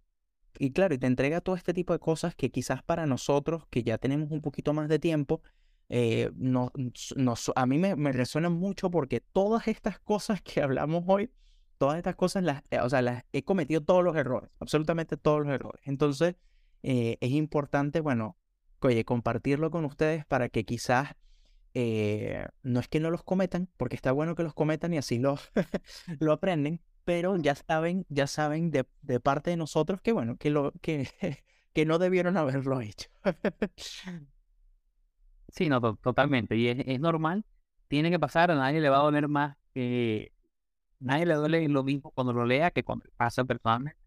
y 0.58 0.72
claro, 0.72 0.94
y 0.94 0.98
te 0.98 1.06
entrega 1.06 1.40
todo 1.40 1.54
este 1.54 1.74
tipo 1.74 1.92
de 1.92 2.00
cosas 2.00 2.34
que 2.34 2.50
quizás 2.50 2.82
para 2.82 3.06
nosotros, 3.06 3.66
que 3.70 3.84
ya 3.84 3.98
tenemos 3.98 4.32
un 4.32 4.40
poquito 4.40 4.72
más 4.72 4.88
de 4.88 4.98
tiempo, 4.98 5.42
eh, 5.88 6.30
no, 6.34 6.72
a 7.54 7.66
mí 7.66 7.78
me, 7.78 7.96
me 7.96 8.12
resuena 8.12 8.48
mucho 8.50 8.90
porque 8.90 9.20
todas 9.20 9.68
estas 9.68 9.98
cosas 10.00 10.42
que 10.42 10.62
hablamos 10.62 11.04
hoy, 11.06 11.30
todas 11.78 11.98
estas 11.98 12.16
cosas, 12.16 12.42
las, 12.42 12.62
eh, 12.70 12.80
o 12.80 12.88
sea, 12.88 13.02
las 13.02 13.24
he 13.32 13.42
cometido 13.44 13.82
todos 13.82 14.02
los 14.02 14.16
errores, 14.16 14.50
absolutamente 14.60 15.16
todos 15.16 15.44
los 15.44 15.54
errores. 15.54 15.82
Entonces, 15.84 16.36
eh, 16.82 17.18
es 17.20 17.30
importante, 17.30 18.00
bueno, 18.00 18.36
oye, 18.80 19.04
compartirlo 19.04 19.70
con 19.70 19.84
ustedes 19.84 20.24
para 20.26 20.48
que 20.48 20.64
quizás 20.64 21.14
eh, 21.74 22.46
no 22.62 22.80
es 22.80 22.88
que 22.88 23.00
no 23.00 23.10
los 23.10 23.24
cometan, 23.24 23.68
porque 23.76 23.96
está 23.96 24.12
bueno 24.12 24.34
que 24.34 24.42
los 24.42 24.54
cometan 24.54 24.94
y 24.94 24.98
así 24.98 25.18
lo, 25.18 25.38
lo 26.20 26.32
aprenden, 26.32 26.80
pero 27.04 27.36
ya 27.36 27.54
saben, 27.54 28.06
ya 28.08 28.26
saben 28.26 28.70
de, 28.70 28.86
de, 29.02 29.20
parte 29.20 29.50
de 29.50 29.56
nosotros 29.56 30.00
que 30.00 30.12
bueno, 30.12 30.36
que 30.36 30.50
lo, 30.50 30.72
que, 30.80 31.08
que 31.72 31.86
no 31.86 31.98
debieron 31.98 32.36
haberlo 32.36 32.80
hecho. 32.80 33.10
sí, 35.54 35.68
no, 35.68 35.80
totalmente. 35.96 36.56
Y 36.56 36.68
es, 36.68 36.78
es, 36.86 37.00
normal, 37.00 37.44
tiene 37.88 38.10
que 38.10 38.18
pasar, 38.18 38.50
a 38.50 38.54
nadie 38.56 38.80
le 38.80 38.88
va 38.88 38.98
a 38.98 39.02
doler 39.02 39.28
más 39.28 39.56
que 39.72 40.32
nadie 41.00 41.26
le 41.26 41.34
duele 41.34 41.68
lo 41.68 41.84
mismo 41.84 42.10
cuando 42.12 42.32
lo 42.32 42.46
lea 42.46 42.70
que 42.70 42.82
cuando 42.82 43.04
pasa 43.16 43.44
personalmente. 43.44 44.00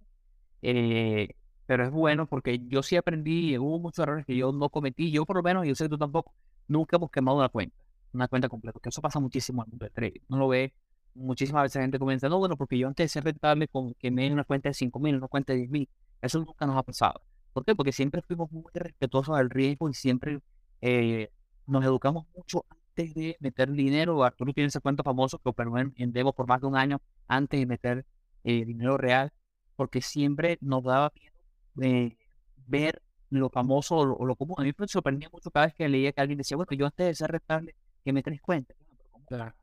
Eh, 0.61 1.29
pero 1.65 1.85
es 1.85 1.91
bueno 1.91 2.27
porque 2.27 2.59
yo 2.67 2.81
sí 2.83 2.95
aprendí, 2.95 3.57
hubo 3.57 3.79
muchos 3.79 4.03
errores 4.03 4.25
que 4.25 4.35
yo 4.35 4.51
no 4.51 4.69
cometí, 4.69 5.11
yo 5.11 5.25
por 5.25 5.35
lo 5.37 5.43
menos, 5.43 5.65
y 5.65 5.69
yo 5.69 5.75
sé 5.75 5.85
que 5.85 5.89
tú 5.89 5.97
tampoco, 5.97 6.33
nunca 6.67 6.97
hemos 6.97 7.11
quemado 7.11 7.37
una 7.37 7.49
cuenta, 7.49 7.75
una 8.13 8.27
cuenta 8.27 8.49
completa, 8.49 8.79
que 8.81 8.89
eso 8.89 9.01
pasa 9.01 9.19
muchísimo 9.19 9.61
en 9.61 9.67
el 9.67 9.71
mundo 9.71 9.85
del 9.85 9.93
trading, 9.93 10.21
no 10.29 10.37
lo 10.37 10.47
ve, 10.47 10.73
muchísimas 11.13 11.63
veces 11.63 11.75
la 11.77 11.81
gente 11.83 11.99
comienza, 11.99 12.29
no, 12.29 12.39
bueno, 12.39 12.55
porque 12.57 12.77
yo 12.77 12.87
antes 12.87 13.05
de 13.05 13.09
ser 13.09 13.25
rentable 13.25 13.67
con, 13.67 13.93
quemé 13.95 14.31
una 14.31 14.45
cuenta 14.45 14.69
de 14.69 14.73
5 14.73 14.99
mil, 14.99 15.17
una 15.17 15.27
cuenta 15.27 15.53
de 15.53 15.59
10 15.59 15.69
mil, 15.69 15.89
eso 16.21 16.39
nunca 16.39 16.65
nos 16.65 16.77
ha 16.77 16.83
pasado. 16.83 17.21
¿Por 17.53 17.65
qué? 17.65 17.75
Porque 17.75 17.91
siempre 17.91 18.21
fuimos 18.21 18.51
muy 18.51 18.63
respetuosos 18.73 19.37
del 19.37 19.49
riesgo 19.49 19.89
y 19.89 19.93
siempre 19.93 20.39
eh, 20.81 21.31
nos 21.67 21.83
educamos 21.83 22.25
mucho 22.35 22.65
antes 22.69 23.13
de 23.13 23.37
meter 23.39 23.71
dinero. 23.71 24.23
Arturo 24.23 24.53
tiene 24.53 24.67
ese 24.69 24.79
cuento 24.79 25.03
famoso 25.03 25.37
que 25.37 25.49
operó 25.49 25.77
en, 25.77 25.93
en 25.97 26.11
Devo 26.11 26.33
por 26.33 26.47
más 26.47 26.61
de 26.61 26.67
un 26.67 26.75
año 26.75 27.01
antes 27.27 27.59
de 27.59 27.65
meter 27.65 28.05
eh, 28.43 28.65
dinero 28.65 28.97
real, 28.97 29.31
porque 29.75 30.01
siempre 30.01 30.57
nos 30.61 30.83
daba 30.83 31.11
miedo 31.15 31.37
de 31.75 32.17
ver 32.65 33.01
lo 33.29 33.49
famoso 33.49 33.97
o 33.97 34.25
lo, 34.25 34.35
común. 34.35 34.55
A 34.59 34.63
mí 34.63 34.71
me 34.77 34.87
sorprendía 34.87 35.29
mucho 35.31 35.51
cada 35.51 35.67
vez 35.67 35.75
que 35.75 35.87
leía 35.87 36.11
que 36.11 36.21
alguien 36.21 36.37
decía, 36.37 36.57
bueno, 36.57 36.71
yo 36.71 36.85
antes 36.85 37.07
de 37.07 37.15
ser 37.15 37.31
rentable, 37.31 37.75
que 38.03 38.13
me 38.13 38.23
tres 38.23 38.41
cuenta. 38.41 38.73
Claro. 39.27 39.53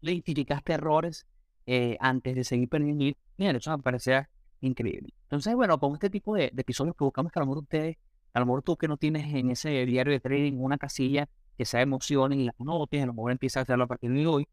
Le 0.00 0.12
identificaste 0.12 0.72
errores 0.72 1.26
eh, 1.66 1.96
antes 2.00 2.34
de 2.34 2.44
seguir 2.44 2.68
perdiendo. 2.68 3.04
Mira, 3.36 3.58
eso 3.58 3.76
me 3.76 3.82
parecía 3.82 4.30
increíble. 4.60 5.12
Entonces, 5.24 5.54
bueno, 5.54 5.78
con 5.78 5.92
este 5.92 6.10
tipo 6.10 6.34
de, 6.34 6.46
episodios 6.46 6.96
que 6.96 7.04
buscamos 7.04 7.30
que 7.30 7.38
a 7.38 7.42
lo 7.42 7.46
mejor 7.46 7.62
ustedes, 7.62 7.98
a 8.32 8.40
lo 8.40 8.46
mejor 8.46 8.62
tú 8.62 8.76
que 8.76 8.88
no 8.88 8.96
tienes 8.96 9.32
en 9.34 9.50
ese 9.50 9.84
diario 9.84 10.12
de 10.12 10.20
trading 10.20 10.54
una 10.58 10.78
casilla 10.78 11.28
sea 11.64 11.82
emociones 11.82 12.38
y 12.38 12.44
las 12.44 12.58
notes, 12.58 13.02
a 13.02 13.06
lo 13.06 13.14
mejor 13.14 13.32
empiezas 13.32 13.58
a 13.58 13.62
hacerlo 13.62 13.84
a 13.84 13.86
partir 13.86 14.10
de 14.12 14.26
hoy, 14.26 14.46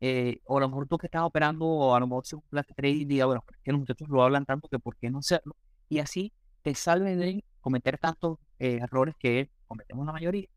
eh, 0.00 0.40
o 0.44 0.58
a 0.58 0.60
lo 0.60 0.68
mejor 0.68 0.88
tú 0.88 0.98
que 0.98 1.06
estás 1.06 1.22
operando, 1.22 1.66
o 1.66 1.94
a 1.94 2.00
lo 2.00 2.06
mejor 2.06 2.26
si 2.26 2.34
un 2.36 2.42
plan 2.42 2.64
de 2.68 2.74
trading, 2.74 3.06
diga, 3.06 3.26
bueno, 3.26 3.44
que 3.62 3.72
los 3.72 3.80
muchachos 3.80 4.08
lo 4.08 4.22
hablan 4.22 4.44
tanto 4.44 4.68
que 4.68 4.78
por 4.78 4.96
qué 4.96 5.10
no 5.10 5.18
hacerlo, 5.18 5.56
y 5.88 5.98
así 5.98 6.32
te 6.62 6.74
salve 6.74 7.16
de 7.16 7.44
cometer 7.60 7.98
tantos 7.98 8.38
eh, 8.58 8.78
errores 8.82 9.14
que 9.18 9.50
cometemos 9.66 10.06
la 10.06 10.12
mayoría 10.12 10.48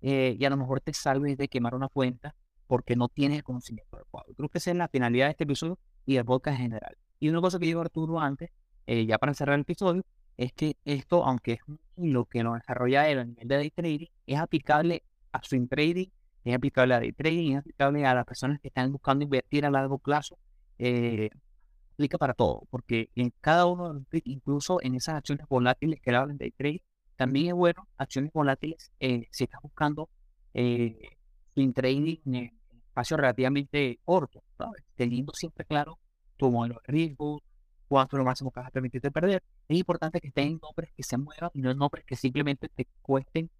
eh, 0.00 0.36
y 0.38 0.44
a 0.44 0.50
lo 0.50 0.56
mejor 0.56 0.80
te 0.80 0.92
salves 0.94 1.36
de 1.36 1.48
quemar 1.48 1.74
una 1.74 1.88
cuenta 1.88 2.34
porque 2.66 2.96
no 2.96 3.08
tienes 3.08 3.38
el 3.38 3.44
conocimiento 3.44 3.96
adecuado. 3.96 4.32
Creo 4.36 4.48
que 4.48 4.58
esa 4.58 4.70
es 4.70 4.76
la 4.76 4.88
finalidad 4.88 5.26
de 5.26 5.32
este 5.32 5.44
episodio 5.44 5.78
y 6.06 6.14
del 6.14 6.24
podcast 6.24 6.56
en 6.58 6.62
general. 6.62 6.96
Y 7.18 7.28
una 7.28 7.40
cosa 7.40 7.58
que 7.58 7.66
dijo 7.66 7.80
Arturo 7.80 8.20
antes, 8.20 8.50
eh, 8.86 9.06
ya 9.06 9.18
para 9.18 9.34
cerrar 9.34 9.56
el 9.56 9.62
episodio, 9.62 10.04
es 10.36 10.52
que 10.52 10.76
esto, 10.84 11.24
aunque 11.24 11.54
es 11.54 11.60
lo 11.96 12.24
que 12.24 12.42
lo 12.42 12.54
desarrolla 12.54 13.08
él 13.08 13.18
a 13.18 13.24
nivel 13.24 13.48
de 13.48 13.56
day 13.56 13.70
trading, 13.70 14.06
es 14.26 14.38
aplicable 14.38 15.02
a 15.32 15.42
swing 15.42 15.68
trading, 15.68 16.08
es 16.44 16.54
aplicable 16.54 16.94
a 16.94 17.00
day 17.00 17.12
trading, 17.12 17.52
es 17.52 17.58
aplicable 17.58 18.06
a 18.06 18.14
las 18.14 18.24
personas 18.24 18.60
que 18.60 18.68
están 18.68 18.92
buscando 18.92 19.24
invertir 19.24 19.64
a 19.66 19.70
largo 19.70 19.98
plazo. 19.98 20.38
Eh, 20.78 21.30
aplica 21.94 22.18
para 22.18 22.34
todo, 22.34 22.62
porque 22.70 23.10
en 23.14 23.32
cada 23.40 23.66
uno, 23.66 24.04
incluso 24.24 24.80
en 24.82 24.94
esas 24.94 25.16
acciones 25.16 25.46
volátiles 25.48 26.00
que 26.00 26.14
hablan 26.14 26.38
de 26.38 26.50
trading, 26.56 26.78
también 27.16 27.48
es 27.48 27.54
bueno 27.54 27.86
acciones 27.98 28.32
volátiles 28.32 28.90
eh, 29.00 29.28
si 29.30 29.44
estás 29.44 29.60
buscando 29.62 30.08
eh, 30.54 30.98
swing 31.54 31.72
trading 31.74 32.16
en 32.26 32.52
espacio 32.86 33.16
relativamente 33.18 34.00
corto, 34.04 34.42
teniendo 34.94 35.32
siempre 35.34 35.64
claro 35.66 35.98
tu 36.36 36.50
modelo 36.50 36.80
de 36.86 36.92
riesgo, 36.92 37.42
cuánto 37.88 38.16
lo 38.16 38.24
máximo 38.24 38.50
que 38.50 38.60
vas 38.60 38.68
a 38.68 38.72
permitirte 38.72 39.10
perder. 39.10 39.42
Es 39.68 39.76
importante 39.76 40.20
que 40.20 40.28
estén 40.28 40.58
nombres 40.62 40.90
que 40.96 41.02
se 41.02 41.18
muevan 41.18 41.50
y 41.54 41.60
no 41.60 41.74
nombres 41.74 42.04
que 42.06 42.16
simplemente 42.16 42.68
te 42.68 42.86
cuesten 43.02 43.50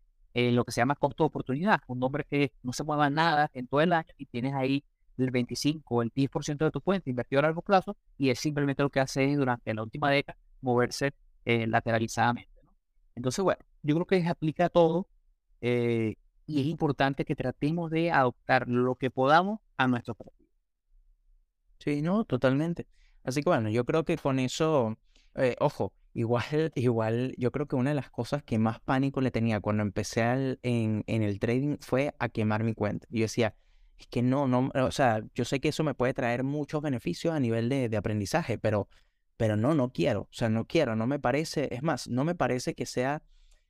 eh, 0.41 0.53
lo 0.53 0.65
que 0.65 0.73
se 0.73 0.81
llama 0.81 0.95
costo 0.95 1.25
de 1.25 1.27
oportunidad. 1.29 1.81
Un 1.87 1.99
nombre 1.99 2.25
que 2.25 2.53
no 2.63 2.73
se 2.73 2.83
mueva 2.85 3.11
nada 3.11 3.51
en 3.53 3.67
todo 3.67 3.81
el 3.83 3.93
año 3.93 4.09
y 4.17 4.27
tienes 4.27 4.55
ahí 4.55 4.85
el 5.19 5.31
25 5.31 5.97
o 5.97 6.03
el 6.03 6.11
10% 6.13 6.65
de 6.65 6.71
tu 6.71 6.81
cuenta 6.81 7.11
invertido 7.11 7.41
a 7.41 7.43
largo 7.43 7.61
plazo 7.61 7.97
y 8.17 8.31
es 8.31 8.39
simplemente 8.39 8.83
lo 8.83 8.89
que 8.91 9.01
hace 9.01 9.35
durante 9.37 9.75
la 9.75 9.83
última 9.83 10.11
década 10.11 10.39
moverse 10.63 11.13
eh, 11.45 11.67
lateralizadamente. 11.67 12.51
Entonces, 13.15 13.43
bueno, 13.45 13.61
yo 13.83 13.95
creo 13.97 14.07
que 14.07 14.23
se 14.23 14.29
aplica 14.29 14.67
a 14.67 14.69
todo 14.71 15.09
eh, 15.61 16.15
y 16.47 16.61
es 16.61 16.67
importante 16.67 17.25
que 17.27 17.37
tratemos 17.37 17.91
de 17.91 18.11
adoptar 18.11 18.67
lo 18.67 18.95
que 18.95 19.11
podamos 19.11 19.61
a 19.77 19.89
nuestro 19.89 20.15
perfil. 20.15 20.47
Sí, 21.79 22.03
no, 22.03 22.25
totalmente. 22.25 22.87
Así 23.25 23.43
que 23.43 23.51
bueno, 23.51 23.69
yo 23.69 23.85
creo 23.85 24.05
que 24.05 24.17
con 24.17 24.39
eso, 24.39 24.97
ojo, 25.59 25.93
igual, 26.15 26.45
igual, 26.75 27.35
yo 27.37 27.51
creo 27.51 27.67
que 27.67 27.77
una 27.77 27.91
de 27.91 27.97
las 27.97 28.11
cosas 28.11 28.43
que 28.43 28.59
más 28.59 28.81
pánico 28.81 29.21
le 29.21 29.31
tenía 29.31 29.61
cuando 29.61 29.83
empecé 29.83 30.23
en, 30.63 31.05
en 31.07 31.23
el 31.23 31.39
trading 31.39 31.77
fue 31.81 32.15
a 32.19 32.29
quemar 32.29 32.65
mi 32.65 32.75
cuenta. 32.75 33.07
Yo 33.11 33.23
decía, 33.23 33.55
es 33.99 34.07
que 34.07 34.23
no, 34.23 34.49
no, 34.49 34.71
o 34.75 34.91
sea, 34.91 35.23
yo 35.35 35.45
sé 35.45 35.61
que 35.61 35.69
eso 35.69 35.85
me 35.85 35.95
puede 35.95 36.15
traer 36.15 36.43
muchos 36.43 36.81
beneficios 36.83 37.35
a 37.35 37.41
nivel 37.41 37.69
de, 37.69 37.89
de 37.89 37.97
aprendizaje, 37.97 38.59
pero, 38.59 38.89
pero 39.37 39.57
no, 39.57 39.75
no 39.75 39.93
quiero, 39.93 40.23
o 40.23 40.29
sea, 40.33 40.49
no 40.49 40.65
quiero, 40.67 40.97
no 40.97 41.07
me 41.07 41.19
parece, 41.19 41.75
es 41.75 41.83
más, 41.83 42.09
no 42.09 42.25
me 42.25 42.35
parece 42.35 42.75
que 42.75 42.87
sea 42.87 43.23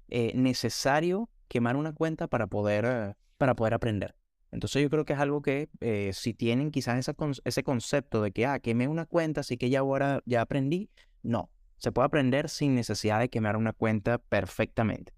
eh, 0.08 0.32
necesario 0.34 1.30
quemar 1.48 1.76
una 1.76 1.92
cuenta 1.92 2.28
para 2.28 2.46
poder, 2.46 2.84
eh, 2.86 3.14
para 3.38 3.54
poder 3.54 3.74
aprender. 3.74 4.14
Entonces 4.52 4.82
yo 4.82 4.90
creo 4.90 5.04
que 5.04 5.12
es 5.12 5.18
algo 5.18 5.42
que 5.42 5.68
eh, 5.80 6.10
si 6.12 6.34
tienen 6.34 6.70
quizás 6.70 7.08
ese 7.44 7.62
concepto 7.64 8.22
de 8.22 8.32
que, 8.32 8.46
ah, 8.46 8.58
quemé 8.58 8.88
una 8.88 9.06
cuenta, 9.06 9.42
así 9.42 9.56
que 9.56 9.70
ya 9.70 9.80
ahora 9.80 10.22
ya 10.26 10.40
aprendí, 10.40 10.90
no, 11.22 11.50
se 11.80 11.92
puede 11.92 12.06
aprender 12.06 12.48
sin 12.48 12.74
necesidad 12.74 13.18
de 13.18 13.28
quemar 13.28 13.56
una 13.56 13.72
cuenta 13.72 14.18
perfectamente. 14.18 15.12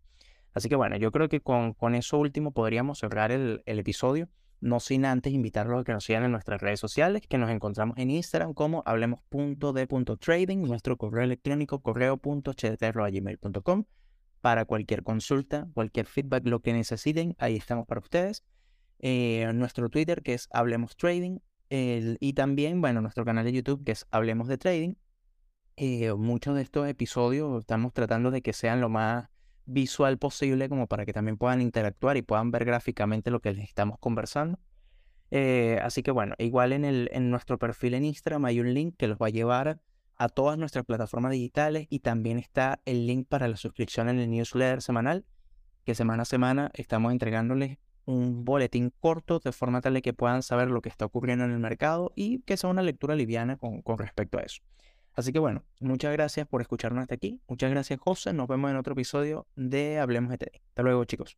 Así 0.54 0.68
que 0.68 0.76
bueno, 0.76 0.96
yo 0.96 1.10
creo 1.12 1.28
que 1.28 1.40
con, 1.40 1.74
con 1.74 1.94
eso 1.94 2.18
último 2.18 2.52
podríamos 2.52 2.98
cerrar 2.98 3.32
el, 3.32 3.62
episodio, 3.66 4.28
no 4.60 4.80
sin 4.80 5.04
antes 5.04 5.32
invitarlos 5.32 5.80
a 5.80 5.84
que 5.84 5.92
nos 5.92 6.04
sigan 6.04 6.24
en 6.24 6.30
nuestras 6.30 6.60
redes 6.60 6.78
sociales, 6.78 7.22
que 7.28 7.38
nos 7.38 7.50
encontramos 7.50 7.98
en 7.98 8.10
Instagram 8.10 8.54
como 8.54 8.82
hablemos.de.trading, 8.86 10.62
nuestro 10.62 10.96
correo 10.96 11.24
electrónico 11.24 11.82
correo.cht.gmail.com 11.82 13.84
para 14.40 14.64
cualquier 14.64 15.02
consulta, 15.02 15.68
cualquier 15.74 16.06
feedback, 16.06 16.46
lo 16.46 16.60
que 16.60 16.72
necesiten, 16.72 17.34
ahí 17.38 17.56
estamos 17.56 17.86
para 17.86 18.00
ustedes 18.00 18.44
eh, 19.00 19.50
nuestro 19.54 19.88
Twitter 19.88 20.22
que 20.22 20.34
es 20.34 20.48
Hablemos 20.52 20.96
Trading 20.96 21.38
y 21.74 22.34
también, 22.34 22.82
bueno, 22.82 23.00
nuestro 23.00 23.24
canal 23.24 23.46
de 23.46 23.52
YouTube 23.52 23.82
que 23.82 23.92
es 23.92 24.06
Hablemos 24.10 24.46
de 24.46 24.58
Trading. 24.58 24.92
Eh, 25.76 26.12
muchos 26.14 26.54
de 26.54 26.62
estos 26.62 26.86
episodios 26.88 27.60
estamos 27.60 27.92
tratando 27.92 28.30
de 28.30 28.42
que 28.42 28.52
sean 28.52 28.80
lo 28.80 28.88
más 28.88 29.28
visual 29.64 30.18
posible 30.18 30.68
como 30.68 30.86
para 30.86 31.06
que 31.06 31.12
también 31.12 31.38
puedan 31.38 31.60
interactuar 31.60 32.16
y 32.16 32.22
puedan 32.22 32.50
ver 32.50 32.64
gráficamente 32.64 33.30
lo 33.30 33.40
que 33.40 33.52
les 33.52 33.68
estamos 33.68 33.98
conversando. 33.98 34.58
Eh, 35.30 35.78
así 35.82 36.02
que 36.02 36.10
bueno, 36.10 36.34
igual 36.38 36.72
en, 36.72 36.84
el, 36.84 37.08
en 37.12 37.30
nuestro 37.30 37.58
perfil 37.58 37.94
en 37.94 38.04
Instagram 38.04 38.44
hay 38.44 38.60
un 38.60 38.74
link 38.74 38.96
que 38.98 39.08
los 39.08 39.16
va 39.16 39.28
a 39.28 39.30
llevar 39.30 39.80
a 40.16 40.28
todas 40.28 40.58
nuestras 40.58 40.84
plataformas 40.84 41.32
digitales 41.32 41.86
y 41.88 42.00
también 42.00 42.38
está 42.38 42.80
el 42.84 43.06
link 43.06 43.26
para 43.28 43.48
la 43.48 43.56
suscripción 43.56 44.10
en 44.10 44.18
el 44.18 44.30
newsletter 44.30 44.82
semanal 44.82 45.24
que 45.84 45.94
semana 45.94 46.22
a 46.22 46.26
semana 46.26 46.70
estamos 46.74 47.12
entregándoles 47.12 47.78
un 48.04 48.44
boletín 48.44 48.92
corto 49.00 49.38
de 49.38 49.52
forma 49.52 49.80
tal 49.80 50.00
que 50.02 50.12
puedan 50.12 50.42
saber 50.42 50.70
lo 50.70 50.82
que 50.82 50.88
está 50.88 51.06
ocurriendo 51.06 51.44
en 51.44 51.52
el 51.52 51.58
mercado 51.58 52.12
y 52.14 52.40
que 52.40 52.56
sea 52.56 52.68
una 52.68 52.82
lectura 52.82 53.14
liviana 53.14 53.56
con, 53.56 53.80
con 53.80 53.98
respecto 53.98 54.38
a 54.38 54.42
eso. 54.42 54.62
Así 55.14 55.32
que 55.32 55.38
bueno, 55.38 55.64
muchas 55.80 56.12
gracias 56.12 56.46
por 56.46 56.60
escucharnos 56.62 57.02
hasta 57.02 57.14
aquí. 57.14 57.40
Muchas 57.48 57.70
gracias, 57.70 58.00
José. 58.00 58.32
Nos 58.32 58.48
vemos 58.48 58.70
en 58.70 58.76
otro 58.76 58.92
episodio 58.94 59.46
de 59.56 59.98
Hablemos 59.98 60.30
de 60.30 60.38
TD. 60.38 60.62
Hasta 60.68 60.82
luego, 60.82 61.04
chicos. 61.04 61.36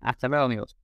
Hasta 0.00 0.28
luego, 0.28 0.44
amigos. 0.44 0.76